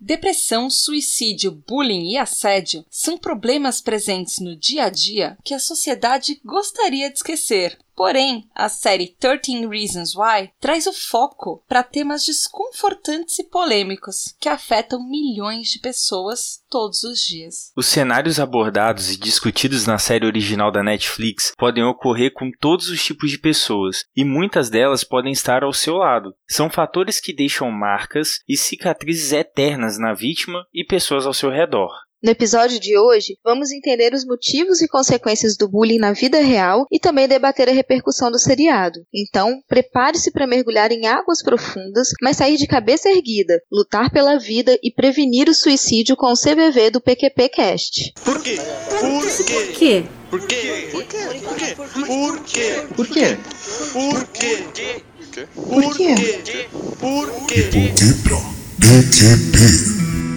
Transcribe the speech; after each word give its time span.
Depressão, 0.00 0.70
suicídio, 0.70 1.62
bullying 1.68 2.12
e 2.12 2.16
assédio 2.16 2.86
são 2.90 3.18
problemas 3.18 3.82
presentes 3.82 4.38
no 4.38 4.56
dia 4.56 4.84
a 4.84 4.88
dia 4.88 5.36
que 5.44 5.52
a 5.52 5.58
sociedade 5.58 6.40
gostaria 6.42 7.10
de 7.10 7.16
esquecer. 7.16 7.78
Porém, 8.00 8.48
a 8.54 8.70
série 8.70 9.14
13 9.20 9.66
Reasons 9.66 10.16
Why 10.16 10.50
traz 10.58 10.86
o 10.86 10.92
foco 10.94 11.62
para 11.68 11.82
temas 11.82 12.24
desconfortantes 12.24 13.38
e 13.38 13.44
polêmicos 13.44 14.34
que 14.40 14.48
afetam 14.48 15.06
milhões 15.06 15.68
de 15.68 15.80
pessoas 15.80 16.64
todos 16.70 17.04
os 17.04 17.20
dias. 17.20 17.70
Os 17.76 17.84
cenários 17.84 18.40
abordados 18.40 19.10
e 19.10 19.18
discutidos 19.18 19.84
na 19.84 19.98
série 19.98 20.24
original 20.24 20.72
da 20.72 20.82
Netflix 20.82 21.52
podem 21.58 21.84
ocorrer 21.84 22.32
com 22.32 22.50
todos 22.50 22.88
os 22.88 23.04
tipos 23.04 23.30
de 23.30 23.38
pessoas, 23.38 24.06
e 24.16 24.24
muitas 24.24 24.70
delas 24.70 25.04
podem 25.04 25.30
estar 25.30 25.62
ao 25.62 25.74
seu 25.74 25.96
lado. 25.96 26.34
São 26.48 26.70
fatores 26.70 27.20
que 27.20 27.34
deixam 27.34 27.70
marcas 27.70 28.40
e 28.48 28.56
cicatrizes 28.56 29.30
eternas 29.30 29.98
na 29.98 30.14
vítima 30.14 30.64
e 30.72 30.86
pessoas 30.86 31.26
ao 31.26 31.34
seu 31.34 31.50
redor. 31.50 31.92
No 32.22 32.30
episódio 32.30 32.78
de 32.78 32.98
hoje, 32.98 33.38
vamos 33.42 33.72
entender 33.72 34.12
os 34.12 34.26
motivos 34.26 34.82
e 34.82 34.88
consequências 34.88 35.56
do 35.56 35.66
bullying 35.66 35.96
na 35.96 36.12
vida 36.12 36.38
real 36.38 36.86
e 36.92 36.98
também 36.98 37.26
debater 37.26 37.66
a 37.66 37.72
repercussão 37.72 38.30
do 38.30 38.38
seriado. 38.38 39.00
Então, 39.14 39.62
prepare-se 39.66 40.30
para 40.30 40.46
mergulhar 40.46 40.92
em 40.92 41.06
águas 41.06 41.42
profundas, 41.42 42.08
mas 42.20 42.36
sair 42.36 42.58
de 42.58 42.66
cabeça 42.66 43.08
erguida, 43.08 43.58
lutar 43.72 44.10
pela 44.10 44.38
vida 44.38 44.78
e 44.82 44.92
prevenir 44.92 45.48
o 45.48 45.54
suicídio 45.54 46.14
com 46.14 46.26
o 46.26 46.36
CVV 46.36 46.90
do 46.90 47.00
PQP 47.00 47.48
Cast. 47.48 48.12
Por 48.22 48.42
quê? 48.42 48.58
Por 49.00 49.72
quê? 49.72 50.04
Por 50.28 50.46
quê? 50.46 50.88
Por 50.92 51.06
quê? 51.06 51.24
Por 51.40 51.48
quê? 51.48 51.74
Por 52.04 52.38
quê? 52.44 52.84
Por 52.94 53.08
quê? 53.08 53.38
Por 53.94 54.26
quê? 54.26 55.02
Por 55.54 55.94
quê? 55.94 56.14
Por 57.00 57.46
quê? 57.46 57.64
PQP. 58.78 60.29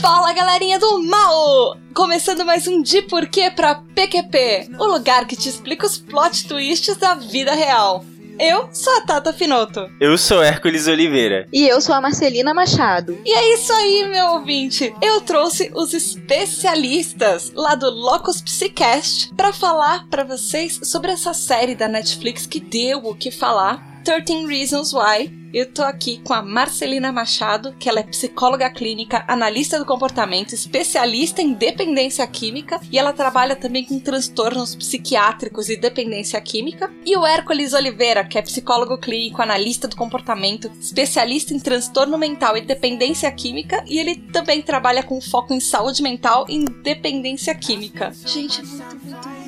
Fala 0.00 0.32
galerinha 0.32 0.78
do 0.78 1.02
mal! 1.02 1.76
Começando 1.92 2.42
mais 2.42 2.66
um 2.66 2.80
De 2.80 3.02
Porquê 3.02 3.50
pra 3.50 3.82
PQP, 3.94 4.70
o 4.78 4.86
lugar 4.86 5.26
que 5.26 5.36
te 5.36 5.50
explica 5.50 5.84
os 5.86 5.98
plot 5.98 6.48
twists 6.48 6.96
da 6.96 7.14
vida 7.14 7.52
real. 7.52 8.02
Eu 8.38 8.70
sou 8.72 8.96
a 8.96 9.02
Tata 9.02 9.30
Finoto. 9.30 9.90
Eu 10.00 10.16
sou 10.16 10.42
Hércules 10.42 10.86
Oliveira. 10.86 11.46
E 11.52 11.68
eu 11.68 11.82
sou 11.82 11.94
a 11.94 12.00
Marcelina 12.00 12.54
Machado. 12.54 13.18
E 13.26 13.30
é 13.30 13.52
isso 13.52 13.70
aí, 13.74 14.08
meu 14.10 14.26
ouvinte. 14.36 14.94
Eu 15.02 15.20
trouxe 15.20 15.70
os 15.74 15.92
especialistas 15.92 17.52
lá 17.54 17.74
do 17.74 17.90
Locus 17.90 18.40
Psycast 18.40 19.34
para 19.34 19.52
falar 19.52 20.06
para 20.08 20.24
vocês 20.24 20.80
sobre 20.84 21.12
essa 21.12 21.34
série 21.34 21.74
da 21.74 21.86
Netflix 21.86 22.46
que 22.46 22.58
deu 22.58 23.04
o 23.04 23.14
que 23.14 23.30
falar. 23.30 24.00
13 24.02 24.46
Reasons 24.46 24.94
Why, 24.94 25.28
eu 25.52 25.66
tô 25.66 25.82
aqui 25.82 26.20
com 26.22 26.32
a 26.32 26.42
Marcelina 26.42 27.12
Machado, 27.12 27.74
que 27.78 27.88
ela 27.88 28.00
é 28.00 28.04
psicóloga 28.04 28.70
clínica, 28.70 29.24
analista 29.26 29.78
do 29.78 29.84
comportamento, 29.84 30.52
especialista 30.52 31.42
em 31.42 31.52
dependência 31.52 32.26
química 32.26 32.80
e 32.90 32.98
ela 32.98 33.12
trabalha 33.12 33.56
também 33.56 33.84
com 33.84 33.98
transtornos 33.98 34.74
psiquiátricos 34.74 35.68
e 35.68 35.76
dependência 35.76 36.40
química. 36.40 36.90
E 37.04 37.16
o 37.16 37.26
Hércules 37.26 37.72
Oliveira, 37.72 38.24
que 38.24 38.38
é 38.38 38.42
psicólogo 38.42 38.98
clínico, 38.98 39.42
analista 39.42 39.88
do 39.88 39.96
comportamento, 39.96 40.70
especialista 40.80 41.52
em 41.52 41.58
transtorno 41.58 42.16
mental 42.16 42.56
e 42.56 42.60
dependência 42.60 43.30
química 43.32 43.84
e 43.86 43.98
ele 43.98 44.16
também 44.16 44.62
trabalha 44.62 45.02
com 45.02 45.20
foco 45.20 45.52
em 45.52 45.60
saúde 45.60 46.02
mental 46.02 46.46
e 46.48 46.64
dependência 46.64 47.54
química. 47.54 48.12
Gente, 48.24 48.62
muito, 48.62 48.96
muito, 49.04 49.04
muito 49.04 49.39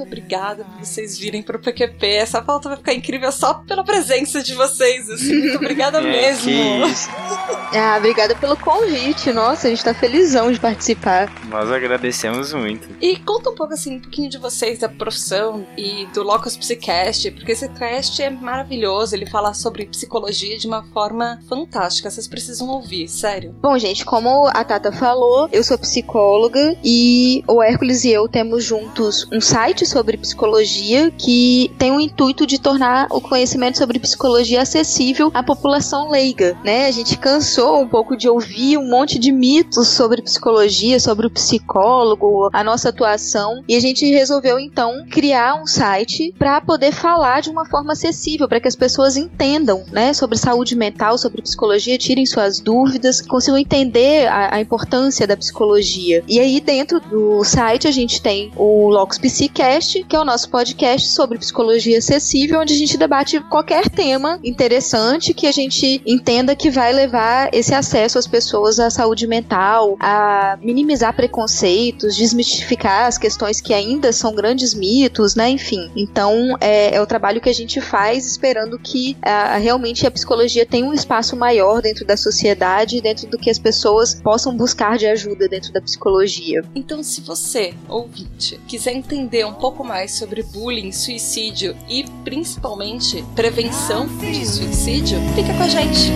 obrigada 0.00 0.64
por 0.64 0.84
vocês 0.84 1.18
virem 1.18 1.42
pro 1.42 1.58
PQP. 1.58 2.06
Essa 2.06 2.40
pauta 2.42 2.68
vai 2.68 2.78
ficar 2.78 2.94
incrível 2.94 3.30
só 3.32 3.54
pela 3.54 3.84
presença 3.84 4.42
de 4.42 4.54
vocês, 4.54 5.08
assim. 5.10 5.38
Muito 5.42 5.56
obrigada 5.56 5.98
É, 5.98 6.02
mesmo. 6.02 6.44
que 6.44 6.90
isso. 6.90 7.08
Ah, 7.74 7.96
obrigada 7.96 8.34
pelo 8.36 8.54
convite. 8.54 9.32
Nossa, 9.32 9.66
a 9.66 9.70
gente 9.70 9.82
tá 9.82 9.94
felizão 9.94 10.52
de 10.52 10.60
participar. 10.60 11.32
Nós 11.48 11.70
agradecemos 11.70 12.52
muito. 12.52 12.86
E 13.00 13.16
conta 13.20 13.48
um 13.48 13.54
pouco 13.54 13.72
assim, 13.72 13.96
um 13.96 14.00
pouquinho 14.00 14.28
de 14.28 14.36
vocês, 14.36 14.78
da 14.78 14.90
profissão 14.90 15.66
e 15.74 16.04
do 16.12 16.22
Locus 16.22 16.54
Psycast, 16.54 17.30
porque 17.30 17.52
esse 17.52 17.66
cast 17.70 18.20
é 18.22 18.28
maravilhoso, 18.28 19.14
ele 19.16 19.24
fala 19.24 19.54
sobre 19.54 19.86
psicologia 19.86 20.58
de 20.58 20.66
uma 20.66 20.82
forma 20.92 21.40
fantástica, 21.48 22.10
vocês 22.10 22.28
precisam 22.28 22.68
ouvir, 22.68 23.08
sério. 23.08 23.54
Bom, 23.62 23.78
gente, 23.78 24.04
como 24.04 24.46
a 24.48 24.62
Tata 24.64 24.92
falou, 24.92 25.48
eu 25.50 25.64
sou 25.64 25.78
psicóloga 25.78 26.76
e 26.84 27.42
o 27.48 27.62
Hércules 27.62 28.04
e 28.04 28.10
eu 28.10 28.28
temos 28.28 28.64
juntos 28.64 29.26
um 29.32 29.40
site 29.40 29.61
sobre 29.86 30.16
psicologia 30.16 31.12
que 31.12 31.70
tem 31.78 31.92
o 31.92 32.00
intuito 32.00 32.44
de 32.44 32.60
tornar 32.60 33.06
o 33.10 33.20
conhecimento 33.20 33.78
sobre 33.78 34.00
psicologia 34.00 34.60
acessível 34.60 35.30
à 35.32 35.40
população 35.40 36.10
leiga, 36.10 36.58
né? 36.64 36.86
A 36.86 36.90
gente 36.90 37.16
cansou 37.16 37.80
um 37.80 37.88
pouco 37.88 38.16
de 38.16 38.28
ouvir 38.28 38.76
um 38.76 38.88
monte 38.88 39.20
de 39.20 39.30
mitos 39.30 39.86
sobre 39.86 40.20
psicologia, 40.20 40.98
sobre 40.98 41.28
o 41.28 41.30
psicólogo, 41.30 42.50
a 42.52 42.64
nossa 42.64 42.88
atuação, 42.88 43.62
e 43.68 43.76
a 43.76 43.80
gente 43.80 44.04
resolveu 44.10 44.58
então 44.58 45.06
criar 45.08 45.54
um 45.54 45.66
site 45.66 46.34
para 46.36 46.60
poder 46.60 46.90
falar 46.90 47.40
de 47.40 47.48
uma 47.48 47.64
forma 47.64 47.92
acessível, 47.92 48.48
para 48.48 48.60
que 48.60 48.66
as 48.66 48.74
pessoas 48.74 49.16
entendam, 49.16 49.84
né, 49.92 50.12
sobre 50.12 50.36
saúde 50.36 50.74
mental, 50.74 51.16
sobre 51.16 51.40
psicologia, 51.40 51.96
tirem 51.96 52.26
suas 52.26 52.58
dúvidas, 52.58 53.20
consigam 53.20 53.58
entender 53.58 54.26
a, 54.26 54.56
a 54.56 54.60
importância 54.60 55.24
da 55.24 55.36
psicologia. 55.36 56.24
E 56.26 56.40
aí 56.40 56.60
dentro 56.60 56.98
do 56.98 57.44
site 57.44 57.86
a 57.86 57.92
gente 57.92 58.20
tem 58.20 58.50
o 58.56 58.88
Locus 58.88 59.18
Psicast, 59.52 60.04
que 60.04 60.16
é 60.16 60.18
o 60.18 60.24
nosso 60.24 60.48
podcast 60.48 61.10
sobre 61.10 61.38
psicologia 61.38 61.98
acessível, 61.98 62.60
onde 62.60 62.72
a 62.72 62.76
gente 62.76 62.96
debate 62.96 63.38
qualquer 63.50 63.88
tema 63.90 64.40
interessante 64.42 65.34
que 65.34 65.46
a 65.46 65.52
gente 65.52 66.00
entenda 66.06 66.56
que 66.56 66.70
vai 66.70 66.90
levar 66.90 67.50
esse 67.52 67.74
acesso 67.74 68.18
às 68.18 68.26
pessoas 68.26 68.80
à 68.80 68.88
saúde 68.88 69.26
mental, 69.26 69.96
a 70.00 70.58
minimizar 70.62 71.14
preconceitos, 71.14 72.16
desmistificar 72.16 73.06
as 73.06 73.18
questões 73.18 73.60
que 73.60 73.74
ainda 73.74 74.10
são 74.10 74.34
grandes 74.34 74.72
mitos, 74.72 75.34
né? 75.34 75.50
Enfim. 75.50 75.90
Então 75.94 76.56
é, 76.58 76.94
é 76.94 77.02
o 77.02 77.06
trabalho 77.06 77.40
que 77.40 77.50
a 77.50 77.54
gente 77.54 77.78
faz 77.78 78.26
esperando 78.26 78.78
que 78.78 79.18
a, 79.20 79.58
realmente 79.58 80.06
a 80.06 80.10
psicologia 80.10 80.64
tenha 80.64 80.86
um 80.86 80.94
espaço 80.94 81.36
maior 81.36 81.82
dentro 81.82 82.06
da 82.06 82.16
sociedade, 82.16 83.02
dentro 83.02 83.28
do 83.28 83.36
que 83.36 83.50
as 83.50 83.58
pessoas 83.58 84.14
possam 84.14 84.56
buscar 84.56 84.96
de 84.96 85.06
ajuda 85.06 85.46
dentro 85.46 85.72
da 85.74 85.80
psicologia. 85.80 86.64
Então, 86.74 87.02
se 87.02 87.20
você, 87.20 87.74
ouvinte, 87.86 88.58
quiser 88.66 88.92
entender 88.92 89.41
entender 89.42 89.44
um 89.44 89.54
pouco 89.54 89.84
mais 89.84 90.12
sobre 90.12 90.42
bullying, 90.42 90.92
suicídio 90.92 91.76
e 91.88 92.04
principalmente 92.24 93.24
prevenção 93.34 94.06
de 94.18 94.46
suicídio, 94.46 95.18
fica 95.34 95.52
com 95.54 95.62
a 95.62 95.68
gente. 95.68 96.12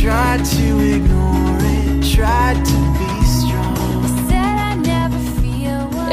tried 0.00 0.44
to 0.44 0.80
ignore 0.80 1.58
it, 1.62 2.14
tried 2.14 2.62
to 2.64 2.98
be 2.98 3.03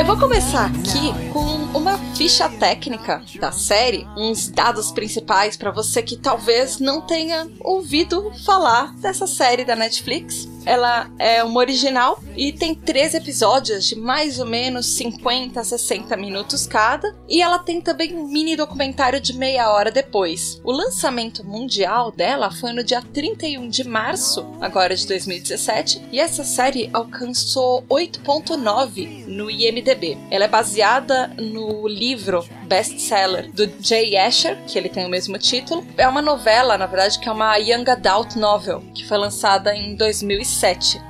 Eu 0.02 0.06
vou 0.08 0.18
começar 0.18 0.66
aqui 0.66 1.14
com 1.32 1.78
uma 1.78 1.96
ficha 2.16 2.50
técnica 2.50 3.22
da 3.40 3.52
série, 3.52 4.04
uns 4.18 4.48
dados 4.50 4.92
principais 4.92 5.56
para 5.56 5.70
você 5.70 6.02
que 6.02 6.18
talvez 6.18 6.80
não 6.80 7.02
tenha 7.02 7.48
ouvido 7.60 8.32
falar 8.44 8.96
dessa 8.96 9.28
série 9.28 9.64
da 9.64 9.76
Netflix. 9.76 10.50
Ela 10.66 11.10
é 11.18 11.44
uma 11.44 11.60
original 11.60 12.20
e 12.36 12.52
tem 12.52 12.74
três 12.74 13.14
episódios 13.14 13.88
de 13.88 13.96
mais 13.96 14.40
ou 14.40 14.46
menos 14.46 14.86
50 14.88 15.60
a 15.60 15.64
60 15.64 16.16
minutos 16.18 16.68
cada. 16.68 17.16
E 17.28 17.42
ela 17.42 17.60
tem 17.60 17.82
também 17.82 18.16
um 18.16 18.28
mini 18.28 18.56
documentário 18.56 19.20
de 19.20 19.34
meia 19.34 19.70
hora 19.70 19.92
depois. 19.92 20.62
O 20.64 20.72
lançamento 20.72 21.46
mundial 21.46 22.12
dela 22.12 22.52
foi 22.52 22.74
no 22.74 22.84
dia 22.84 23.02
31 23.02 23.68
de 23.70 23.84
março, 23.84 24.46
agora 24.59 24.96
de 24.96 25.08
2017, 25.08 26.02
e 26.12 26.20
essa 26.20 26.44
série 26.44 26.90
alcançou 26.94 27.84
8.9 27.90 29.26
no 29.28 29.50
IMDb. 29.50 30.18
Ela 30.30 30.46
é 30.46 30.47
baseada 30.47 31.28
no 31.38 31.88
livro 31.88 32.46
best-seller 32.68 33.52
do 33.52 33.70
Jay 33.82 34.18
Asher, 34.18 34.58
que 34.66 34.78
ele 34.78 34.90
tem 34.90 35.06
o 35.06 35.09
mesmo 35.09 35.38
título. 35.38 35.85
É 35.97 36.08
uma 36.08 36.22
novela, 36.22 36.78
na 36.78 36.85
verdade, 36.85 37.20
que 37.20 37.28
é 37.28 37.32
uma 37.32 37.58
young 37.58 37.90
adult 37.90 38.35
novel, 38.35 38.82
que 38.94 39.06
foi 39.08 39.18
lançada 39.18 39.76
em 39.76 39.96
2007. 39.96 40.51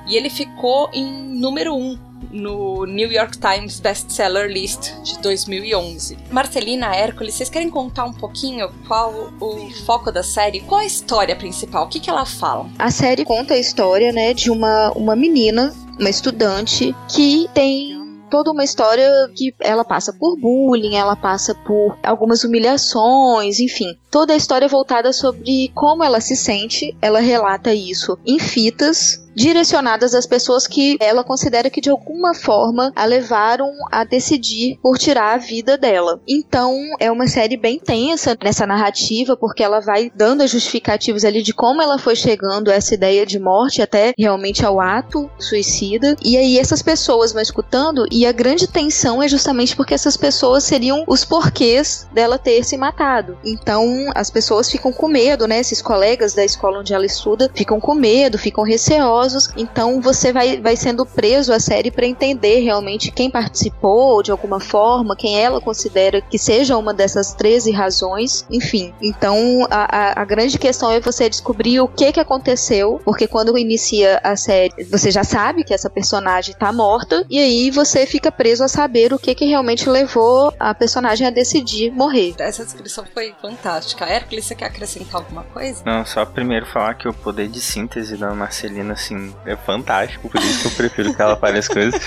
E 0.06 0.16
ele 0.16 0.30
ficou 0.30 0.88
em 0.92 1.04
número 1.04 1.74
1 1.74 2.12
no 2.30 2.86
New 2.86 3.10
York 3.10 3.38
Times 3.38 3.80
Bestseller 3.80 4.50
List 4.50 4.92
de 5.02 5.18
2011. 5.18 6.16
Marcelina 6.30 6.94
Hércules, 6.94 7.34
vocês 7.34 7.48
querem 7.48 7.68
contar 7.68 8.04
um 8.04 8.12
pouquinho 8.12 8.70
qual 8.86 9.32
o 9.40 9.70
foco 9.84 10.10
da 10.12 10.22
série? 10.22 10.60
Qual 10.60 10.80
a 10.80 10.84
história 10.84 11.36
principal? 11.36 11.84
O 11.84 11.88
que, 11.88 12.00
que 12.00 12.10
ela 12.10 12.24
fala? 12.24 12.68
A 12.78 12.90
série 12.90 13.24
conta 13.24 13.54
a 13.54 13.58
história, 13.58 14.12
né, 14.12 14.32
de 14.32 14.50
uma, 14.50 14.92
uma 14.92 15.16
menina, 15.16 15.74
uma 15.98 16.10
estudante, 16.10 16.94
que 17.08 17.48
tem 17.52 18.00
toda 18.30 18.50
uma 18.50 18.64
história 18.64 19.06
que 19.36 19.54
ela 19.60 19.84
passa 19.84 20.10
por 20.10 20.38
bullying, 20.38 20.96
ela 20.96 21.14
passa 21.14 21.54
por 21.54 21.98
algumas 22.02 22.42
humilhações, 22.44 23.60
enfim. 23.60 23.94
Toda 24.12 24.34
a 24.34 24.36
história 24.36 24.66
é 24.66 24.68
voltada 24.68 25.10
sobre 25.12 25.72
como 25.74 26.04
ela 26.04 26.20
se 26.20 26.36
sente. 26.36 26.94
Ela 27.00 27.18
relata 27.18 27.74
isso 27.74 28.18
em 28.24 28.38
fitas 28.38 29.22
direcionadas 29.34 30.14
às 30.14 30.26
pessoas 30.26 30.66
que 30.66 30.96
ela 31.00 31.24
considera 31.24 31.70
que 31.70 31.80
de 31.80 31.90
alguma 31.90 32.34
forma 32.34 32.92
a 32.94 33.04
levaram 33.04 33.70
a 33.90 34.04
decidir 34.04 34.78
por 34.82 34.98
tirar 34.98 35.34
a 35.34 35.38
vida 35.38 35.76
dela. 35.76 36.20
Então 36.28 36.76
é 37.00 37.10
uma 37.10 37.26
série 37.26 37.56
bem 37.56 37.78
tensa 37.78 38.36
nessa 38.42 38.66
narrativa, 38.66 39.36
porque 39.36 39.62
ela 39.62 39.80
vai 39.80 40.10
dando 40.14 40.42
as 40.42 40.50
justificativas 40.50 41.24
ali 41.24 41.42
de 41.42 41.52
como 41.52 41.82
ela 41.82 41.98
foi 41.98 42.14
chegando 42.14 42.70
a 42.70 42.74
essa 42.74 42.94
ideia 42.94 43.24
de 43.24 43.38
morte 43.38 43.82
até 43.82 44.12
realmente 44.18 44.64
ao 44.64 44.80
ato 44.80 45.30
suicida. 45.38 46.16
E 46.22 46.36
aí 46.36 46.58
essas 46.58 46.82
pessoas 46.82 47.32
vão 47.32 47.42
escutando 47.42 48.06
e 48.10 48.26
a 48.26 48.32
grande 48.32 48.66
tensão 48.66 49.22
é 49.22 49.28
justamente 49.28 49.74
porque 49.74 49.94
essas 49.94 50.16
pessoas 50.16 50.64
seriam 50.64 51.04
os 51.06 51.24
porquês 51.24 52.06
dela 52.12 52.38
ter 52.38 52.64
se 52.64 52.76
matado. 52.76 53.38
Então 53.44 54.01
as 54.14 54.30
pessoas 54.30 54.70
ficam 54.70 54.92
com 54.92 55.08
medo, 55.08 55.46
né? 55.46 55.60
Esses 55.60 55.82
colegas 55.82 56.34
da 56.34 56.44
escola 56.44 56.80
onde 56.80 56.94
ela 56.94 57.06
estuda 57.06 57.50
ficam 57.54 57.80
com 57.80 57.94
medo, 57.94 58.38
ficam 58.38 58.64
receosos. 58.64 59.50
Então 59.56 60.00
você 60.00 60.32
vai, 60.32 60.60
vai 60.60 60.76
sendo 60.76 61.04
preso 61.04 61.52
à 61.52 61.60
série 61.60 61.90
para 61.90 62.06
entender 62.06 62.60
realmente 62.60 63.10
quem 63.10 63.30
participou 63.30 64.22
de 64.22 64.30
alguma 64.30 64.60
forma, 64.60 65.16
quem 65.16 65.38
ela 65.38 65.60
considera 65.60 66.20
que 66.20 66.38
seja 66.38 66.76
uma 66.76 66.94
dessas 66.94 67.34
13 67.34 67.70
razões, 67.70 68.46
enfim. 68.50 68.92
Então 69.00 69.66
a, 69.70 70.20
a, 70.20 70.22
a 70.22 70.24
grande 70.24 70.58
questão 70.58 70.90
é 70.90 71.00
você 71.00 71.28
descobrir 71.28 71.80
o 71.80 71.88
que 71.88 72.12
que 72.12 72.20
aconteceu, 72.20 73.00
porque 73.04 73.26
quando 73.26 73.56
inicia 73.56 74.20
a 74.22 74.36
série, 74.36 74.84
você 74.84 75.10
já 75.10 75.24
sabe 75.24 75.64
que 75.64 75.74
essa 75.74 75.90
personagem 75.90 76.54
tá 76.54 76.72
morta, 76.72 77.24
e 77.28 77.38
aí 77.38 77.70
você 77.70 78.06
fica 78.06 78.30
preso 78.30 78.64
a 78.64 78.68
saber 78.68 79.12
o 79.12 79.18
que 79.18 79.34
que 79.34 79.44
realmente 79.44 79.88
levou 79.88 80.52
a 80.58 80.74
personagem 80.74 81.26
a 81.26 81.30
decidir 81.30 81.90
morrer. 81.90 82.34
Essa 82.38 82.64
descrição 82.64 83.04
foi 83.12 83.34
fantástica. 83.40 83.91
Hércules, 84.00 84.44
você 84.44 84.54
quer 84.54 84.66
acrescentar 84.66 85.16
alguma 85.16 85.42
coisa? 85.44 85.82
Não, 85.84 86.04
só 86.04 86.24
primeiro 86.24 86.66
falar 86.66 86.94
que 86.94 87.08
o 87.08 87.12
poder 87.12 87.48
de 87.48 87.60
síntese 87.60 88.16
da 88.16 88.34
Marcelina, 88.34 88.92
assim, 88.94 89.34
é 89.44 89.56
fantástico, 89.56 90.28
por 90.28 90.40
isso 90.40 90.62
que 90.62 90.68
eu 90.68 90.72
prefiro 90.76 91.14
que 91.14 91.20
ela 91.22 91.36
as 91.58 91.68
coisas. 91.68 92.00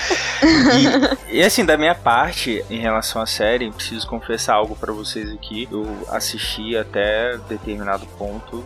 E, 1.30 1.36
e, 1.38 1.42
assim, 1.42 1.64
da 1.64 1.76
minha 1.76 1.94
parte, 1.94 2.64
em 2.70 2.78
relação 2.78 3.22
à 3.22 3.26
série, 3.26 3.70
preciso 3.70 4.06
confessar 4.06 4.54
algo 4.54 4.74
pra 4.76 4.92
vocês 4.92 5.30
aqui. 5.32 5.68
Eu 5.70 5.86
assisti 6.10 6.76
até 6.76 7.36
determinado 7.48 8.06
ponto. 8.18 8.64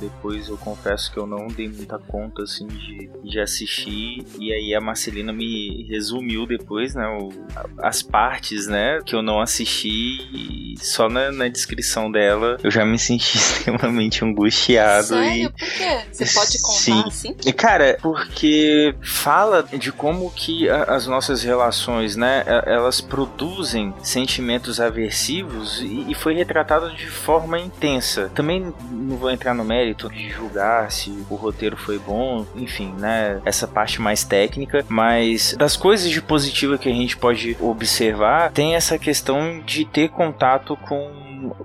Depois 0.00 0.48
eu 0.48 0.56
confesso 0.58 1.12
que 1.12 1.16
eu 1.18 1.26
não 1.28 1.46
dei 1.46 1.68
muita 1.68 1.96
conta 1.96 2.42
assim 2.42 2.66
de, 2.66 3.08
de 3.22 3.38
assistir. 3.38 4.24
E 4.36 4.52
aí 4.52 4.74
a 4.74 4.80
Marcelina 4.80 5.32
me 5.32 5.86
resumiu 5.88 6.44
depois, 6.44 6.92
né? 6.94 7.06
o- 7.06 7.30
as 7.78 8.02
partes, 8.02 8.66
né? 8.66 9.00
Que 9.06 9.14
eu 9.14 9.22
não 9.22 9.40
assisti. 9.40 10.18
E 10.32 10.74
só 10.80 11.08
na, 11.08 11.30
na 11.30 11.46
descrição 11.46 12.10
dela 12.10 12.56
eu 12.62 12.70
já 12.70 12.84
me 12.84 12.98
senti 12.98 13.36
extremamente 13.38 14.24
angustiado. 14.24 15.04
E, 15.04 15.28
Sério? 15.28 15.50
Por 15.50 15.68
quê? 15.68 15.98
Você 16.12 16.24
pode 16.34 16.62
contar 16.62 16.78
Sim. 16.78 17.04
assim? 17.06 17.36
e, 17.44 17.52
Cara, 17.52 17.98
porque 18.02 18.94
fala 19.02 19.62
de 19.62 19.92
como 19.92 20.30
que 20.30 20.68
a- 20.68 20.84
as 20.84 21.06
nossas 21.06 21.42
relações, 21.42 22.16
né, 22.16 22.44
e- 22.46 22.70
elas 22.72 23.00
produzem 23.00 23.94
sentimentos 24.02 24.80
aversivos 24.80 25.80
e, 25.80 26.06
e 26.10 26.14
foi 26.14 26.34
retratado 26.34 26.94
de 26.94 27.06
forma 27.06 27.58
intensa. 27.58 28.30
Também 28.34 28.72
não 28.90 29.16
vou 29.16 29.30
entrar 29.30 29.54
no 29.54 29.64
mérito 29.64 30.08
de 30.08 30.28
julgar 30.30 30.90
se 30.90 31.10
o 31.30 31.34
roteiro 31.34 31.76
foi 31.76 31.98
bom, 31.98 32.46
enfim, 32.56 32.92
né, 32.98 33.40
essa 33.44 33.66
parte 33.66 34.00
mais 34.00 34.24
técnica, 34.24 34.84
mas 34.88 35.54
das 35.58 35.76
coisas 35.76 36.10
de 36.10 36.20
positiva 36.20 36.78
que 36.78 36.88
a 36.88 36.92
gente 36.94 37.16
pode 37.16 37.56
observar, 37.60 38.50
tem 38.52 38.74
essa 38.74 38.98
questão 38.98 39.60
de 39.64 39.84
ter 39.84 40.08
contato 40.10 40.76
com 40.88 41.10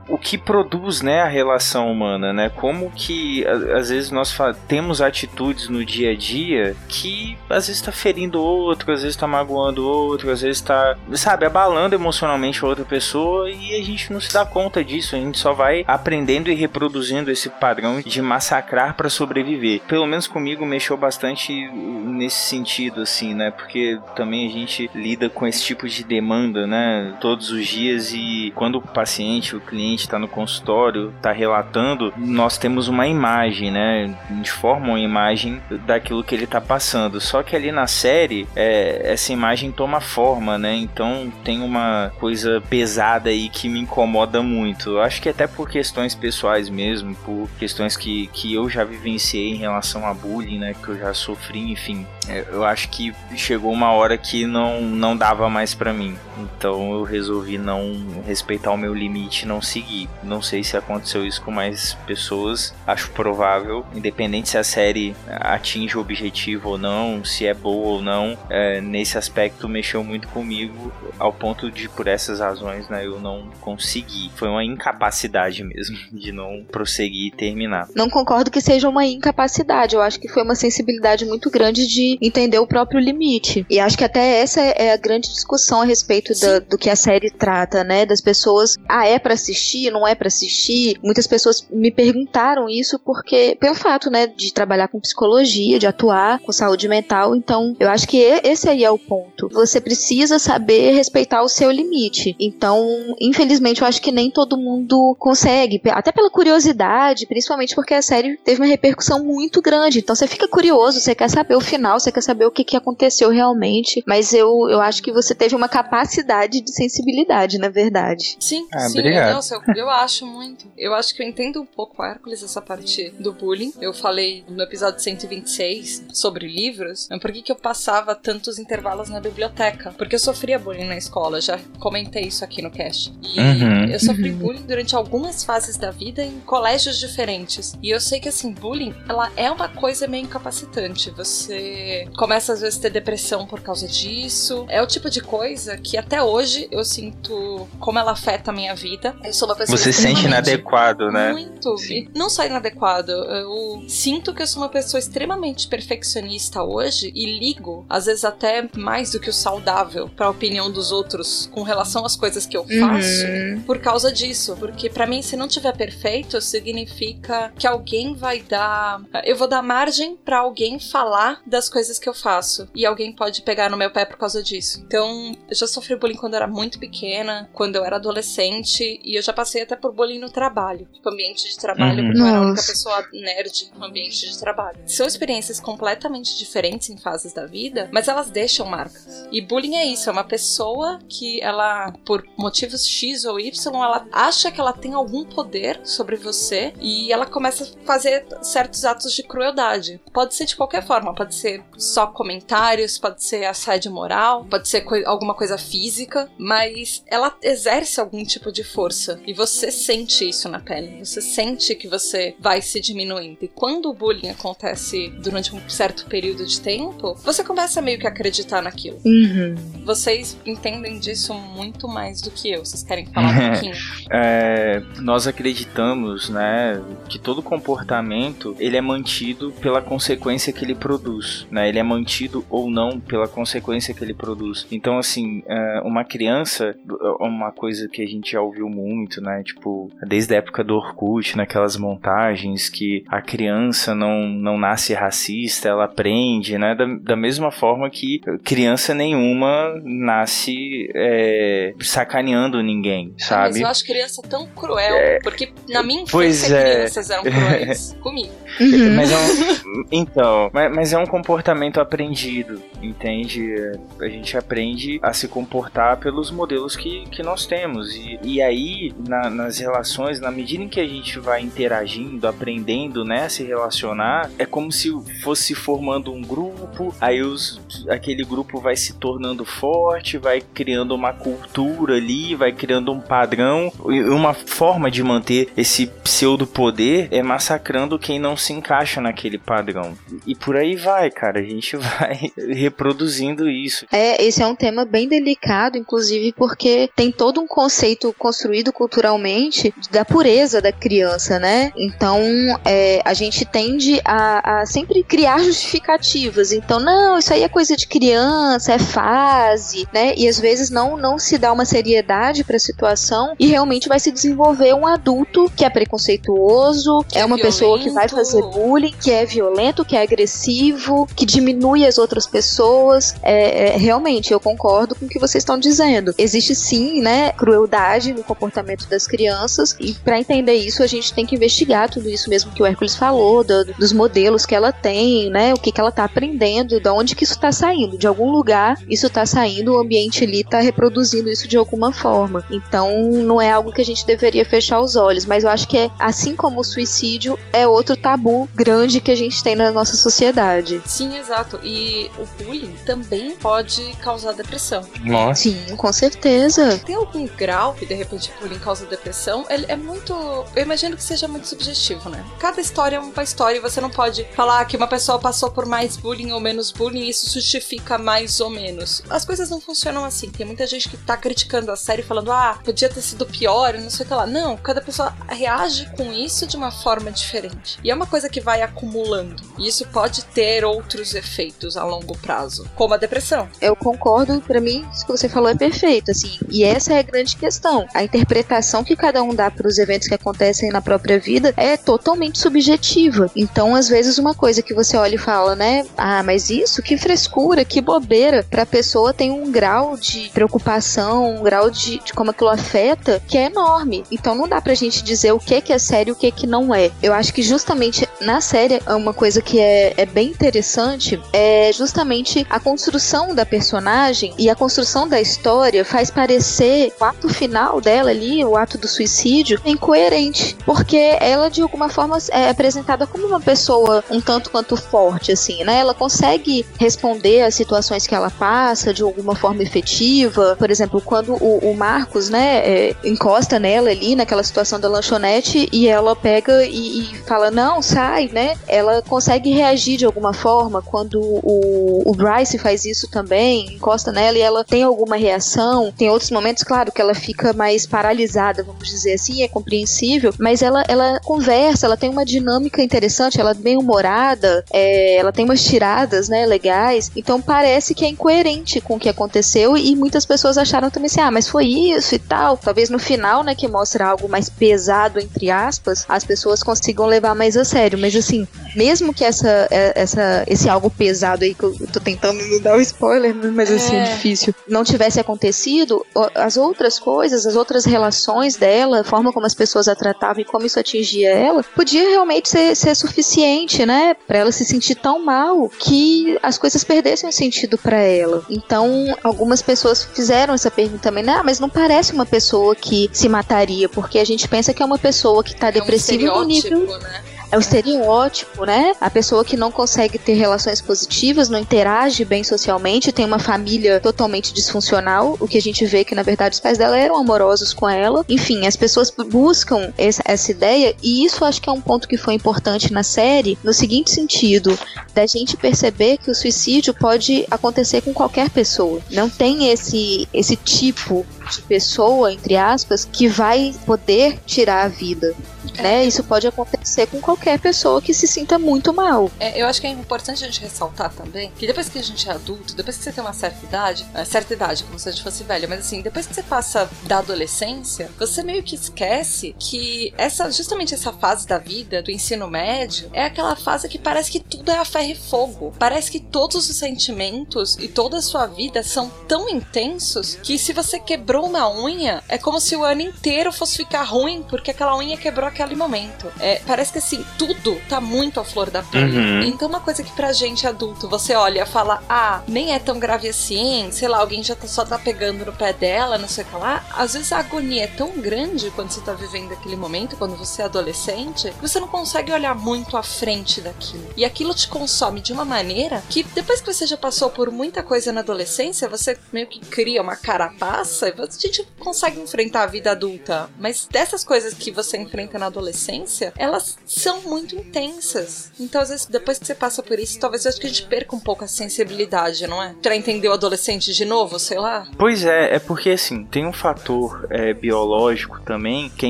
o 0.07 0.17
que 0.17 0.37
produz, 0.37 1.01
né, 1.01 1.21
a 1.21 1.27
relação 1.27 1.91
humana, 1.91 2.33
né? 2.33 2.49
Como 2.49 2.91
que 2.91 3.45
às 3.47 3.89
vezes 3.89 4.11
nós 4.11 4.35
temos 4.67 5.01
atitudes 5.01 5.69
no 5.69 5.85
dia 5.85 6.11
a 6.11 6.15
dia 6.15 6.75
que 6.87 7.37
às 7.49 7.67
vezes 7.67 7.81
está 7.81 7.91
ferindo 7.91 8.41
outro, 8.41 8.91
às 8.91 9.01
vezes 9.01 9.15
está 9.15 9.27
magoando 9.27 9.87
outro, 9.87 10.31
às 10.31 10.41
vezes 10.41 10.57
está, 10.57 10.97
sabe, 11.13 11.45
abalando 11.45 11.95
emocionalmente 11.95 12.63
outra 12.65 12.85
pessoa 12.85 13.49
e 13.49 13.75
a 13.75 13.83
gente 13.83 14.11
não 14.11 14.19
se 14.19 14.33
dá 14.33 14.45
conta 14.45 14.83
disso, 14.83 15.15
a 15.15 15.19
gente 15.19 15.37
só 15.37 15.53
vai 15.53 15.83
aprendendo 15.87 16.49
e 16.49 16.55
reproduzindo 16.55 17.31
esse 17.31 17.49
padrão 17.49 18.01
de 18.01 18.21
massacrar 18.21 18.95
para 18.95 19.09
sobreviver. 19.09 19.81
Pelo 19.87 20.05
menos 20.05 20.27
comigo 20.27 20.65
mexeu 20.65 20.97
bastante 20.97 21.69
nesse 21.71 22.47
sentido 22.47 23.01
assim, 23.01 23.33
né? 23.33 23.51
Porque 23.51 23.99
também 24.15 24.47
a 24.47 24.51
gente 24.51 24.89
lida 24.93 25.29
com 25.29 25.45
esse 25.47 25.63
tipo 25.63 25.87
de 25.87 26.03
demanda, 26.03 26.65
né, 26.65 27.15
todos 27.19 27.49
os 27.49 27.67
dias 27.67 28.11
e 28.13 28.51
quando 28.55 28.75
o 28.75 28.81
paciente, 28.81 29.55
cliente 29.67 30.03
está 30.03 30.17
no 30.17 30.27
consultório, 30.27 31.13
está 31.17 31.31
relatando, 31.31 32.13
nós 32.17 32.57
temos 32.57 32.87
uma 32.87 33.07
imagem, 33.07 33.71
né? 33.71 34.15
Gente 34.29 34.51
forma 34.51 34.89
uma 34.89 34.99
imagem 34.99 35.61
daquilo 35.85 36.23
que 36.23 36.33
ele 36.33 36.45
está 36.45 36.61
passando. 36.61 37.19
Só 37.19 37.43
que 37.43 37.55
ali 37.55 37.71
na 37.71 37.87
série, 37.87 38.47
é, 38.55 39.01
essa 39.03 39.33
imagem 39.33 39.71
toma 39.71 39.99
forma, 39.99 40.57
né? 40.57 40.75
Então 40.75 41.31
tem 41.43 41.61
uma 41.61 42.11
coisa 42.19 42.61
pesada 42.69 43.29
aí 43.29 43.49
que 43.49 43.67
me 43.67 43.79
incomoda 43.79 44.41
muito. 44.41 44.91
Eu 44.91 45.01
acho 45.01 45.21
que 45.21 45.29
até 45.29 45.45
por 45.45 45.69
questões 45.69 46.15
pessoais 46.15 46.69
mesmo, 46.69 47.13
por 47.15 47.49
questões 47.59 47.97
que, 47.97 48.27
que 48.27 48.53
eu 48.53 48.69
já 48.69 48.83
vivenciei 48.83 49.51
em 49.51 49.57
relação 49.57 50.05
a 50.05 50.13
bullying, 50.13 50.59
né? 50.59 50.73
Que 50.73 50.89
eu 50.89 50.97
já 50.97 51.13
sofri, 51.13 51.71
enfim. 51.71 52.05
Eu 52.29 52.63
acho 52.63 52.89
que 52.89 53.13
chegou 53.35 53.71
uma 53.71 53.91
hora 53.91 54.17
que 54.17 54.45
não, 54.45 54.81
não 54.81 55.15
dava 55.15 55.49
mais 55.49 55.73
pra 55.73 55.93
mim. 55.93 56.15
Então 56.37 56.93
eu 56.93 57.03
resolvi 57.03 57.57
não 57.57 58.21
respeitar 58.25 58.71
o 58.71 58.77
meu 58.77 58.93
limite, 58.93 59.45
não 59.45 59.61
seguir. 59.61 60.09
Não 60.23 60.41
sei 60.41 60.63
se 60.63 60.77
aconteceu 60.77 61.25
isso 61.25 61.41
com 61.41 61.51
mais 61.51 61.93
pessoas. 62.05 62.73
Acho 62.85 63.09
provável, 63.11 63.85
independente 63.93 64.49
se 64.49 64.57
a 64.57 64.63
série 64.63 65.15
atinge 65.27 65.97
o 65.97 66.01
objetivo 66.01 66.69
ou 66.69 66.77
não, 66.77 67.23
se 67.23 67.45
é 67.45 67.53
boa 67.53 67.87
ou 67.87 68.01
não. 68.01 68.37
é, 68.49 68.81
nesse 68.81 69.17
aspecto 69.17 69.67
mexeu 69.67 70.03
muito 70.03 70.27
comigo, 70.29 70.91
ao 71.19 71.33
ponto 71.33 71.71
de 71.71 71.89
por 71.89 72.07
essas 72.07 72.39
razões, 72.39 72.87
né, 72.89 73.05
eu 73.05 73.19
não 73.19 73.49
consegui. 73.61 74.31
Foi 74.35 74.47
uma 74.47 74.63
incapacidade 74.63 75.63
mesmo 75.63 75.97
de 76.11 76.31
não 76.31 76.65
prosseguir 76.71 77.27
e 77.27 77.31
terminar. 77.31 77.87
Não 77.95 78.09
concordo 78.09 78.51
que 78.51 78.61
seja 78.61 78.89
uma 78.89 79.05
incapacidade. 79.05 79.95
Eu 79.95 80.01
acho 80.01 80.19
que 80.19 80.27
foi 80.27 80.43
uma 80.43 80.55
sensibilidade 80.55 81.25
muito 81.25 81.49
grande 81.49 81.87
de 81.87 82.16
entender 82.21 82.59
o 82.59 82.67
próprio 82.67 82.99
limite. 82.99 83.65
E 83.69 83.79
acho 83.79 83.97
que 83.97 84.03
até 84.03 84.39
essa 84.41 84.61
é 84.61 84.91
a 84.91 84.97
grande 84.97 85.29
discussão 85.29 85.81
a 85.81 85.85
respeito 85.85 86.33
da- 86.39 86.59
do 86.59 86.77
que 86.77 86.89
a 86.89 86.95
série 86.95 87.29
trata, 87.29 87.83
né? 87.83 88.05
Das 88.05 88.21
pessoas, 88.21 88.75
ah, 88.87 89.05
é 89.07 89.19
pra 89.19 89.33
assistir, 89.33 89.91
não 89.91 90.07
é 90.07 90.15
pra 90.15 90.27
assistir? 90.27 90.97
Muitas 91.03 91.27
pessoas 91.27 91.65
me 91.71 91.91
perguntaram 91.91 92.69
isso 92.69 92.99
porque 92.99 93.57
pelo 93.59 93.75
fato, 93.75 94.09
né, 94.09 94.27
de 94.27 94.53
trabalhar 94.53 94.87
com 94.87 94.99
psicologia, 94.99 95.79
de 95.79 95.87
atuar 95.87 96.39
com 96.39 96.51
saúde 96.51 96.87
mental. 96.87 97.35
Então, 97.35 97.75
eu 97.79 97.89
acho 97.89 98.07
que 98.07 98.17
esse 98.17 98.69
aí 98.69 98.83
é 98.83 98.91
o 98.91 98.97
ponto. 98.99 99.49
Você 99.51 99.79
precisa 99.81 100.39
saber 100.39 100.91
respeitar 100.91 101.41
o 101.43 101.49
seu 101.49 101.69
limite. 101.71 102.35
Então, 102.39 103.15
infelizmente, 103.19 103.81
eu 103.81 103.87
acho 103.87 104.01
que 104.01 104.11
nem 104.11 104.29
todo 104.31 104.57
mundo 104.57 105.15
consegue, 105.19 105.81
até 105.91 106.11
pela 106.11 106.29
curiosidade, 106.29 107.25
principalmente 107.27 107.75
porque 107.75 107.93
a 107.93 108.01
série 108.01 108.37
teve 108.37 108.61
uma 108.61 108.67
repercussão 108.67 109.23
muito 109.23 109.61
grande. 109.61 109.99
Então, 109.99 110.15
você 110.15 110.27
fica 110.27 110.47
curioso, 110.47 110.99
você 110.99 111.13
quer 111.15 111.29
saber 111.29 111.55
o 111.55 111.61
final, 111.61 111.99
você 112.07 112.11
quer 112.11 112.21
saber 112.21 112.45
o 112.45 112.51
que, 112.51 112.63
que 112.63 112.75
aconteceu 112.77 113.29
realmente. 113.29 114.03
Mas 114.07 114.33
eu, 114.33 114.69
eu 114.69 114.79
acho 114.79 115.01
que 115.03 115.11
você 115.11 115.35
teve 115.35 115.55
uma 115.55 115.67
capacidade 115.69 116.61
de 116.61 116.71
sensibilidade, 116.73 117.57
na 117.57 117.69
verdade. 117.69 118.37
Sim, 118.39 118.67
Ah, 118.73 118.87
sim, 118.89 118.99
obrigado. 118.99 119.33
nossa, 119.33 119.55
eu, 119.55 119.73
eu 119.75 119.89
acho 119.89 120.25
muito. 120.25 120.65
Eu 120.77 120.93
acho 120.93 121.13
que 121.13 121.21
eu 121.21 121.27
entendo 121.27 121.61
um 121.61 121.65
pouco, 121.65 122.03
Hércules, 122.03 122.41
essa 122.43 122.61
parte 122.61 123.09
do 123.19 123.33
bullying. 123.33 123.73
Eu 123.81 123.93
falei 123.93 124.43
no 124.47 124.63
episódio 124.63 124.99
126 125.01 126.05
sobre 126.13 126.47
livros, 126.47 127.07
por 127.21 127.31
que, 127.31 127.41
que 127.41 127.51
eu 127.51 127.55
passava 127.55 128.15
tantos 128.15 128.57
intervalos 128.59 129.09
na 129.09 129.19
biblioteca? 129.19 129.93
Porque 129.97 130.15
eu 130.15 130.19
sofria 130.19 130.57
bullying 130.59 130.87
na 130.87 130.97
escola, 130.97 131.41
já 131.41 131.59
comentei 131.79 132.23
isso 132.23 132.43
aqui 132.43 132.61
no 132.61 132.71
cast. 132.71 133.11
E 133.23 133.39
Uhum. 133.39 133.85
eu 133.85 133.99
sofri 133.99 134.31
bullying 134.31 134.63
durante 134.65 134.95
algumas 134.95 135.43
fases 135.43 135.77
da 135.77 135.91
vida 135.91 136.23
em 136.23 136.39
colégios 136.41 136.99
diferentes. 136.99 137.73
E 137.81 137.89
eu 137.89 137.99
sei 137.99 138.19
que, 138.19 138.29
assim, 138.29 138.51
bullying, 138.53 138.93
ela 139.09 139.31
é 139.35 139.49
uma 139.51 139.67
coisa 139.69 140.07
meio 140.07 140.23
incapacitante. 140.25 141.09
Você 141.11 141.96
começa, 142.17 142.53
às 142.53 142.61
vezes, 142.61 142.79
a 142.79 142.81
ter 142.81 142.89
depressão 142.89 143.45
por 143.45 143.61
causa 143.61 143.87
disso. 143.87 144.65
É 144.69 144.81
o 144.81 144.87
tipo 144.87 145.09
de 145.09 145.21
coisa 145.21 145.77
que 145.77 145.97
até 145.97 146.21
hoje 146.21 146.67
eu 146.71 146.83
sinto 146.83 147.67
como 147.79 147.99
ela 147.99 148.11
afeta 148.11 148.51
a 148.51 148.53
minha 148.53 148.75
vida. 148.75 149.15
Eu 149.23 149.33
sou 149.33 149.47
uma 149.47 149.55
pessoa 149.55 149.77
Você 149.77 149.91
se 149.91 150.01
sente 150.01 150.25
inadequado, 150.25 151.11
né? 151.11 151.31
Muito. 151.31 151.77
Sim. 151.77 152.09
E 152.13 152.17
não 152.17 152.29
só 152.29 152.45
inadequado. 152.45 153.11
Eu 153.11 153.83
sinto 153.87 154.33
que 154.33 154.41
eu 154.41 154.47
sou 154.47 154.61
uma 154.61 154.69
pessoa 154.69 154.99
extremamente 154.99 155.67
perfeccionista 155.67 156.63
hoje 156.63 157.11
e 157.15 157.39
ligo, 157.39 157.85
às 157.89 158.05
vezes 158.05 158.25
até 158.25 158.67
mais 158.75 159.11
do 159.11 159.19
que 159.19 159.29
o 159.29 159.33
saudável, 159.33 160.09
pra 160.09 160.29
opinião 160.29 160.71
dos 160.71 160.91
outros 160.91 161.49
com 161.53 161.63
relação 161.63 162.05
às 162.05 162.15
coisas 162.15 162.45
que 162.45 162.57
eu 162.57 162.63
faço. 162.63 163.25
Uhum. 163.25 163.63
Por 163.65 163.79
causa 163.79 164.11
disso, 164.11 164.55
porque 164.59 164.89
pra 164.89 165.07
mim 165.07 165.21
se 165.21 165.35
não 165.35 165.47
tiver 165.47 165.75
perfeito, 165.75 166.39
significa 166.41 167.51
que 167.57 167.67
alguém 167.67 168.13
vai 168.13 168.41
dar, 168.41 169.01
eu 169.23 169.35
vou 169.35 169.47
dar 169.47 169.61
margem 169.61 170.15
pra 170.15 170.39
alguém 170.39 170.79
falar 170.79 171.41
das 171.45 171.69
coisas 171.69 171.76
que 171.99 172.09
eu 172.09 172.13
faço 172.13 172.67
e 172.75 172.85
alguém 172.85 173.11
pode 173.11 173.41
pegar 173.43 173.69
no 173.69 173.77
meu 173.77 173.91
pé 173.91 174.03
por 174.05 174.17
causa 174.17 174.41
disso. 174.41 174.81
Então, 174.85 175.31
eu 175.49 175.55
já 175.55 175.67
sofri 175.67 175.95
bullying 175.95 176.15
quando 176.17 176.33
eu 176.33 176.37
era 176.37 176.47
muito 176.47 176.79
pequena, 176.79 177.49
quando 177.53 177.75
eu 177.75 177.85
era 177.85 177.97
adolescente 177.97 178.99
e 179.03 179.15
eu 179.17 179.21
já 179.21 179.31
passei 179.31 179.61
até 179.61 179.75
por 179.75 179.93
bullying 179.93 180.19
no 180.19 180.29
trabalho, 180.31 180.87
tipo 180.91 181.07
ambiente 181.09 181.47
de 181.47 181.57
trabalho, 181.57 182.01
Uhum. 182.01 182.07
porque 182.07 182.21
eu 182.21 182.25
era 182.25 182.37
a 182.37 182.41
única 182.41 182.63
pessoa 182.63 183.07
nerd 183.13 183.71
no 183.77 183.85
ambiente 183.85 184.29
de 184.29 184.37
trabalho. 184.39 184.79
São 184.87 185.05
experiências 185.05 185.59
completamente 185.59 186.37
diferentes 186.37 186.89
em 186.89 186.97
fases 186.97 187.33
da 187.33 187.45
vida, 187.45 187.89
mas 187.93 188.07
elas 188.07 188.29
deixam 188.29 188.65
marcas. 188.65 189.27
E 189.31 189.39
bullying 189.41 189.75
é 189.75 189.85
isso, 189.85 190.09
é 190.09 190.11
uma 190.13 190.23
pessoa 190.23 190.99
que 191.07 191.39
ela, 191.41 191.91
por 192.05 192.23
motivos 192.37 192.85
X 192.87 193.23
ou 193.25 193.39
Y, 193.39 193.75
ela 193.83 194.05
acha 194.11 194.51
que 194.51 194.59
ela 194.59 194.73
tem 194.73 194.93
algum 194.93 195.23
poder 195.25 195.79
sobre 195.83 196.15
você 196.15 196.73
e 196.81 197.11
ela 197.11 197.25
começa 197.25 197.63
a 197.63 197.85
fazer 197.85 198.25
certos 198.41 198.83
atos 198.85 199.13
de 199.13 199.23
crueldade. 199.23 200.01
Pode 200.13 200.33
ser 200.35 200.45
de 200.45 200.55
qualquer 200.55 200.85
forma, 200.85 201.13
pode 201.13 201.35
ser 201.35 201.63
só 201.77 202.07
comentários, 202.07 202.97
pode 202.97 203.23
ser 203.23 203.45
assédio 203.45 203.91
moral, 203.91 204.45
pode 204.45 204.67
ser 204.67 204.81
coi- 204.81 205.05
alguma 205.05 205.33
coisa 205.33 205.57
física, 205.57 206.29
mas 206.37 207.03
ela 207.07 207.35
exerce 207.41 207.99
algum 207.99 208.23
tipo 208.23 208.51
de 208.51 208.63
força 208.63 209.19
e 209.25 209.33
você 209.33 209.71
sente 209.71 210.27
isso 210.27 210.49
na 210.49 210.59
pele. 210.59 211.05
Você 211.05 211.21
sente 211.21 211.75
que 211.75 211.87
você 211.87 212.35
vai 212.39 212.61
se 212.61 212.79
diminuindo. 212.79 213.37
E 213.41 213.47
quando 213.47 213.89
o 213.89 213.93
bullying 213.93 214.29
acontece 214.29 215.09
durante 215.21 215.53
um 215.55 215.69
certo 215.69 216.05
período 216.07 216.45
de 216.45 216.59
tempo, 216.59 217.15
você 217.23 217.43
começa 217.43 217.81
meio 217.81 217.99
que 217.99 218.07
a 218.07 218.09
acreditar 218.09 218.61
naquilo. 218.61 218.99
Uhum. 219.05 219.55
Vocês 219.85 220.37
entendem 220.45 220.99
disso 220.99 221.33
muito 221.33 221.87
mais 221.87 222.21
do 222.21 222.31
que 222.31 222.49
eu. 222.51 222.65
Vocês 222.65 222.83
querem 222.83 223.05
falar 223.07 223.29
um 223.29 223.51
pouquinho? 223.51 223.75
É, 224.11 224.81
nós 224.99 225.27
acreditamos, 225.27 226.29
né, 226.29 226.81
que 227.09 227.19
todo 227.19 227.41
comportamento 227.41 228.55
ele 228.59 228.77
é 228.77 228.81
mantido 228.81 229.51
pela 229.61 229.81
consequência 229.81 230.51
que 230.51 230.63
ele 230.65 230.75
produz, 230.75 231.45
né? 231.51 231.66
Ele 231.67 231.79
é 231.79 231.83
mantido 231.83 232.45
ou 232.49 232.69
não 232.69 232.99
pela 232.99 233.27
consequência 233.27 233.93
que 233.93 234.03
ele 234.03 234.13
produz. 234.13 234.65
Então, 234.71 234.97
assim, 234.97 235.43
é, 235.47 235.81
uma 235.83 236.03
criança, 236.03 236.75
uma 237.19 237.51
coisa 237.51 237.87
que 237.87 238.01
a 238.01 238.05
gente 238.05 238.31
já 238.31 238.41
ouviu 238.41 238.69
muito, 238.69 239.21
né? 239.21 239.41
Tipo, 239.43 239.89
desde 240.05 240.33
a 240.33 240.37
época 240.37 240.63
do 240.63 240.75
Orkut, 240.75 241.35
naquelas 241.35 241.77
montagens 241.77 242.69
que 242.69 243.03
a 243.07 243.21
criança 243.21 243.95
não, 243.95 244.27
não 244.27 244.57
nasce 244.57 244.93
racista, 244.93 245.69
ela 245.69 245.85
aprende, 245.85 246.57
né? 246.57 246.75
Da, 246.75 246.85
da 246.85 247.15
mesma 247.15 247.51
forma 247.51 247.89
que 247.89 248.19
criança 248.43 248.93
nenhuma 248.93 249.79
nasce 249.83 250.89
é, 250.95 251.73
sacaneando 251.79 252.61
ninguém, 252.61 253.13
Mas 253.13 253.25
sabe? 253.27 253.61
eu 253.61 253.67
acho 253.67 253.85
criança 253.85 254.21
tão 254.21 254.47
cruel, 254.47 255.19
porque 255.23 255.49
na 255.69 255.83
minha 255.83 256.05
Pois 256.09 256.43
infância 256.43 256.57
é. 256.57 256.75
crianças 256.75 257.09
eram 257.09 257.23
cruéis 257.23 257.97
comigo. 258.01 258.31
Uhum. 258.59 258.95
Mas 258.95 259.11
é 259.11 259.17
um, 259.17 259.83
então, 259.91 260.49
mas, 260.53 260.75
mas 260.75 260.93
é 260.93 260.97
um 260.97 261.05
comportamento 261.05 261.46
aprendido, 261.79 262.61
entende? 262.81 263.53
A 264.01 264.07
gente 264.07 264.37
aprende 264.37 264.99
a 265.01 265.13
se 265.13 265.27
comportar 265.27 265.97
pelos 265.97 266.31
modelos 266.31 266.75
que, 266.75 267.05
que 267.09 267.23
nós 267.23 267.45
temos. 267.45 267.93
E, 267.95 268.19
e 268.23 268.41
aí, 268.41 268.93
na- 269.07 269.29
nas 269.29 269.57
relações, 269.59 270.19
na 270.19 270.31
medida 270.31 270.63
em 270.63 270.67
que 270.69 270.79
a 270.79 270.87
gente 270.87 271.19
vai 271.19 271.41
interagindo, 271.41 272.27
aprendendo 272.27 273.03
né, 273.05 273.29
se 273.29 273.43
relacionar, 273.43 274.29
é 274.37 274.45
como 274.45 274.71
se 274.71 274.91
fosse 275.21 275.53
formando 275.55 276.11
um 276.11 276.21
grupo, 276.21 276.93
aí 276.99 277.21
os, 277.21 277.59
aquele 277.89 278.23
grupo 278.23 278.59
vai 278.59 278.75
se 278.75 278.93
tornando 278.95 279.45
forte, 279.45 280.17
vai 280.17 280.41
criando 280.41 280.93
uma 280.95 281.13
cultura 281.13 281.95
ali, 281.95 282.35
vai 282.35 282.51
criando 282.51 282.91
um 282.91 282.99
padrão, 282.99 283.71
uma 283.83 284.33
forma 284.33 284.89
de 284.89 285.03
manter 285.03 285.49
esse 285.57 285.87
pseudo-poder 285.87 287.07
é 287.11 287.23
massacrando 287.23 287.97
quem 287.97 288.19
não 288.19 288.35
se 288.35 288.53
encaixa 288.53 288.99
naquele 289.01 289.37
padrão. 289.37 289.93
E 290.25 290.35
por 290.35 290.55
aí 290.55 290.75
vai, 290.75 291.09
cara, 291.09 291.36
a 291.37 291.43
gente 291.43 291.75
vai 291.77 292.31
reproduzindo 292.37 293.49
isso. 293.49 293.85
É, 293.91 294.23
esse 294.23 294.41
é 294.41 294.47
um 294.47 294.55
tema 294.55 294.85
bem 294.85 295.07
delicado, 295.07 295.77
inclusive 295.77 296.33
porque 296.33 296.89
tem 296.95 297.11
todo 297.11 297.39
um 297.41 297.47
conceito 297.47 298.13
construído 298.17 298.71
culturalmente 298.73 299.73
da 299.91 300.03
pureza 300.03 300.61
da 300.61 300.71
criança, 300.71 301.39
né? 301.39 301.71
Então, 301.77 302.19
é, 302.65 303.01
a 303.05 303.13
gente 303.13 303.45
tende 303.45 304.01
a, 304.03 304.61
a 304.61 304.65
sempre 304.65 305.03
criar 305.03 305.39
justificativas. 305.39 306.51
Então, 306.51 306.79
não, 306.79 307.17
isso 307.17 307.33
aí 307.33 307.43
é 307.43 307.49
coisa 307.49 307.75
de 307.75 307.87
criança, 307.87 308.73
é 308.73 308.79
fase, 308.79 309.87
né? 309.93 310.13
E 310.17 310.27
às 310.27 310.39
vezes 310.39 310.69
não, 310.69 310.97
não 310.97 311.17
se 311.19 311.37
dá 311.37 311.51
uma 311.53 311.65
seriedade 311.65 312.43
para 312.43 312.55
a 312.57 312.59
situação 312.59 313.35
e 313.39 313.47
realmente 313.47 313.87
vai 313.87 313.99
se 313.99 314.11
desenvolver 314.11 314.73
um 314.73 314.85
adulto 314.85 315.51
que 315.55 315.63
é 315.63 315.69
preconceituoso, 315.69 317.03
Que 317.07 317.17
é 317.17 317.21
é 317.21 317.25
uma 317.25 317.37
pessoa 317.37 317.77
que 317.77 317.89
vai 317.89 318.07
violento. 318.07 318.15
fazer 318.15 318.41
bullying, 318.41 318.93
que 319.01 319.11
é 319.11 319.25
violento, 319.25 319.85
que 319.85 319.95
é 319.95 320.01
agressivo, 320.01 321.07
que 321.15 321.25
diminui 321.27 321.85
as 321.85 321.97
outras 321.97 322.25
pessoas. 322.25 323.13
É, 323.21 323.69
é, 323.75 323.77
realmente, 323.77 324.31
eu 324.33 324.39
concordo 324.39 324.95
com 324.95 325.05
o 325.05 325.09
que 325.09 325.19
vocês 325.19 325.41
estão 325.41 325.59
dizendo. 325.59 326.13
Existe 326.17 326.55
sim, 326.55 327.01
né, 327.01 327.31
crueldade 327.33 328.13
no 328.13 328.23
comportamento 328.23 328.87
das 328.87 329.05
crianças 329.05 329.75
e 329.79 329.93
para 329.93 330.19
entender 330.19 330.53
isso 330.53 330.81
a 330.81 330.87
gente 330.87 331.13
tem 331.13 331.25
que 331.25 331.35
investigar 331.35 331.89
tudo 331.89 332.09
isso 332.09 332.29
mesmo 332.29 332.51
que 332.51 332.61
o 332.61 332.65
Hércules 332.65 332.95
falou, 332.95 333.43
do- 333.43 333.65
dos 333.77 333.91
modelos 333.91 334.45
que 334.45 334.55
ela 334.55 334.71
tem, 334.71 335.29
né, 335.29 335.53
o 335.53 335.57
que, 335.59 335.71
que 335.71 335.79
ela 335.79 335.91
tá 335.91 336.03
aprendendo, 336.05 336.79
de 336.79 336.89
onde 336.89 337.15
que 337.15 337.23
isso 337.23 337.37
tá 337.39 337.51
saindo. 337.51 337.97
De 337.97 338.07
algum 338.07 338.31
lugar 338.31 338.77
isso 338.89 339.09
tá 339.09 339.25
saindo, 339.25 339.73
o 339.73 339.79
ambiente 339.79 340.23
ali 340.23 340.43
tá 340.43 340.59
reproduzindo 340.59 341.29
isso 341.29 341.47
de 341.47 341.57
alguma 341.57 341.91
forma. 341.91 342.43
Então 342.49 343.11
não 343.11 343.41
é 343.41 343.51
algo 343.51 343.71
que 343.73 343.81
a 343.81 343.85
gente 343.85 344.05
deveria 344.05 344.45
fechar 344.45 344.79
os 344.79 344.95
olhos, 344.95 345.25
mas 345.25 345.43
eu 345.43 345.49
acho 345.49 345.67
que 345.67 345.77
é 345.77 345.89
assim 345.99 346.35
como 346.35 346.61
o 346.61 346.63
suicídio 346.63 347.37
é 347.51 347.67
outro 347.67 347.95
tabu 347.95 348.47
grande 348.55 349.01
que 349.01 349.11
a 349.11 349.15
gente 349.15 349.43
tem 349.43 349.55
na 349.55 349.71
nossa 349.71 349.95
sociedade. 349.97 350.81
Sim, 350.85 351.16
exato. 351.17 351.59
E 351.63 352.09
o 352.17 352.25
bullying 352.43 352.75
também 352.85 353.35
pode 353.35 353.83
causar 354.01 354.33
depressão. 354.33 354.81
Nossa. 355.01 355.43
Sim, 355.43 355.75
com 355.75 355.91
certeza. 355.91 356.79
Tem 356.79 356.95
algum 356.95 357.27
grau 357.27 357.73
que 357.73 357.85
de 357.85 357.93
repente 357.93 358.31
o 358.31 358.41
bullying 358.41 358.59
causa 358.59 358.85
depressão? 358.85 359.45
Ele 359.49 359.65
é 359.67 359.75
muito. 359.75 360.13
Eu 360.55 360.63
imagino 360.63 360.95
que 360.95 361.03
seja 361.03 361.27
muito 361.27 361.47
subjetivo, 361.47 362.09
né? 362.09 362.25
Cada 362.39 362.61
história 362.61 362.97
é 362.97 362.99
uma 362.99 363.23
história 363.23 363.57
e 363.57 363.61
você 363.61 363.81
não 363.81 363.89
pode 363.89 364.25
falar 364.35 364.63
que 364.65 364.77
uma 364.77 364.87
pessoa 364.87 365.19
passou 365.19 365.51
por 365.51 365.65
mais 365.65 365.97
bullying 365.97 366.31
ou 366.31 366.39
menos 366.39 366.71
bullying 366.71 367.01
e 367.01 367.09
isso 367.09 367.31
justifica 367.31 367.97
mais 367.97 368.39
ou 368.39 368.49
menos. 368.49 369.03
As 369.09 369.25
coisas 369.25 369.49
não 369.49 369.59
funcionam 369.59 370.05
assim. 370.05 370.29
Tem 370.29 370.45
muita 370.45 370.65
gente 370.67 370.89
que 370.89 370.97
tá 370.97 371.17
criticando 371.17 371.71
a 371.71 371.75
série 371.75 372.03
falando, 372.03 372.31
ah, 372.31 372.59
podia 372.63 372.89
ter 372.89 373.01
sido 373.01 373.25
pior, 373.25 373.75
e 373.75 373.81
não 373.81 373.89
sei 373.89 374.05
o 374.05 374.09
que 374.09 374.13
lá. 374.13 374.25
Não, 374.25 374.57
cada 374.57 374.81
pessoa 374.81 375.15
reage 375.29 375.89
com 375.95 376.11
isso 376.11 376.45
de 376.45 376.55
uma 376.55 376.71
forma 376.71 377.11
diferente. 377.11 377.77
E 377.83 377.91
é 377.91 377.95
uma 377.95 378.05
coisa 378.05 378.29
que 378.29 378.41
vai 378.41 378.61
acumulando. 378.61 379.41
E 379.57 379.67
isso 379.67 379.85
pode 379.87 380.23
ter 380.25 380.63
outros 380.65 381.06
efeitos 381.13 381.77
a 381.77 381.83
longo 381.83 382.17
prazo, 382.17 382.69
como 382.75 382.93
a 382.93 382.97
depressão. 382.97 383.47
Eu 383.61 383.75
concordo, 383.75 384.41
pra 384.41 384.61
mim, 384.61 384.85
isso 384.93 385.05
que 385.05 385.11
você 385.11 385.29
falou 385.29 385.49
é 385.49 385.55
perfeito, 385.55 386.11
assim. 386.11 386.39
E 386.49 386.63
essa 386.63 386.93
é 386.93 386.99
a 386.99 387.03
grande 387.03 387.35
questão. 387.35 387.87
A 387.93 388.03
interpretação 388.03 388.83
que 388.83 388.95
cada 388.95 389.21
um 389.23 389.33
dá 389.33 389.49
para 389.49 389.67
os 389.67 389.77
eventos 389.77 390.07
que 390.07 390.13
acontecem 390.13 390.71
na 390.71 390.81
própria 390.81 391.19
vida 391.19 391.53
é 391.57 391.77
totalmente 391.77 392.39
subjetiva. 392.39 393.29
Então, 393.35 393.75
às 393.75 393.87
vezes, 393.87 394.17
uma 394.17 394.33
coisa 394.33 394.61
que 394.61 394.73
você 394.73 394.97
olha 394.97 395.15
e 395.15 395.19
fala, 395.19 395.55
né? 395.55 395.85
Ah, 395.97 396.23
mas 396.23 396.49
isso, 396.49 396.81
que 396.81 396.97
frescura, 396.97 397.65
que 397.65 397.81
bobeira. 397.81 398.45
Pra 398.49 398.65
pessoa 398.65 399.13
tem 399.13 399.31
um 399.31 399.51
grau 399.51 399.97
de 399.97 400.29
preocupação, 400.33 401.37
um 401.37 401.43
grau 401.43 401.69
de, 401.69 401.99
de 401.99 402.13
como 402.13 402.31
aquilo 402.31 402.49
afeta, 402.49 403.21
que 403.27 403.37
é 403.37 403.45
enorme. 403.45 404.03
Então, 404.11 404.35
não 404.35 404.47
dá 404.47 404.61
pra 404.61 404.73
gente 404.73 405.03
dizer 405.03 405.31
o 405.31 405.39
que, 405.39 405.61
que 405.61 405.73
é 405.73 405.79
sério 405.79 406.11
e 406.11 406.13
o 406.13 406.15
que, 406.15 406.31
que 406.31 406.47
não 406.47 406.73
é. 406.73 406.91
Eu 407.01 407.13
acho 407.13 407.33
que 407.33 407.41
justamente 407.41 408.07
na 408.19 408.41
série, 408.41 408.81
é 408.85 408.95
uma 408.95 409.13
coisa 409.13 409.41
que 409.41 409.59
é, 409.59 409.93
é 409.95 410.05
bem 410.05 410.29
interessante 410.29 410.96
é 411.33 411.71
justamente 411.73 412.45
a 412.49 412.59
construção 412.59 413.33
da 413.33 413.45
personagem 413.45 414.33
e 414.37 414.49
a 414.49 414.55
construção 414.55 415.07
da 415.07 415.19
história 415.19 415.85
faz 415.85 416.09
parecer 416.09 416.93
o 416.99 417.03
ato 417.03 417.29
final 417.29 417.79
dela 417.79 418.09
ali, 418.09 418.43
o 418.43 418.55
ato 418.55 418.77
do 418.77 418.87
suicídio, 418.87 419.59
incoerente. 419.65 420.57
Porque 420.65 421.17
ela, 421.19 421.49
de 421.49 421.61
alguma 421.61 421.89
forma, 421.89 422.17
é 422.31 422.49
apresentada 422.49 423.05
como 423.05 423.27
uma 423.27 423.39
pessoa 423.39 424.03
um 424.09 424.19
tanto 424.21 424.49
quanto 424.49 424.75
forte, 424.75 425.31
assim, 425.31 425.63
né? 425.63 425.79
Ela 425.79 425.93
consegue 425.93 426.65
responder 426.79 427.43
às 427.43 427.55
situações 427.55 428.07
que 428.07 428.15
ela 428.15 428.29
passa 428.29 428.93
de 428.93 429.03
alguma 429.03 429.35
forma 429.35 429.63
efetiva. 429.63 430.55
Por 430.57 430.69
exemplo, 430.69 431.01
quando 431.01 431.33
o, 431.33 431.71
o 431.71 431.75
Marcos, 431.75 432.29
né, 432.29 432.57
é, 432.57 432.95
encosta 433.03 433.59
nela 433.59 433.89
ali 433.89 434.15
naquela 434.15 434.43
situação 434.43 434.79
da 434.79 434.87
lanchonete 434.87 435.69
e 435.71 435.87
ela 435.87 436.15
pega 436.15 436.65
e, 436.65 437.01
e 437.01 437.17
fala, 437.27 437.51
não, 437.51 437.81
sai, 437.81 438.29
né? 438.31 438.55
Ela 438.67 439.01
consegue 439.01 439.51
reagir 439.51 439.97
de 439.97 440.05
alguma 440.05 440.33
forma 440.33 440.81
quando 440.87 441.19
o, 441.21 442.03
o 442.05 442.15
Bryce 442.15 442.57
faz 442.57 442.85
isso 442.85 443.07
também, 443.09 443.75
encosta 443.75 444.11
nela 444.11 444.37
e 444.37 444.41
ela 444.41 444.63
tem 444.63 444.83
alguma 444.83 445.15
reação. 445.15 445.91
Tem 445.95 446.09
outros 446.09 446.31
momentos, 446.31 446.63
claro, 446.63 446.91
que 446.91 447.01
ela 447.01 447.13
fica 447.13 447.53
mais 447.53 447.85
paralisada, 447.85 448.63
vamos 448.63 448.87
dizer 448.87 449.13
assim, 449.13 449.43
é 449.43 449.47
compreensível, 449.47 450.33
mas 450.39 450.61
ela, 450.61 450.83
ela 450.87 451.19
conversa, 451.23 451.85
ela 451.85 451.97
tem 451.97 452.09
uma 452.09 452.25
dinâmica 452.25 452.81
interessante, 452.81 453.39
ela 453.39 453.51
é 453.51 453.53
bem 453.53 453.77
humorada, 453.77 454.63
é, 454.71 455.17
ela 455.17 455.31
tem 455.31 455.45
umas 455.45 455.63
tiradas, 455.63 456.29
né, 456.29 456.45
legais. 456.45 457.11
Então 457.15 457.41
parece 457.41 457.93
que 457.93 458.05
é 458.05 458.09
incoerente 458.09 458.81
com 458.81 458.95
o 458.95 458.99
que 458.99 459.09
aconteceu 459.09 459.77
e 459.77 459.95
muitas 459.95 460.25
pessoas 460.25 460.57
acharam 460.57 460.89
também 460.89 461.07
assim, 461.07 461.21
ah, 461.21 461.31
mas 461.31 461.47
foi 461.47 461.65
isso 461.65 462.15
e 462.15 462.19
tal. 462.19 462.57
Talvez 462.57 462.89
no 462.89 462.99
final, 462.99 463.43
né, 463.43 463.53
que 463.55 463.67
mostra 463.67 464.07
algo 464.07 464.27
mais 464.29 464.49
pesado, 464.49 465.19
entre 465.19 465.49
aspas, 465.49 466.05
as 466.07 466.23
pessoas 466.23 466.63
consigam 466.63 467.05
levar 467.05 467.35
mais 467.35 467.55
a 467.57 467.63
sério. 467.65 467.97
Mas 467.97 468.15
assim, 468.15 468.47
mesmo 468.75 469.13
que 469.13 469.23
essa, 469.23 469.67
é- 469.71 469.93
essa, 469.95 470.43
esse 470.47 470.69
algo 470.77 470.89
pesado 470.89 471.43
aí 471.43 471.53
que 471.53 471.63
eu 471.63 471.75
tô 471.91 471.99
tentando 471.99 472.41
não 472.47 472.59
dar 472.61 472.77
o 472.77 472.81
spoiler, 472.81 473.35
né? 473.35 473.51
mas 473.53 473.71
assim, 473.71 473.95
é 473.95 473.99
É. 473.99 474.13
difícil. 474.15 474.53
Não 474.67 474.83
tivesse 474.83 475.19
acontecido, 475.19 476.05
as 476.35 476.55
outras 476.57 476.99
coisas, 476.99 477.45
as 477.45 477.55
outras 477.55 477.85
relações 477.85 478.55
dela, 478.55 479.01
a 479.01 479.03
forma 479.03 479.33
como 479.33 479.45
as 479.45 479.53
pessoas 479.53 479.87
a 479.87 479.95
tratavam 479.95 480.41
e 480.41 480.45
como 480.45 480.65
isso 480.65 480.79
atingia 480.79 481.29
ela, 481.31 481.63
podia 481.75 482.07
realmente 482.09 482.49
ser, 482.49 482.75
ser 482.75 482.95
suficiente, 482.95 483.85
né? 483.85 484.15
Pra 484.27 484.37
ela 484.39 484.51
se 484.51 484.63
sentir 484.65 484.95
tão 484.95 485.23
mal 485.23 485.69
que 485.69 486.37
as 486.41 486.57
coisas 486.57 486.83
perdessem 486.83 487.29
o 487.29 487.33
sentido 487.33 487.77
pra 487.77 487.97
ela. 487.99 488.43
Então, 488.49 489.15
algumas 489.23 489.61
pessoas 489.61 490.03
fizeram 490.13 490.53
essa 490.53 490.69
pergunta 490.71 491.03
também, 491.03 491.23
né? 491.23 491.33
Ah, 491.39 491.43
mas 491.43 491.59
não 491.59 491.69
parece 491.69 492.13
uma 492.13 492.25
pessoa 492.25 492.75
que 492.75 493.09
se 493.13 493.27
mataria, 493.27 493.89
porque 493.89 494.19
a 494.19 494.25
gente 494.25 494.47
pensa 494.47 494.73
que 494.73 494.81
é 494.81 494.85
uma 494.85 494.97
pessoa 494.99 495.43
que 495.43 495.55
tá 495.55 495.67
É 495.67 495.69
um 495.69 495.73
depressiva 495.73 496.25
no 496.25 496.43
nível 496.43 496.87
né? 496.99 497.23
É 497.51 497.57
o 497.57 497.59
estereótipo, 497.59 498.65
né? 498.65 498.93
A 498.99 499.09
pessoa 499.09 499.45
que 499.45 499.57
não 499.57 499.71
consegue 499.71 500.17
ter 500.17 500.33
relações 500.33 500.81
positivas, 500.81 501.49
não 501.49 501.59
interage 501.59 502.25
bem 502.25 502.43
socialmente, 502.43 503.11
tem 503.11 503.25
uma 503.25 503.39
família 503.39 503.99
totalmente 503.99 504.53
disfuncional, 504.53 505.37
o 505.39 505.47
que 505.47 505.57
a 505.57 505.61
gente 505.61 505.85
vê 505.85 506.03
que 506.03 506.15
na 506.15 506.23
verdade 506.23 506.55
os 506.55 506.59
pais 506.59 506.77
dela 506.77 506.97
eram 506.97 507.17
amorosos 507.17 507.73
com 507.73 507.87
ela. 507.87 508.25
Enfim, 508.27 508.65
as 508.65 508.75
pessoas 508.75 509.11
buscam 509.29 509.93
essa, 509.97 510.21
essa 510.25 510.51
ideia 510.51 510.95
e 511.01 511.25
isso 511.25 511.45
acho 511.45 511.61
que 511.61 511.69
é 511.69 511.71
um 511.71 511.81
ponto 511.81 512.07
que 512.07 512.17
foi 512.17 512.33
importante 512.33 512.91
na 512.91 513.03
série, 513.03 513.57
no 513.63 513.73
seguinte 513.73 514.11
sentido, 514.11 514.77
da 515.13 515.25
gente 515.25 515.57
perceber 515.57 516.17
que 516.17 516.31
o 516.31 516.35
suicídio 516.35 516.93
pode 516.93 517.45
acontecer 517.49 518.01
com 518.01 518.13
qualquer 518.13 518.49
pessoa. 518.49 519.01
Não 519.11 519.29
tem 519.29 519.69
esse 519.69 520.27
esse 520.33 520.55
tipo 520.55 521.25
de 521.49 521.61
pessoa, 521.61 522.31
entre 522.31 522.55
aspas, 522.55 523.05
que 523.05 523.27
vai 523.27 523.73
poder 523.85 524.39
tirar 524.45 524.83
a 524.83 524.87
vida. 524.87 525.35
Né? 525.75 526.05
Isso 526.05 526.23
pode 526.23 526.47
acontecer 526.47 527.07
com 527.07 527.19
qualquer 527.19 527.59
pessoa 527.59 528.01
que 528.01 528.13
se 528.13 528.27
sinta 528.27 528.57
muito 528.57 528.93
mal. 528.93 529.29
É, 529.39 529.61
eu 529.61 529.67
acho 529.67 529.81
que 529.81 529.87
é 529.87 529.89
importante 529.89 530.43
a 530.43 530.47
gente 530.47 530.61
ressaltar 530.61 531.11
também 531.13 531.51
que 531.57 531.67
depois 531.67 531.89
que 531.89 531.99
a 531.99 532.03
gente 532.03 532.27
é 532.29 532.31
adulto, 532.31 532.75
depois 532.75 532.97
que 532.97 533.03
você 533.03 533.11
tem 533.11 533.23
uma 533.23 533.33
certa 533.33 533.65
idade, 533.65 534.05
é, 534.13 534.23
certa 534.25 534.53
idade, 534.53 534.83
como 534.83 534.97
se 534.97 535.09
a 535.09 535.11
gente 535.11 535.23
fosse 535.23 535.43
velho, 535.43 535.67
mas 535.69 535.79
assim, 535.79 536.01
depois 536.01 536.25
que 536.25 536.33
você 536.33 536.43
passa 536.43 536.89
da 537.03 537.19
adolescência, 537.19 538.09
você 538.17 538.43
meio 538.43 538.63
que 538.63 538.75
esquece 538.75 539.55
que 539.59 540.13
essa, 540.17 540.49
justamente 540.51 540.93
essa 540.93 541.11
fase 541.13 541.47
da 541.47 541.57
vida, 541.57 542.01
do 542.01 542.11
ensino 542.11 542.47
médio, 542.47 543.09
é 543.13 543.25
aquela 543.25 543.55
fase 543.55 543.89
que 543.89 543.99
parece 543.99 544.31
que 544.31 544.39
tudo 544.39 544.71
é 544.71 544.77
a 544.77 544.85
ferro 544.85 545.11
e 545.11 545.15
fogo. 545.15 545.73
Parece 545.77 546.11
que 546.11 546.19
todos 546.19 546.69
os 546.69 546.75
sentimentos 546.75 547.77
e 547.79 547.87
toda 547.87 548.17
a 548.17 548.21
sua 548.21 548.45
vida 548.45 548.83
são 548.83 549.09
tão 549.27 549.49
intensos 549.49 550.35
que 550.41 550.57
se 550.57 550.73
você 550.73 550.99
quebrou 551.37 551.45
uma 551.45 551.69
unha, 551.69 552.23
é 552.27 552.37
como 552.37 552.59
se 552.59 552.75
o 552.75 552.83
ano 552.83 553.01
inteiro 553.01 553.51
fosse 553.51 553.77
ficar 553.77 554.03
ruim 554.03 554.43
porque 554.49 554.71
aquela 554.71 554.97
unha 554.97 555.15
quebrou 555.17 555.47
aquele 555.47 555.75
momento. 555.75 556.31
É, 556.39 556.61
parece 556.65 556.91
que 556.91 556.97
assim, 556.97 557.23
tudo 557.37 557.79
tá 557.87 558.01
muito 558.01 558.39
à 558.39 558.43
flor 558.43 558.69
da 558.71 558.81
pele. 558.81 559.17
Uhum. 559.17 559.41
Então, 559.43 559.67
uma 559.67 559.79
coisa 559.79 560.03
que 560.03 560.11
pra 560.13 560.33
gente 560.33 560.65
adulto, 560.65 561.07
você 561.07 561.35
olha 561.35 561.61
e 561.61 561.65
fala, 561.65 562.01
ah, 562.09 562.41
nem 562.47 562.73
é 562.73 562.79
tão 562.79 562.97
grave 562.99 563.29
assim, 563.29 563.89
sei 563.91 564.07
lá, 564.07 564.17
alguém 564.19 564.41
já 564.43 564.55
tá, 564.55 564.67
só 564.67 564.83
tá 564.83 564.97
pegando 564.97 565.45
no 565.45 565.53
pé 565.53 565.73
dela, 565.73 566.17
não 566.17 566.27
sei 566.27 566.43
o 566.43 566.47
que 566.47 566.55
lá. 566.55 566.83
Às 566.95 567.13
vezes 567.13 567.31
a 567.31 567.39
agonia 567.39 567.83
é 567.83 567.87
tão 567.87 568.11
grande 568.19 568.71
quando 568.71 568.89
você 568.89 569.01
tá 569.01 569.13
vivendo 569.13 569.51
aquele 569.53 569.75
momento, 569.75 570.17
quando 570.17 570.35
você 570.35 570.61
é 570.61 570.65
adolescente, 570.65 571.51
que 571.51 571.61
você 571.61 571.79
não 571.79 571.87
consegue 571.87 572.31
olhar 572.31 572.55
muito 572.55 572.97
à 572.97 573.03
frente 573.03 573.61
daquilo. 573.61 574.07
E 574.15 574.25
aquilo 574.25 574.53
te 574.53 574.67
consome 574.67 575.21
de 575.21 575.33
uma 575.33 575.45
maneira 575.45 576.01
que 576.09 576.23
depois 576.23 576.61
que 576.61 576.73
você 576.73 576.87
já 576.87 576.97
passou 576.97 577.29
por 577.29 577.51
muita 577.51 577.83
coisa 577.83 578.11
na 578.11 578.21
adolescência, 578.21 578.89
você 578.89 579.17
meio 579.31 579.47
que 579.47 579.59
cria 579.59 580.01
uma 580.01 580.15
carapaça 580.15 581.07
e 581.09 581.11
você- 581.11 581.26
a 581.35 581.39
gente 581.39 581.67
consegue 581.79 582.19
enfrentar 582.19 582.63
a 582.63 582.67
vida 582.67 582.91
adulta. 582.91 583.49
Mas 583.59 583.87
dessas 583.91 584.23
coisas 584.23 584.53
que 584.53 584.71
você 584.71 584.97
enfrenta 584.97 585.37
na 585.37 585.47
adolescência, 585.47 586.33
elas 586.37 586.77
são 586.85 587.21
muito 587.21 587.55
intensas. 587.55 588.51
Então, 588.59 588.81
às 588.81 588.89
vezes, 588.89 589.05
depois 589.05 589.39
que 589.39 589.45
você 589.45 589.55
passa 589.55 589.81
por 589.83 589.99
isso, 589.99 590.19
talvez 590.19 590.45
eu 590.45 590.49
acho 590.49 590.59
que 590.59 590.67
a 590.67 590.69
gente 590.69 590.83
perca 590.83 591.15
um 591.15 591.19
pouco 591.19 591.43
a 591.43 591.47
sensibilidade, 591.47 592.47
não 592.47 592.61
é? 592.61 592.75
Pra 592.81 592.95
entender 592.95 593.27
o 593.27 593.33
adolescente 593.33 593.93
de 593.93 594.05
novo, 594.05 594.39
sei 594.39 594.59
lá. 594.59 594.87
Pois 594.97 595.25
é, 595.25 595.55
é 595.55 595.59
porque 595.59 595.91
assim, 595.91 596.23
tem 596.25 596.45
um 596.45 596.53
fator 596.53 597.27
é, 597.29 597.53
biológico 597.53 598.39
também 598.41 598.89
que 598.89 599.05
é 599.05 599.09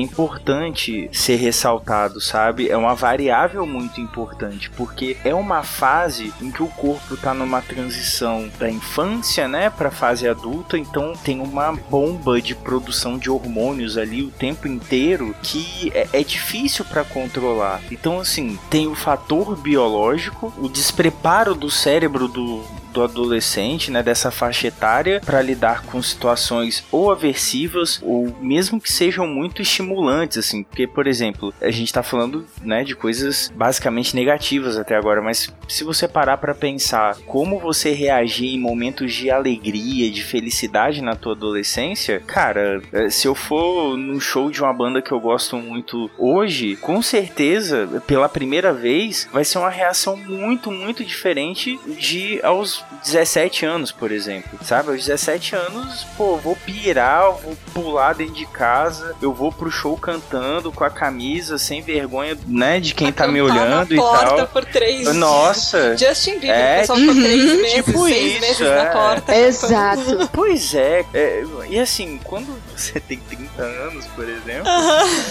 importante 0.00 1.08
ser 1.12 1.36
ressaltado, 1.36 2.20
sabe? 2.20 2.68
É 2.68 2.76
uma 2.76 2.94
variável 2.94 3.66
muito 3.66 4.00
importante, 4.00 4.70
porque 4.70 5.16
é 5.24 5.34
uma 5.34 5.62
fase 5.62 6.32
em 6.40 6.50
que 6.50 6.62
o 6.62 6.68
corpo 6.68 7.16
tá 7.16 7.34
numa 7.34 7.60
transição 7.62 8.48
da 8.58 8.70
infância, 8.70 9.48
né, 9.48 9.70
pra 9.70 9.90
fase 9.90 10.28
adulta, 10.28 10.78
então 10.78 11.12
tem 11.24 11.40
uma 11.40 11.72
bomba 11.72 12.07
de 12.42 12.54
produção 12.54 13.18
de 13.18 13.30
hormônios 13.30 13.96
ali 13.96 14.22
o 14.22 14.30
tempo 14.30 14.68
inteiro 14.68 15.34
que 15.42 15.90
é, 15.94 16.08
é 16.12 16.22
difícil 16.22 16.84
pra 16.84 17.04
controlar. 17.04 17.82
Então, 17.90 18.20
assim, 18.20 18.58
tem 18.70 18.86
o 18.86 18.94
fator 18.94 19.56
biológico, 19.56 20.52
o 20.58 20.68
despreparo 20.68 21.54
do 21.54 21.70
cérebro 21.70 22.28
do, 22.28 22.62
do 22.92 23.02
adolescente, 23.02 23.90
né, 23.90 24.02
dessa 24.02 24.30
faixa 24.30 24.68
etária, 24.68 25.20
para 25.24 25.42
lidar 25.42 25.82
com 25.82 26.02
situações 26.02 26.84
ou 26.90 27.10
aversivas 27.10 28.00
ou 28.02 28.34
mesmo 28.40 28.80
que 28.80 28.90
sejam 28.90 29.26
muito 29.26 29.62
estimulantes, 29.62 30.38
assim, 30.38 30.62
porque, 30.62 30.86
por 30.86 31.06
exemplo, 31.06 31.52
a 31.60 31.70
gente 31.70 31.92
tá 31.92 32.02
falando, 32.02 32.46
né, 32.62 32.84
de 32.84 32.94
coisas 32.94 33.52
basicamente 33.54 34.14
negativas 34.14 34.76
até 34.76 34.96
agora, 34.96 35.20
mas 35.22 35.52
se 35.68 35.84
você 35.84 36.08
parar 36.08 36.38
para 36.38 36.54
pensar 36.54 37.16
como 37.26 37.58
você 37.58 37.92
reagir 37.92 38.54
em 38.54 38.58
momentos 38.58 39.12
de 39.12 39.30
alegria, 39.30 40.10
de 40.10 40.22
felicidade 40.22 41.02
na 41.02 41.14
tua 41.14 41.32
adolescência, 41.32 42.20
cara, 42.20 42.80
eh, 42.92 43.10
se 43.10 43.26
eu 43.26 43.34
for 43.34 43.96
num 43.96 44.20
show 44.20 44.50
de 44.50 44.62
uma 44.62 44.72
banda 44.72 45.02
que 45.02 45.12
eu 45.12 45.20
gosto 45.20 45.56
muito 45.56 46.10
hoje, 46.18 46.76
com 46.76 47.00
certeza, 47.02 48.02
pela 48.06 48.28
primeira 48.28 48.72
vez, 48.72 49.28
vai 49.32 49.44
ser 49.44 49.58
uma 49.58 49.70
reação 49.70 50.16
muito, 50.16 50.70
muito 50.70 51.04
diferente 51.04 51.78
de 51.98 52.40
aos 52.42 52.77
17 53.04 53.64
anos, 53.66 53.92
por 53.92 54.10
exemplo. 54.12 54.58
Sabe? 54.62 54.90
Aos 54.90 55.04
17 55.04 55.54
anos, 55.56 56.04
pô, 56.16 56.36
vou 56.36 56.56
pirar, 56.56 57.32
vou 57.32 57.56
pular 57.72 58.14
dentro 58.14 58.34
de 58.34 58.46
casa, 58.46 59.14
eu 59.20 59.32
vou 59.32 59.52
pro 59.52 59.70
show 59.70 59.96
cantando 59.96 60.72
com 60.72 60.84
a 60.84 60.90
camisa, 60.90 61.58
sem 61.58 61.80
vergonha, 61.82 62.36
né, 62.46 62.80
de 62.80 62.94
quem 62.94 63.12
tá 63.12 63.26
me 63.26 63.40
olhando 63.40 63.88
na 63.88 63.94
e 63.94 63.96
porta 63.96 64.36
tal. 64.36 64.48
por 64.48 64.64
três 64.64 65.14
Nossa! 65.14 65.96
Justin 65.96 66.38
Bieber, 66.38 66.50
É, 66.50 66.80
pessoal 66.80 66.98
ficou 66.98 67.14
três 67.14 67.44
meses, 67.44 67.72
tipo 67.72 68.04
seis 68.04 68.32
isso, 68.32 68.40
meses 68.40 68.60
é. 68.60 68.84
na 68.84 68.90
porta. 68.90 69.36
Exato. 69.36 70.28
Pois 70.38 70.74
é, 70.74 71.04
é, 71.14 71.44
e 71.68 71.78
assim, 71.80 72.20
quando 72.22 72.56
você 72.76 73.00
tem 73.00 73.18
30 73.18 73.62
anos, 73.62 74.06
por 74.08 74.28
exemplo, 74.28 74.64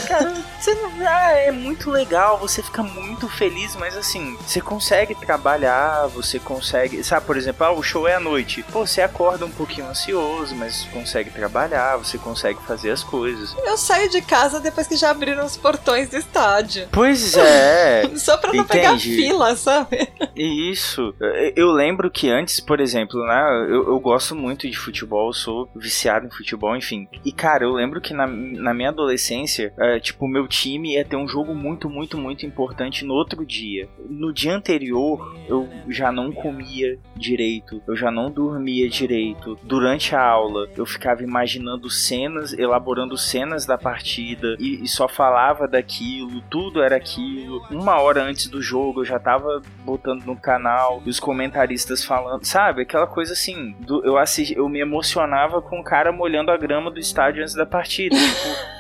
cara, 0.07 0.33
você 0.59 0.73
não, 0.73 0.91
ah, 1.07 1.31
é 1.31 1.51
muito 1.51 1.89
legal, 1.89 2.37
você 2.37 2.61
fica 2.61 2.83
muito 2.83 3.27
feliz, 3.29 3.75
mas 3.75 3.95
assim, 3.95 4.37
você 4.45 4.59
consegue 4.59 5.15
trabalhar, 5.15 6.07
você 6.07 6.39
consegue, 6.39 7.03
sabe, 7.03 7.25
por 7.25 7.36
exemplo, 7.37 7.65
ah, 7.65 7.71
o 7.71 7.83
show 7.83 8.07
é 8.07 8.15
à 8.15 8.19
noite, 8.19 8.63
pô, 8.71 8.85
você 8.85 9.01
acorda 9.01 9.45
um 9.45 9.51
pouquinho 9.51 9.87
ansioso, 9.87 10.55
mas 10.55 10.83
consegue 10.91 11.29
trabalhar, 11.29 11.97
você 11.97 12.17
consegue 12.17 12.59
fazer 12.63 12.91
as 12.91 13.03
coisas. 13.03 13.55
Eu 13.65 13.77
saio 13.77 14.09
de 14.09 14.21
casa 14.21 14.59
depois 14.59 14.87
que 14.87 14.95
já 14.95 15.11
abriram 15.11 15.45
os 15.45 15.57
portões 15.57 16.09
do 16.09 16.17
estádio. 16.17 16.87
Pois 16.91 17.35
é, 17.37 18.09
Só 18.15 18.37
pra 18.37 18.53
não 18.53 18.63
pegar 18.63 18.93
Entende? 18.93 19.15
fila, 19.15 19.55
sabe? 19.55 20.07
Isso. 20.35 21.13
Eu 21.55 21.71
lembro 21.71 22.09
que 22.11 22.29
antes, 22.29 22.59
por 22.59 22.79
exemplo, 22.79 23.25
né? 23.25 23.65
Eu, 23.69 23.87
eu 23.89 23.99
gosto 23.99 24.35
muito 24.35 24.69
de 24.69 24.77
futebol, 24.77 25.33
sou 25.33 25.69
viciado 25.75 26.27
em 26.27 26.31
futebol, 26.31 26.75
enfim. 26.75 27.07
E, 27.25 27.31
cara, 27.31 27.63
eu 27.63 27.71
lembro 27.71 27.99
que 28.01 28.13
na, 28.13 28.27
na 28.27 28.73
minha 28.73 28.89
adolescência, 28.89 29.73
é, 29.77 29.99
tipo, 29.99 30.25
o 30.25 30.29
meu 30.29 30.47
time 30.47 30.93
ia 30.93 31.05
ter 31.05 31.15
um 31.15 31.27
jogo 31.27 31.53
muito, 31.55 31.89
muito, 31.89 32.17
muito 32.17 32.45
importante 32.45 33.05
no 33.05 33.13
outro 33.13 33.45
dia. 33.45 33.87
No 34.09 34.33
dia 34.33 34.55
anterior, 34.55 35.35
eu 35.47 35.67
já 35.89 36.11
não 36.11 36.31
comia 36.31 36.99
direito, 37.27 37.81
eu 37.87 37.95
já 37.95 38.09
não 38.09 38.31
dormia 38.31 38.89
direito. 38.89 39.57
Durante 39.63 40.15
a 40.15 40.21
aula, 40.21 40.67
eu 40.77 40.85
ficava 40.85 41.23
imaginando 41.23 41.89
cenas, 41.89 42.53
elaborando 42.53 43.17
cenas 43.17 43.65
da 43.65 43.77
partida 43.77 44.55
e, 44.59 44.83
e 44.83 44.87
só 44.87 45.07
falava 45.07 45.67
daquilo, 45.67 46.41
tudo 46.49 46.81
era 46.81 46.95
aquilo. 46.95 47.61
Uma 47.69 47.99
hora 47.99 48.23
antes 48.23 48.47
do 48.47 48.61
jogo, 48.61 49.01
eu 49.01 49.05
já 49.05 49.19
tava 49.19 49.61
botando 49.83 50.23
no 50.25 50.35
canal 50.35 51.01
e 51.05 51.09
os 51.09 51.19
comentaristas 51.19 52.03
falando, 52.03 52.45
sabe? 52.45 52.83
Aquela 52.83 53.07
coisa 53.07 53.33
assim, 53.33 53.75
do- 53.79 54.03
eu, 54.05 54.17
assisti, 54.17 54.55
eu 54.55 54.69
me 54.69 54.79
emocionava 54.79 55.61
com 55.61 55.79
o 55.79 55.83
cara 55.83 56.11
molhando 56.11 56.51
a 56.51 56.57
grama 56.57 56.89
do 56.89 56.99
estádio 56.99 57.41
antes 57.41 57.53
da 57.55 57.65
partida. 57.65 58.15
Tipo. 58.15 58.77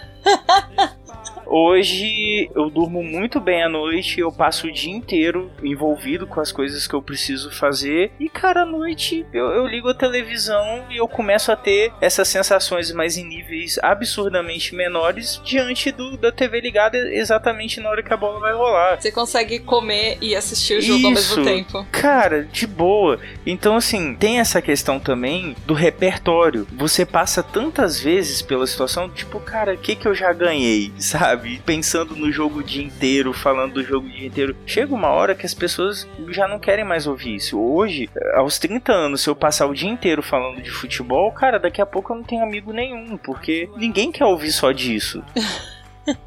Hoje 1.45 2.49
eu 2.55 2.69
durmo 2.69 3.03
muito 3.03 3.39
bem 3.39 3.63
à 3.63 3.69
noite, 3.69 4.19
eu 4.19 4.31
passo 4.31 4.67
o 4.67 4.71
dia 4.71 4.93
inteiro 4.93 5.51
envolvido 5.63 6.27
com 6.27 6.39
as 6.39 6.51
coisas 6.51 6.87
que 6.87 6.93
eu 6.93 7.01
preciso 7.01 7.51
fazer. 7.51 8.11
E, 8.19 8.29
cara, 8.29 8.61
à 8.61 8.65
noite 8.65 9.25
eu, 9.33 9.45
eu 9.47 9.65
ligo 9.65 9.89
a 9.89 9.93
televisão 9.93 10.85
e 10.89 10.97
eu 10.97 11.07
começo 11.07 11.51
a 11.51 11.55
ter 11.55 11.91
essas 12.01 12.27
sensações, 12.27 12.91
mas 12.91 13.17
em 13.17 13.25
níveis 13.25 13.77
absurdamente 13.81 14.75
menores, 14.75 15.41
diante 15.43 15.91
do, 15.91 16.17
da 16.17 16.31
TV 16.31 16.61
ligada 16.61 16.97
exatamente 16.97 17.79
na 17.79 17.89
hora 17.89 18.03
que 18.03 18.13
a 18.13 18.17
bola 18.17 18.39
vai 18.39 18.53
rolar. 18.53 18.99
Você 18.99 19.11
consegue 19.11 19.59
comer 19.59 20.17
e 20.21 20.35
assistir 20.35 20.77
o 20.77 20.81
jogo 20.81 21.07
ao 21.07 21.13
mesmo 21.13 21.41
Isso. 21.41 21.43
tempo. 21.43 21.85
Cara, 21.91 22.43
de 22.43 22.67
boa. 22.67 23.19
Então, 23.45 23.75
assim, 23.75 24.15
tem 24.15 24.39
essa 24.39 24.61
questão 24.61 24.99
também 24.99 25.55
do 25.65 25.73
repertório. 25.73 26.67
Você 26.73 27.05
passa 27.05 27.41
tantas 27.41 27.99
vezes 27.99 28.41
pela 28.41 28.67
situação, 28.67 29.09
tipo, 29.09 29.39
cara, 29.39 29.73
o 29.73 29.77
que 29.77 29.95
que 29.95 30.07
eu 30.07 30.13
já 30.13 30.31
ganhei, 30.33 30.91
sabe? 30.99 31.16
Sabe? 31.17 31.61
Pensando 31.65 32.15
no 32.15 32.31
jogo 32.31 32.59
o 32.59 32.63
dia 32.63 32.83
inteiro, 32.83 33.33
falando 33.33 33.73
do 33.73 33.83
jogo 33.83 34.07
o 34.07 34.09
dia 34.09 34.27
inteiro. 34.27 34.55
Chega 34.65 34.93
uma 34.93 35.09
hora 35.09 35.35
que 35.35 35.45
as 35.45 35.53
pessoas 35.53 36.07
já 36.29 36.47
não 36.47 36.59
querem 36.59 36.85
mais 36.85 37.07
ouvir 37.07 37.35
isso. 37.35 37.59
Hoje, 37.59 38.09
aos 38.35 38.59
30 38.59 38.91
anos, 38.91 39.21
se 39.21 39.29
eu 39.29 39.35
passar 39.35 39.65
o 39.67 39.73
dia 39.73 39.89
inteiro 39.89 40.21
falando 40.21 40.61
de 40.61 40.69
futebol, 40.69 41.31
cara, 41.31 41.59
daqui 41.59 41.81
a 41.81 41.85
pouco 41.85 42.13
eu 42.13 42.17
não 42.17 42.23
tenho 42.23 42.43
amigo 42.43 42.71
nenhum, 42.71 43.17
porque 43.17 43.69
ninguém 43.77 44.11
quer 44.11 44.25
ouvir 44.25 44.51
só 44.51 44.71
disso. 44.71 45.23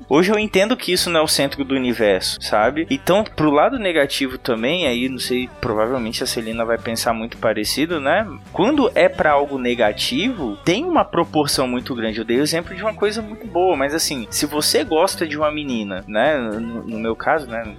Hoje 0.08 0.32
eu 0.32 0.38
entendo 0.38 0.76
que 0.76 0.92
isso 0.92 1.08
não 1.10 1.20
é 1.20 1.22
o 1.22 1.28
centro 1.28 1.64
do 1.64 1.74
universo, 1.74 2.38
sabe? 2.40 2.86
Então, 2.90 3.22
pro 3.24 3.50
lado 3.50 3.78
negativo 3.78 4.38
também, 4.38 4.86
aí 4.86 5.08
não 5.08 5.18
sei, 5.18 5.48
provavelmente 5.60 6.22
a 6.22 6.26
Celina 6.26 6.64
vai 6.64 6.78
pensar 6.78 7.12
muito 7.12 7.38
parecido, 7.38 8.00
né? 8.00 8.26
Quando 8.52 8.90
é 8.94 9.08
pra 9.08 9.32
algo 9.32 9.58
negativo, 9.58 10.56
tem 10.64 10.84
uma 10.84 11.04
proporção 11.04 11.66
muito 11.68 11.94
grande. 11.94 12.18
Eu 12.18 12.24
dei 12.24 12.38
o 12.38 12.42
exemplo 12.42 12.74
de 12.74 12.82
uma 12.82 12.94
coisa 12.94 13.22
muito 13.22 13.46
boa, 13.46 13.76
mas 13.76 13.94
assim, 13.94 14.26
se 14.30 14.46
você 14.46 14.82
gosta 14.84 15.26
de 15.26 15.36
uma 15.36 15.50
menina, 15.50 16.04
né? 16.08 16.36
No, 16.38 16.98
meu 16.98 17.14
caso, 17.16 17.46
né? 17.46 17.74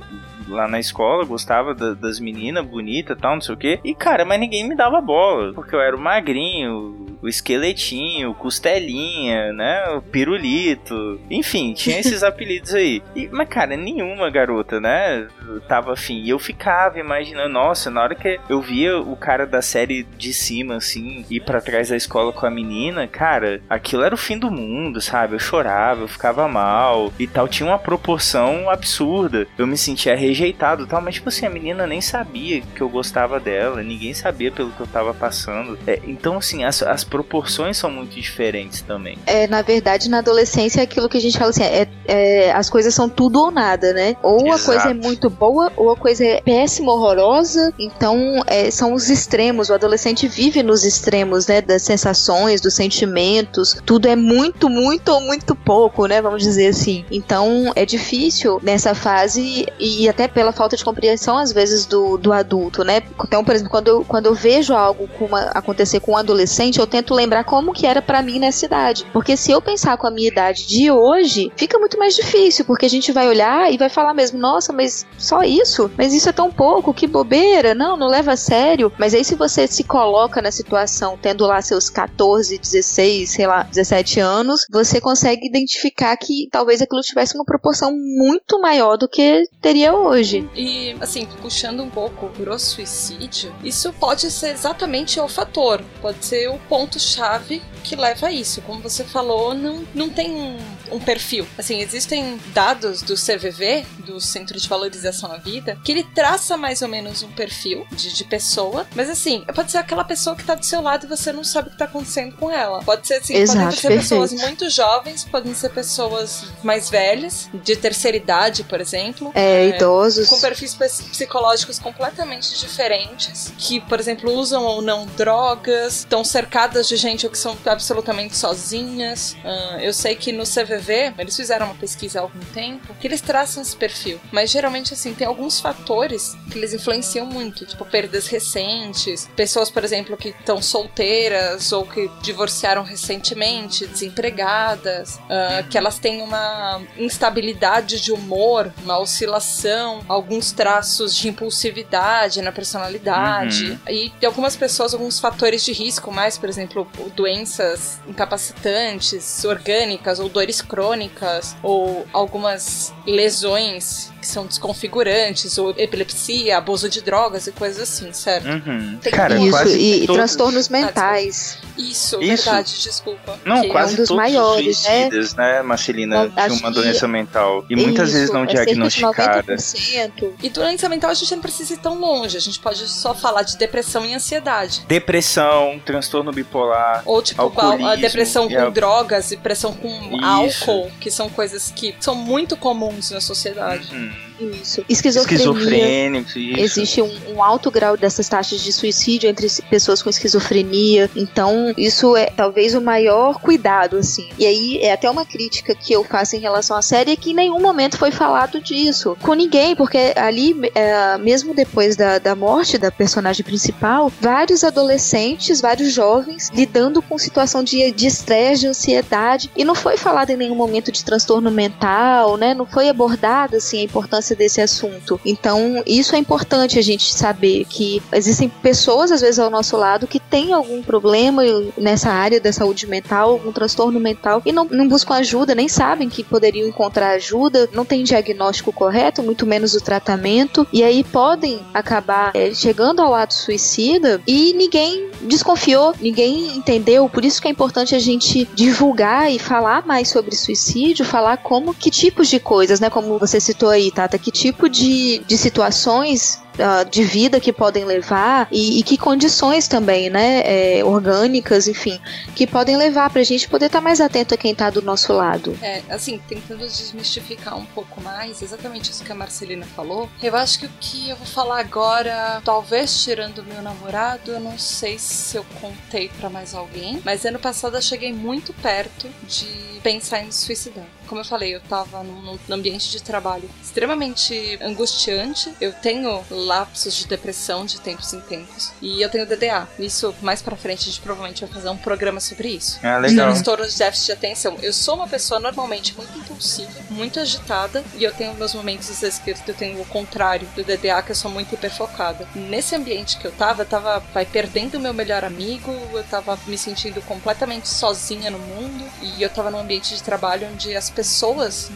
Lá 0.48 0.68
na 0.68 0.80
escola, 0.80 1.24
gostava 1.24 1.74
da- 1.74 1.94
das 1.94 2.20
meninas 2.20 2.66
bonitas 2.66 3.18
tal, 3.20 3.36
não 3.36 3.42
sei 3.42 3.56
o 3.56 3.58
quê. 3.58 3.80
E 3.86 3.94
cara, 3.96 4.26
mas 4.26 4.40
ninguém 4.40 4.68
me 4.68 4.76
dava 4.76 5.00
bola. 5.00 5.54
Porque 5.54 5.74
eu 5.74 5.80
era 5.80 5.96
magrinho, 5.96 7.11
o 7.22 7.28
esqueletinho, 7.28 8.32
o 8.32 8.36
costelinha, 8.36 9.54
né? 9.54 9.90
O 9.90 10.02
pirulito. 10.02 11.20
Enfim, 11.30 11.74
tinha 11.74 12.00
esses 12.00 12.24
apelidos 12.24 12.74
aí. 12.74 13.02
E, 13.16 13.30
mas, 13.32 13.48
cara, 13.48 13.78
nenhuma 13.78 14.30
garota, 14.30 14.80
né? 14.80 15.28
Tava 15.68 15.94
afim. 15.94 16.22
E 16.22 16.30
eu 16.30 16.40
ficava 16.40 17.00
imaginando, 17.00 17.50
nossa, 17.50 17.90
na 17.90 18.02
hora 18.02 18.16
que 18.16 18.40
eu 18.50 18.62
via 18.62 18.98
o 19.00 19.16
cara 19.16 19.46
da 19.46 19.62
série 19.62 20.04
de 20.04 20.34
cima, 20.34 20.76
assim, 20.76 21.26
ir 21.30 21.42
pra 21.42 21.62
trás 21.62 21.90
da 21.90 21.96
escola 21.96 22.32
com 22.32 22.46
a 22.46 22.50
menina, 22.52 23.08
cara, 23.08 23.62
aquilo 23.70 24.04
era 24.04 24.16
o 24.16 24.18
fim 24.18 24.38
do 24.38 24.50
mundo, 24.50 25.02
sabe? 25.02 25.36
Eu 25.36 25.40
chorava, 25.40 26.02
eu 26.02 26.08
ficava 26.08 26.48
mal 26.48 27.14
e 27.20 27.28
tal. 27.28 27.48
Tinha 27.48 27.70
uma 27.70 27.80
proporção 27.80 28.70
absurda. 28.70 29.48
Eu 29.58 29.68
me 29.68 29.78
sentia 29.78 30.16
rejeitado 30.16 30.88
tal, 30.88 31.02
mas, 31.02 31.16
tipo 31.16 31.30
assim, 31.30 31.46
a 31.46 31.50
menina 31.50 31.86
nem 31.86 32.02
sabia 32.02 32.62
que 32.62 32.82
eu 32.82 32.90
gostava 32.90 33.40
dela, 33.40 33.84
ninguém 33.84 34.14
sabia 34.14 34.52
pelo 34.52 34.72
que 34.72 34.80
eu 34.80 34.88
tava 34.88 35.14
passando. 35.14 35.78
É, 35.86 36.00
então, 36.04 36.38
assim, 36.38 36.64
as, 36.64 36.82
as 36.82 37.04
proporções 37.12 37.76
são 37.78 37.91
muito 37.91 38.15
diferentes 38.15 38.82
também. 38.82 39.17
É, 39.28 39.45
na 39.45 39.62
verdade, 39.62 40.10
na 40.10 40.19
adolescência 40.19 40.80
é 40.80 40.84
aquilo 40.84 41.10
que 41.10 41.17
a 41.17 41.21
gente 41.21 41.38
fala 41.38 41.50
assim, 41.50 41.62
é, 41.63 41.86
é, 42.08 42.52
as 42.54 42.69
coisas 42.69 42.95
são 42.95 43.10
tudo 43.10 43.38
ou 43.41 43.52
nada, 43.52 43.91
né? 43.91 44.15
Ou 44.24 44.45
a 44.45 44.56
Exato. 44.56 44.65
coisa 44.65 44.89
é 44.91 44.93
muito 44.93 45.30
boa, 45.30 45.71
ou 45.76 45.91
a 45.91 45.97
coisa 45.97 46.24
é 46.26 46.41
péssima, 46.41 46.93
horrorosa. 46.93 47.74
Então, 47.78 48.41
é, 48.47 48.71
são 48.71 48.93
os 48.93 49.10
extremos. 49.10 49.69
O 49.69 49.74
adolescente 49.74 50.26
vive 50.26 50.63
nos 50.63 50.86
extremos, 50.86 51.47
né? 51.47 51.60
Das 51.62 51.82
sensações, 51.82 52.62
dos 52.62 52.74
sentimentos. 52.74 53.78
Tudo 53.86 54.08
é 54.08 54.15
muito, 54.15 54.69
muito 54.69 55.10
ou 55.12 55.19
muito 55.19 55.54
pouco, 55.54 56.06
né? 56.06 56.21
Vamos 56.21 56.41
dizer 56.41 56.67
assim. 56.67 57.04
Então, 57.12 57.74
é 57.76 57.86
difícil 57.86 58.60
nessa 58.63 58.95
fase 58.95 59.67
e 59.78 60.08
até 60.08 60.30
pela 60.30 60.54
falta 60.54 60.78
de 60.78 60.86
compreensão, 60.86 61.38
às 61.38 61.52
vezes, 61.52 61.86
do, 61.86 62.17
do 62.17 62.32
adulto, 62.32 62.86
né? 62.86 63.02
Então, 63.21 63.43
por 63.43 63.54
exemplo, 63.54 63.69
quando 63.69 63.88
eu, 63.89 64.06
quando 64.06 64.28
eu 64.28 64.34
vejo 64.34 64.74
algo 64.74 65.10
uma- 65.19 65.52
acontecer 65.54 66.00
com 66.00 66.13
um 66.13 66.17
adolescente, 66.17 66.80
eu 66.80 66.88
tento 66.88 67.01
lembrar 67.10 67.44
como 67.44 67.74
que 67.74 67.86
era 67.86 68.02
pra 68.02 68.22
mim 68.22 68.40
nessa 68.40 68.66
idade. 68.66 69.06
Porque 69.12 69.36
se 69.36 69.52
eu 69.52 69.62
pensar 69.62 69.98
com 69.98 70.08
a 70.08 70.12
minha 70.12 70.28
idade 70.28 70.68
de 70.68 70.92
hoje, 70.92 71.52
fica 71.56 71.80
muito 71.80 71.98
mais 71.98 72.16
difícil, 72.16 72.66
porque 72.66 72.86
a 72.86 72.90
gente 72.90 73.12
vai 73.12 73.28
olhar 73.28 73.72
e 73.72 73.78
vai 73.78 73.90
falar 73.90 74.14
mesmo, 74.14 74.40
nossa, 74.40 74.72
mas 74.74 75.06
só 75.18 75.44
isso? 75.44 75.92
Mas 75.98 76.14
isso 76.14 76.30
é 76.30 76.34
tão 76.34 76.52
pouco, 76.52 76.94
que 76.94 77.08
bobeira, 77.08 77.74
não, 77.74 77.98
não 77.98 78.08
leva 78.08 78.34
a 78.34 78.38
sério. 78.38 78.92
Mas 78.98 79.14
aí 79.14 79.24
se 79.24 79.36
você 79.36 79.68
se 79.68 79.84
coloca 79.84 80.42
na 80.42 80.52
situação, 80.52 81.18
tendo 81.22 81.46
lá 81.46 81.62
seus 81.62 81.90
14, 81.90 82.58
16, 82.58 83.30
sei 83.30 83.48
lá, 83.48 83.64
17 83.64 84.20
anos, 84.20 84.66
você 84.70 85.00
consegue 85.00 85.48
identificar 85.48 86.16
que 86.18 86.48
talvez 86.52 86.82
aquilo 86.82 87.02
tivesse 87.02 87.36
uma 87.36 87.46
proporção 87.46 87.92
muito 87.92 88.60
maior 88.60 88.98
do 88.98 89.08
que 89.08 89.44
teria 89.62 89.94
hoje. 89.94 90.50
E, 90.56 90.96
assim, 91.00 91.28
puxando 91.42 91.82
um 91.82 91.90
pouco 91.90 92.28
pro 92.30 92.58
suicídio, 92.60 93.54
isso 93.64 93.92
pode 93.94 94.30
ser 94.32 94.50
exatamente 94.50 95.20
o 95.20 95.28
fator, 95.28 95.82
pode 96.02 96.26
ser 96.26 96.50
o 96.50 96.60
ponto-chave 96.92 97.62
que 97.84 97.96
leva 97.96 98.28
a 98.28 98.32
isso. 98.32 98.62
Como 98.62 98.82
você 98.82 99.04
falou, 99.04 99.54
não, 99.54 99.86
não 99.96 100.10
tem 100.10 100.58
um, 100.92 101.00
perfil. 101.00 101.48
Assim, 101.58 101.80
existem 101.80 102.40
dados 102.54 103.02
do 103.02 103.16
CVV, 103.16 103.86
do 104.00 104.20
Centro 104.20 104.60
de 104.60 104.68
Valorização 104.68 105.32
à 105.32 105.38
Vida, 105.38 105.78
que 105.84 105.92
ele 105.92 106.04
traça 106.04 106.58
mais 106.58 106.82
ou 106.82 106.88
menos 106.88 107.24
um 107.24 107.32
perfil 107.32 107.86
de, 107.92 108.14
de 108.14 108.24
pessoa, 108.24 108.86
mas 108.96 109.10
assim, 109.10 109.44
pode 109.54 109.72
ser 109.72 109.78
aquela 109.78 110.04
pessoa 110.04 110.36
que 110.36 110.44
tá 110.44 110.56
do 110.56 110.66
seu 110.66 110.82
lado 110.82 111.06
e 111.06 111.10
você 111.10 111.32
não 111.32 111.44
sabe 111.44 111.70
o 111.70 111.72
que 111.72 111.78
tá 111.78 111.86
acontecendo 111.86 112.36
com 112.36 112.52
ela. 112.52 112.84
Pode 112.84 113.08
ser 113.08 113.16
assim, 113.16 113.36
Exato, 113.36 113.60
podem 113.60 113.78
ser 113.78 113.88
pessoas 113.90 114.30
perfeito. 114.32 114.48
muito 114.48 114.70
jovens, 114.70 115.24
podem 115.24 115.54
ser 115.54 115.70
pessoas 115.70 116.46
mais 116.64 116.90
velhas, 116.90 117.50
de 117.54 117.76
terceira 117.76 118.18
idade, 118.18 118.64
por 118.64 118.80
exemplo. 118.80 119.32
É, 119.34 119.70
idosos. 119.70 120.30
com 120.30 120.40
perfis 120.40 120.76
psicológicos 120.76 121.80
completamente 121.80 122.60
diferentes, 122.60 123.54
que, 123.58 123.80
por 123.82 124.00
exemplo, 124.00 124.32
usam 124.32 124.64
ou 124.64 124.82
não 124.82 125.06
drogas, 125.18 126.00
estão 126.00 126.24
cercadas 126.24 126.88
de 126.88 126.96
gente 126.96 127.28
que 127.28 127.38
são 127.38 127.58
absolutamente 127.66 128.36
sozinhas. 128.36 129.36
Ah, 129.44 129.78
eu 129.82 129.94
sei 129.94 130.16
que 130.16 130.32
no 130.32 130.44
CVV, 130.44 130.81
eles 130.89 131.36
fizeram 131.36 131.67
uma 131.67 131.76
pesquisa 131.76 132.20
há 132.20 132.22
algum 132.24 132.39
tempo, 132.54 132.94
que 133.00 133.08
eles 133.08 133.22
traçam 133.22 133.62
esse 133.62 133.76
perfil. 133.76 134.20
Mas 134.32 134.50
geralmente, 134.50 134.94
assim, 134.94 135.13
tem 135.13 135.28
alguns 135.28 135.60
fatores 135.60 136.36
que 136.52 136.58
eles 136.58 136.74
influenciam 136.74 137.26
muito, 137.26 137.65
tipo 137.65 137.86
perdas 137.86 138.28
recentes, 138.28 139.30
pessoas, 139.36 139.70
por 139.70 139.84
exemplo, 139.84 140.17
que 140.17 140.30
estão 140.30 140.62
solteiras 140.62 141.72
ou 141.72 141.86
que 141.86 142.10
divorciaram 142.22 142.84
recentemente, 142.84 143.86
desempregadas, 143.88 145.20
ah, 145.30 145.63
que 145.70 145.78
elas 145.78 146.00
têm 146.00 146.22
uma 146.22 146.82
instabilidade 146.98 148.02
de 148.02 148.12
humor, 148.12 148.72
uma 148.84 149.00
oscilação, 149.00 150.02
alguns 150.08 150.52
traços 150.52 151.15
de 151.15 151.28
impulsividade 151.30 152.41
na 152.41 152.52
personalidade. 152.52 153.80
E 153.89 154.10
tem 154.20 154.28
algumas 154.28 154.56
pessoas, 154.56 154.94
alguns 154.94 155.20
fatores 155.20 155.63
de 155.63 155.72
risco 155.72 156.12
mais, 156.12 156.38
por 156.38 156.50
exemplo, 156.50 156.88
doenças 157.15 158.00
incapacitantes, 158.08 159.44
orgânicas, 159.46 160.20
ou 160.20 160.30
dores 160.30 160.62
crônicas, 160.72 161.56
ou 161.62 162.06
algumas 162.14 162.94
lesões 163.06 164.10
que 164.22 164.28
são 164.28 164.46
desconfigurantes, 164.46 165.58
ou 165.58 165.72
epilepsia, 165.78 166.58
abuso 166.58 166.88
de 166.88 167.02
drogas 167.02 167.48
e 167.48 167.52
coisas 167.52 167.82
assim, 167.82 168.14
certo? 168.14 168.48
Uhum. 168.48 168.98
Tem 169.02 169.12
Cara, 169.12 169.34
Isso, 169.36 169.44
Isso, 169.46 169.52
quase 169.52 169.80
e 169.80 170.00
todos- 170.06 170.16
transtornos 170.16 170.70
mentais. 170.70 171.58
Isso, 171.78 172.22
Isso. 172.22 172.44
verdade, 172.46 172.84
desculpa. 172.84 173.40
Não, 173.44 173.62
que 173.62 173.68
é 173.68 173.70
quase 173.72 173.94
um 173.96 173.98
dos 173.98 174.08
todos 174.10 174.22
maiores, 174.24 174.78
os 174.78 174.84
né? 174.84 174.90
suicidas, 175.10 175.34
né, 175.36 175.62
Marcelina, 175.64 176.26
Não, 176.26 176.30
tinham 176.30 176.50
uma 176.60 176.70
que- 176.70 176.76
doença 176.76 177.08
mental. 177.08 177.66
E 177.70 177.76
muitas 177.76 178.10
Isso, 178.10 178.18
vezes 178.18 178.34
não 178.34 178.44
é 178.44 178.46
de 178.46 178.54
diagnosticada. 178.54 179.56
90%. 179.56 180.34
E 180.44 180.50
doença 180.50 180.88
mental 180.88 181.10
a 181.10 181.14
gente 181.16 181.34
não 181.34 181.42
precisa 181.42 181.74
ir 181.74 181.78
tão 181.78 182.00
longe, 182.00 182.38
a 182.38 182.42
gente 182.42 182.60
pode 182.60 182.88
só 182.88 183.16
falar 183.16 183.42
de 183.42 183.58
depressão 183.58 184.06
e 184.06 184.14
ansiedade. 184.14 184.84
Depressão, 184.88 185.82
transtorno 185.84 186.32
bipolar. 186.32 187.02
Ou 187.06 187.22
tipo 187.24 187.42
Alcoolismo, 187.42 187.88
a 187.88 187.96
depressão 187.96 188.46
e 188.50 188.56
com 188.56 188.62
a- 188.62 188.70
drogas 188.70 189.32
e 189.32 189.36
depressão 189.36 189.74
com 189.74 189.88
Isso. 189.90 190.24
álcool, 190.26 190.51
que 191.00 191.12
são 191.12 191.30
coisas 191.30 191.72
que 191.72 191.96
são 192.00 192.16
muito 192.16 192.56
comuns 192.58 193.12
na 193.12 193.22
sociedade. 193.22 193.94
Uhum. 193.94 194.31
Isso. 194.62 194.84
Esquizofrenia. 194.88 195.48
Esquizofrênicos, 195.48 196.36
isso. 196.36 196.60
Existe 196.60 197.02
um, 197.02 197.12
um 197.36 197.44
alto 197.44 197.70
grau 197.70 197.96
dessas 197.96 198.28
taxas 198.28 198.62
de 198.62 198.74
suicídio 198.74 199.30
entre 199.30 199.48
pessoas 199.70 200.02
com 200.02 200.10
esquizofrenia. 200.10 201.10
Então, 201.16 201.74
isso 201.78 202.16
é 202.16 202.26
talvez 202.26 202.74
o 202.74 202.82
maior 202.82 203.40
cuidado, 203.40 203.98
assim. 203.98 204.28
E 204.38 204.46
aí, 204.46 204.80
é 204.82 204.94
até 204.94 205.10
uma 205.10 205.26
crítica 205.26 205.76
que 205.76 205.94
eu 205.94 206.04
faço 206.04 206.36
em 206.36 206.40
relação 206.40 206.76
à 206.76 206.82
série, 206.82 207.12
é 207.12 207.16
que 207.16 207.32
em 207.32 207.36
nenhum 207.36 207.60
momento 207.60 207.98
foi 207.98 208.12
falado 208.12 208.60
disso. 208.60 209.18
Com 209.22 209.34
ninguém, 209.34 209.76
porque 209.76 210.14
ali, 210.16 210.56
é, 210.74 211.18
mesmo 211.18 211.54
depois 211.54 211.96
da, 211.96 212.20
da 212.20 212.36
morte 212.36 212.78
da 212.78 212.92
personagem 212.92 213.44
principal, 213.44 214.12
vários 214.20 214.64
adolescentes, 214.64 215.62
vários 215.62 215.94
jovens, 215.94 216.50
lidando 216.54 217.02
com 217.02 217.18
situação 217.18 217.64
de 217.64 217.92
de 217.92 218.08
estresse, 218.08 218.62
de 218.62 218.68
ansiedade. 218.68 219.52
E 219.56 219.64
não 219.64 219.76
foi 219.76 219.98
falado 219.98 220.30
em 220.30 220.38
nenhum 220.38 220.56
momento 220.56 220.92
de 220.92 221.04
transtorno 221.04 221.50
mental, 221.50 222.38
né? 222.38 222.54
Não 222.54 222.66
foi 222.66 222.90
abordada, 222.90 223.58
assim, 223.58 223.80
a 223.80 223.84
importância 223.84 224.31
desse 224.36 224.62
assunto. 224.62 225.20
Então, 225.26 225.84
isso 225.86 226.15
é 226.15 226.20
importante 226.20 226.80
a 226.80 226.82
gente 226.82 227.13
saber 227.13 227.65
que 227.65 228.02
existem 228.12 228.50
pessoas, 228.50 229.12
às 229.12 229.22
vezes, 229.22 229.39
ao 229.39 229.50
nosso 229.50 229.78
lado 229.78 230.08
que 230.08 230.20
têm 230.20 230.54
algum 230.54 230.82
problema 230.82 231.44
nessa 231.78 232.10
área 232.10 232.39
da 232.39 232.52
saúde 232.52 232.88
mental, 232.88 233.32
algum 233.32 233.52
transtorno 233.52 234.00
mental, 234.00 234.41
e 234.46 234.52
não, 234.52 234.65
não 234.65 234.88
buscam 234.88 235.15
ajuda, 235.15 235.56
nem 235.56 235.67
sabem 235.67 236.10
que 236.10 236.24
poderiam 236.24 236.67
encontrar 236.67 237.12
ajuda, 237.12 237.70
não 237.74 237.86
tem 237.86 238.04
diagnóstico 238.04 238.72
correto, 238.72 239.24
muito 239.24 239.46
menos 239.46 239.74
o 239.74 239.82
tratamento, 239.82 240.67
e 240.72 240.84
aí 240.84 241.04
podem 241.04 241.60
acabar 241.74 242.32
é, 242.34 242.54
chegando 242.54 243.02
ao 243.02 243.13
ato 243.13 243.34
suicida 243.34 244.22
e 244.28 244.54
ninguém 244.54 245.11
desconfiou, 245.24 245.94
ninguém 246.00 246.56
entendeu. 246.56 247.08
Por 247.10 247.24
isso 247.24 247.42
que 247.42 247.48
é 247.48 247.52
importante 247.52 247.96
a 247.96 248.00
gente 248.00 248.48
divulgar 248.54 249.32
e 249.32 249.40
falar 249.40 249.86
mais 249.86 250.10
sobre 250.10 250.36
suicídio, 250.36 251.06
falar 251.06 251.38
como, 251.38 251.74
que 251.74 251.90
tipos 251.90 252.28
de 252.28 252.40
coisas, 252.40 252.80
né? 252.80 252.90
Como 252.90 253.18
você 253.18 253.40
citou 253.40 253.70
aí, 253.70 253.92
Tata, 253.92 254.18
que 254.18 254.32
tipo 254.32 254.70
de, 254.70 255.20
de 255.28 255.38
situações 255.38 256.42
ah, 256.60 256.84
de 256.84 257.04
vida 257.04 257.40
que 257.40 257.54
podem 257.54 257.86
levar 257.86 258.48
e, 258.52 258.80
e 258.80 258.84
que 258.84 258.98
condições 258.98 259.68
também, 259.68 260.10
né, 260.10 260.42
é, 260.46 260.84
orgânicas, 260.84 261.68
enfim, 261.68 262.00
que 262.36 262.46
podem 262.46 262.78
levar 262.78 263.10
pra 263.10 263.24
gente 263.24 263.48
poder 263.48 263.68
estar 263.68 263.82
mais 263.82 264.02
atento 264.02 264.34
a 264.34 264.38
quem 264.38 264.54
tá 264.54 264.70
do 264.70 264.82
nosso 264.82 265.14
lado. 265.14 265.58
É, 265.62 265.82
assim, 265.90 266.20
tentando 266.28 266.60
desmistificar 266.60 267.58
um 267.58 267.66
pouco 267.66 268.02
mais, 268.02 268.42
exatamente 268.42 268.92
isso 268.92 269.04
que 269.04 269.12
a 269.12 269.16
Marcelina 269.16 269.66
falou. 269.76 270.10
Eu 270.22 270.36
acho 270.36 270.60
que 270.60 270.66
o 270.66 270.72
que 270.80 271.10
eu 271.10 271.16
vou 271.16 271.28
falar 271.28 271.60
agora, 271.60 272.42
talvez 272.44 273.04
tirando 273.04 273.44
meu 273.44 273.62
namorado, 273.62 274.32
eu 274.32 274.40
não 274.40 274.58
sei 274.58 274.98
se 275.00 275.38
eu 275.38 275.46
contei 275.60 276.10
pra 276.20 276.30
mais 276.30 276.54
alguém, 276.54 277.02
mas 277.04 277.26
ano 277.26 277.40
passado 277.40 277.78
eu 277.78 277.82
cheguei 277.82 278.14
muito 278.14 278.54
perto 278.54 279.08
de 279.24 279.80
pensar 279.82 280.22
em 280.22 280.26
me 280.26 280.34
suicidar. 280.34 280.86
Como 281.12 281.19
eu 281.19 281.26
falei, 281.26 281.54
eu 281.54 281.60
tava 281.60 282.02
num, 282.04 282.39
num 282.47 282.56
ambiente 282.56 282.89
de 282.89 283.04
trabalho 283.04 283.50
extremamente 283.62 284.58
angustiante. 284.62 285.54
Eu 285.60 285.74
tenho 285.74 286.24
lapsos 286.30 286.95
de 286.95 287.06
depressão 287.06 287.65
de 287.65 287.82
tempos 287.82 288.13
em 288.13 288.21
tempos. 288.21 288.71
E 288.82 289.02
eu 289.02 289.10
tenho 289.10 289.26
DDA. 289.26 289.67
Isso, 289.78 290.15
mais 290.21 290.41
pra 290.41 290.56
frente, 290.56 290.84
a 290.84 290.86
gente 290.86 291.02
provavelmente 291.02 291.43
vai 291.43 291.54
fazer 291.54 291.67
um 291.67 291.76
programa 291.76 292.21
sobre 292.21 292.47
isso. 292.47 292.80
Ah, 292.82 292.97
legal. 292.97 293.30
Transtorno 293.30 293.67
de 293.67 293.78
déficit 293.78 294.06
de 294.06 294.12
atenção. 294.13 294.58
Eu 294.62 294.71
sou 294.71 294.95
uma 294.95 295.06
pessoa 295.06 295.38
normalmente 295.38 295.93
muito 295.97 296.17
impulsiva, 296.17 296.71
muito 296.89 297.19
agitada, 297.19 297.84
e 297.97 298.06
eu 298.06 298.13
tenho 298.13 298.34
meus 298.36 298.54
momentos, 298.54 298.89
às 298.89 299.02
vezes, 299.02 299.19
que 299.19 299.32
eu 299.32 299.54
tenho 299.54 299.82
o 299.82 299.86
contrário 299.88 300.47
do 300.56 300.63
DDA, 300.63 301.02
que 301.02 301.12
eu 301.12 301.15
sou 301.15 301.30
muito 301.30 301.54
hiperfocada. 301.54 302.26
Nesse 302.34 302.74
ambiente 302.74 303.17
que 303.17 303.28
eu 303.28 303.34
tava, 303.34 303.63
eu 303.63 303.65
tava 303.65 304.00
vai, 304.13 304.26
perdendo 304.26 304.76
o 304.76 304.80
meu 304.80 304.93
melhor 304.93 305.26
amigo, 305.26 305.74
eu 305.91 306.06
tava 306.06 306.39
me 306.47 306.58
sentindo 306.58 307.02
completamente 307.02 307.67
sozinha 307.67 308.32
no 308.32 308.39
mundo, 308.39 308.89
e 309.02 309.21
eu 309.21 309.30
tava 309.30 309.52
num 309.52 309.60
ambiente 309.60 309.93
de 309.93 310.02
trabalho 310.02 310.47
onde 310.54 310.74
as 310.74 310.89
pessoas 310.89 311.01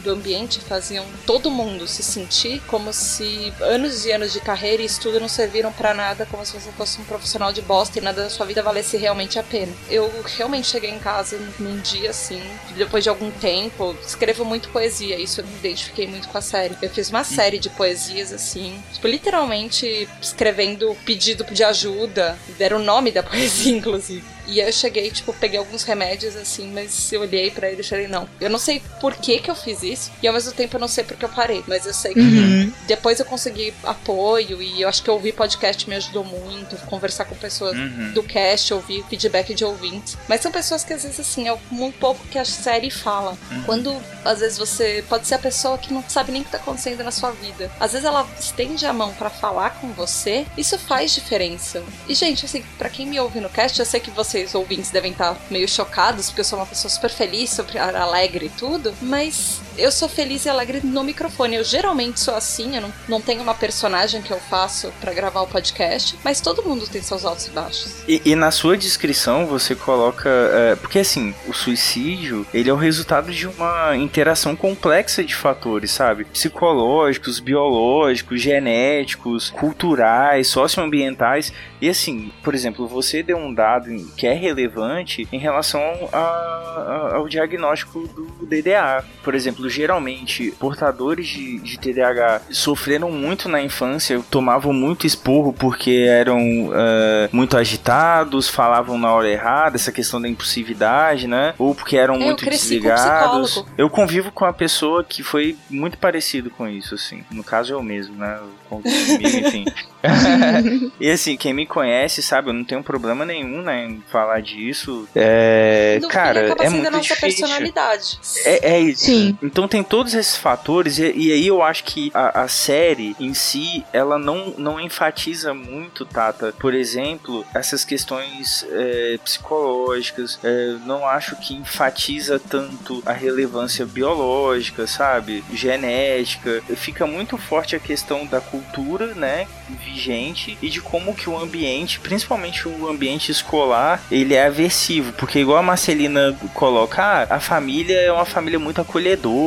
do 0.02 0.10
ambiente 0.10 0.60
faziam 0.60 1.04
todo 1.26 1.50
mundo 1.50 1.86
se 1.86 2.02
sentir 2.02 2.60
como 2.66 2.92
se 2.92 3.52
anos 3.60 4.04
e 4.04 4.12
anos 4.12 4.32
de 4.32 4.40
carreira 4.40 4.82
e 4.82 4.86
estudo 4.86 5.20
não 5.20 5.28
serviram 5.28 5.72
pra 5.72 5.94
nada, 5.94 6.26
como 6.30 6.44
se 6.44 6.52
você 6.52 6.70
fosse 6.72 7.00
um 7.00 7.04
profissional 7.04 7.52
de 7.52 7.62
bosta 7.62 7.98
e 7.98 8.02
nada 8.02 8.22
da 8.22 8.30
sua 8.30 8.46
vida 8.46 8.62
valesse 8.62 8.96
realmente 8.96 9.38
a 9.38 9.42
pena. 9.42 9.72
Eu 9.88 10.10
realmente 10.36 10.68
cheguei 10.68 10.90
em 10.90 10.98
casa 10.98 11.38
num 11.58 11.80
dia 11.80 12.10
assim, 12.10 12.42
depois 12.76 13.04
de 13.04 13.10
algum 13.10 13.30
tempo, 13.30 13.96
escrevo 14.04 14.44
muito 14.44 14.68
poesia, 14.70 15.18
isso 15.18 15.40
eu 15.40 15.46
me 15.46 15.54
identifiquei 15.54 16.06
muito 16.06 16.28
com 16.28 16.38
a 16.38 16.42
série. 16.42 16.76
Eu 16.80 16.90
fiz 16.90 17.10
uma 17.10 17.24
série 17.24 17.58
de 17.58 17.70
poesias 17.70 18.32
assim, 18.32 18.82
tipo, 18.92 19.06
literalmente 19.06 20.08
escrevendo 20.20 20.96
pedido 21.04 21.44
de 21.44 21.64
ajuda, 21.64 22.38
deram 22.58 22.78
o 22.78 22.82
nome 22.82 23.10
da 23.10 23.22
poesia, 23.24 23.76
inclusive. 23.76 24.35
E 24.46 24.60
eu 24.60 24.72
cheguei, 24.72 25.10
tipo, 25.10 25.32
peguei 25.34 25.58
alguns 25.58 25.82
remédios 25.82 26.36
assim, 26.36 26.70
mas 26.72 27.12
eu 27.12 27.20
olhei 27.22 27.50
pra 27.50 27.68
ele 27.70 27.80
e 27.80 27.84
falei, 27.84 28.06
não. 28.08 28.28
Eu 28.40 28.48
não 28.50 28.58
sei 28.58 28.80
por 29.00 29.14
que 29.14 29.38
que 29.38 29.50
eu 29.50 29.54
fiz 29.56 29.82
isso, 29.82 30.10
e 30.22 30.26
ao 30.28 30.34
mesmo 30.34 30.52
tempo 30.52 30.76
eu 30.76 30.80
não 30.80 30.88
sei 30.88 31.04
por 31.04 31.16
que 31.16 31.24
eu 31.24 31.28
parei. 31.28 31.62
Mas 31.66 31.86
eu 31.86 31.94
sei 31.94 32.14
que 32.14 32.20
Uhum. 32.20 32.72
depois 32.86 33.18
eu 33.20 33.26
consegui 33.26 33.72
apoio, 33.82 34.62
e 34.62 34.82
eu 34.82 34.88
acho 34.88 35.02
que 35.02 35.10
ouvir 35.10 35.32
podcast 35.32 35.88
me 35.88 35.96
ajudou 35.96 36.24
muito, 36.24 36.76
conversar 36.86 37.24
com 37.24 37.34
pessoas 37.34 37.76
Uhum. 37.76 38.12
do 38.12 38.22
cast, 38.22 38.72
ouvir 38.72 39.04
feedback 39.08 39.54
de 39.54 39.64
ouvintes. 39.64 40.16
Mas 40.28 40.40
são 40.40 40.52
pessoas 40.52 40.84
que 40.84 40.92
às 40.92 41.02
vezes, 41.02 41.18
assim, 41.20 41.48
é 41.48 41.56
muito 41.70 41.98
pouco 41.98 42.24
que 42.28 42.38
a 42.38 42.44
série 42.44 42.90
fala. 42.90 43.36
Quando, 43.64 43.94
às 44.24 44.40
vezes, 44.40 44.58
você 44.58 45.04
pode 45.08 45.26
ser 45.26 45.34
a 45.34 45.38
pessoa 45.38 45.76
que 45.78 45.92
não 45.92 46.04
sabe 46.08 46.32
nem 46.32 46.42
o 46.42 46.44
que 46.44 46.50
tá 46.52 46.58
acontecendo 46.58 47.02
na 47.02 47.10
sua 47.10 47.30
vida. 47.32 47.70
Às 47.80 47.92
vezes 47.92 48.06
ela 48.06 48.26
estende 48.38 48.86
a 48.86 48.92
mão 48.92 49.12
pra 49.14 49.30
falar 49.30 49.70
com 49.80 49.88
você, 49.92 50.46
isso 50.56 50.78
faz 50.78 51.12
diferença. 51.12 51.82
E, 52.08 52.14
gente, 52.14 52.44
assim, 52.46 52.62
pra 52.78 52.88
quem 52.88 53.06
me 53.06 53.18
ouve 53.18 53.40
no 53.40 53.48
cast, 53.48 53.78
eu 53.78 53.86
sei 53.86 54.00
que 54.00 54.10
vocês, 54.36 54.54
ouvintes, 54.54 54.90
devem 54.90 55.12
estar 55.12 55.34
meio 55.50 55.66
chocados, 55.66 56.26
porque 56.26 56.42
eu 56.42 56.44
sou 56.44 56.58
uma 56.58 56.66
pessoa 56.66 56.90
super 56.90 57.10
feliz, 57.10 57.50
super 57.50 57.78
alegre 57.78 58.46
e 58.46 58.50
tudo, 58.50 58.94
mas 59.00 59.62
eu 59.78 59.90
sou 59.92 60.08
feliz 60.08 60.44
e 60.44 60.48
alegre 60.48 60.80
no 60.82 61.02
microfone. 61.04 61.56
Eu 61.56 61.64
geralmente 61.64 62.20
sou 62.20 62.34
assim, 62.34 62.76
eu 62.76 62.82
não, 62.82 62.92
não 63.08 63.20
tenho 63.20 63.42
uma 63.42 63.54
personagem 63.54 64.22
que 64.22 64.32
eu 64.32 64.38
faço 64.40 64.92
pra 65.00 65.12
gravar 65.12 65.40
o 65.42 65.46
podcast, 65.46 66.18
mas 66.24 66.40
todo 66.40 66.62
mundo 66.62 66.86
tem 66.88 67.02
seus 67.02 67.24
altos 67.24 67.46
e 67.46 67.50
baixos. 67.50 67.92
E, 68.08 68.20
e 68.24 68.34
na 68.34 68.50
sua 68.50 68.76
descrição 68.76 69.46
você 69.46 69.74
coloca. 69.74 70.28
é, 70.28 70.76
porque 70.76 70.98
assim, 71.00 71.34
o 71.46 71.52
suicídio 71.52 72.46
ele 72.52 72.70
é 72.70 72.72
o 72.72 72.76
resultado 72.76 73.30
de 73.32 73.46
uma 73.46 73.96
interação 73.96 74.54
complexa 74.56 75.22
de 75.24 75.34
fatores, 75.34 75.90
sabe? 75.90 76.24
Psicológicos, 76.24 77.38
biológicos, 77.40 78.40
genéticos, 78.40 79.50
culturais, 79.50 80.48
socioambientais. 80.48 81.52
E 81.80 81.88
assim, 81.88 82.32
por 82.42 82.54
exemplo, 82.54 82.86
você 82.88 83.22
deu 83.22 83.36
um 83.36 83.52
dado 83.52 83.86
que 84.16 84.26
é 84.26 84.32
relevante 84.32 85.28
em 85.32 85.38
relação 85.38 85.80
a- 86.12 86.18
a- 86.18 87.10
ao 87.16 87.28
diagnóstico 87.28 88.06
do 88.08 88.46
DDA. 88.46 89.04
Por 89.22 89.34
exemplo, 89.34 89.65
geralmente 89.68 90.52
portadores 90.58 91.26
de, 91.26 91.58
de 91.58 91.78
TDAH 91.78 92.42
sofreram 92.50 93.10
muito 93.10 93.48
na 93.48 93.60
infância, 93.62 94.20
tomavam 94.30 94.72
muito 94.72 95.06
esporro 95.06 95.52
porque 95.52 96.06
eram 96.08 96.38
eh, 96.74 97.28
muito 97.32 97.56
agitados, 97.56 98.48
falavam 98.48 98.98
na 98.98 99.12
hora 99.12 99.28
errada, 99.28 99.76
essa 99.76 99.92
questão 99.92 100.20
da 100.20 100.28
impulsividade, 100.28 101.26
né? 101.26 101.54
Ou 101.58 101.74
porque 101.74 101.96
eram 101.96 102.14
Eu 102.14 102.20
muito 102.20 102.44
com 102.44 102.50
desligados. 102.50 103.50
psicólogo. 103.50 103.70
Eu 103.78 103.90
convivo 103.90 104.30
com 104.32 104.44
uma 104.44 104.52
pessoa 104.52 105.04
que 105.04 105.22
foi 105.22 105.56
muito 105.70 105.98
parecido 105.98 106.50
com 106.50 106.66
isso, 106.68 106.94
assim. 106.94 107.24
No 107.30 107.42
caso, 107.44 107.72
eu 107.72 107.82
mesmo, 107.82 108.16
né? 108.16 108.38
Eu 108.40 108.48
comigo, 108.68 109.46
enfim. 109.46 109.64
e 111.00 111.10
assim, 111.10 111.36
quem 111.36 111.52
me 111.52 111.66
conhece 111.66 112.22
sabe, 112.22 112.50
eu 112.50 112.52
não 112.54 112.64
tenho 112.64 112.82
problema 112.82 113.24
nenhum, 113.24 113.62
né, 113.62 113.86
em 113.86 114.02
falar 114.10 114.40
disso. 114.40 115.08
É, 115.14 115.98
No 116.00 116.08
fim, 116.08 116.12
cara, 116.14 116.46
acaba 116.46 116.64
é 116.64 116.66
sendo 116.66 116.76
muito 116.76 116.88
a 116.88 116.90
nossa 116.90 117.14
difícil. 117.14 117.46
personalidade. 117.46 118.18
É, 118.44 118.72
é 118.74 118.80
isso. 118.80 119.04
Sim. 119.04 119.38
Então 119.56 119.66
tem 119.66 119.82
todos 119.82 120.12
esses 120.12 120.36
fatores, 120.36 120.98
e, 120.98 121.10
e 121.12 121.32
aí 121.32 121.46
eu 121.46 121.62
acho 121.62 121.82
que 121.84 122.10
a, 122.12 122.42
a 122.42 122.46
série 122.46 123.16
em 123.18 123.32
si, 123.32 123.82
ela 123.90 124.18
não, 124.18 124.52
não 124.58 124.78
enfatiza 124.78 125.54
muito, 125.54 126.04
Tata. 126.04 126.52
Por 126.58 126.74
exemplo, 126.74 127.42
essas 127.54 127.82
questões 127.82 128.66
é, 128.70 129.18
psicológicas, 129.24 130.38
é, 130.44 130.76
não 130.84 131.06
acho 131.06 131.36
que 131.36 131.54
enfatiza 131.54 132.38
tanto 132.38 133.02
a 133.06 133.12
relevância 133.12 133.86
biológica, 133.86 134.86
sabe? 134.86 135.42
Genética. 135.50 136.62
Fica 136.76 137.06
muito 137.06 137.38
forte 137.38 137.74
a 137.74 137.80
questão 137.80 138.26
da 138.26 138.42
cultura, 138.42 139.14
né? 139.14 139.48
Vigente 139.82 140.58
e 140.60 140.68
de 140.68 140.82
como 140.82 141.14
que 141.14 141.30
o 141.30 141.38
ambiente, 141.38 141.98
principalmente 141.98 142.68
o 142.68 142.90
ambiente 142.90 143.32
escolar, 143.32 144.02
ele 144.10 144.34
é 144.34 144.44
aversivo. 144.44 145.14
Porque 145.14 145.38
igual 145.38 145.56
a 145.56 145.62
Marcelina 145.62 146.38
coloca, 146.52 147.02
ah, 147.02 147.36
a 147.36 147.40
família 147.40 147.98
é 147.98 148.12
uma 148.12 148.26
família 148.26 148.58
muito 148.58 148.82
acolhedora, 148.82 149.45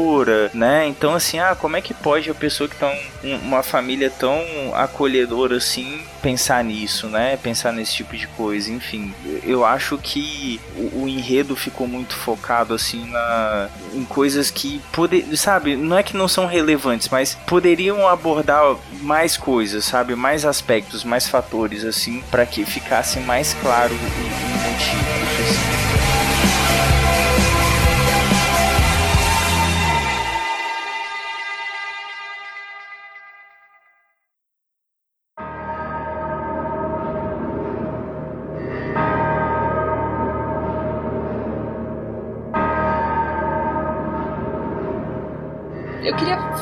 né? 0.54 0.88
Então, 0.88 1.14
assim, 1.14 1.40
ah, 1.40 1.56
como 1.60 1.76
é 1.78 1.82
que 1.82 1.94
pode 1.94 2.30
a 2.30 2.34
pessoa 2.36 2.68
que 2.70 2.76
tá 2.76 2.92
um- 3.24 3.36
uma 3.38 3.62
família 3.64 4.10
tão 4.10 4.42
acolhedora 4.74 5.58
assim 5.58 6.02
pensar 6.22 6.64
nisso, 6.64 7.08
né? 7.08 7.38
Pensar 7.42 7.72
nesse 7.72 7.94
tipo 7.96 8.16
de 8.18 8.28
coisa, 8.28 8.72
enfim. 8.72 9.14
Eu 9.44 9.66
acho 9.66 9.98
que 9.98 10.60
o, 10.76 11.04
o 11.04 11.08
enredo 11.08 11.56
ficou 11.56 11.88
muito 11.88 12.14
focado 12.16 12.74
assim 12.74 13.10
na 13.10 13.70
em 13.94 14.04
coisas 14.06 14.52
que 14.52 14.82
poder, 14.92 15.26
sabe, 15.38 15.76
não 15.76 15.98
é 15.98 16.04
que 16.04 16.16
não 16.18 16.28
são 16.28 16.46
relevantes, 16.46 17.08
mas 17.10 17.36
poderiam 17.48 18.08
abordar 18.08 18.76
mais 19.02 19.38
coisas, 19.38 19.86
sabe, 19.86 20.16
mais 20.16 20.46
aspectos, 20.46 21.04
mais 21.04 21.28
fatores 21.28 21.84
assim, 21.86 22.22
para 22.30 22.46
que 22.46 22.66
ficasse 22.66 23.20
mais 23.20 23.54
claro 23.62 23.94
o, 23.94 23.98
o 23.98 24.72
motivo 24.72 25.04
do 25.04 25.69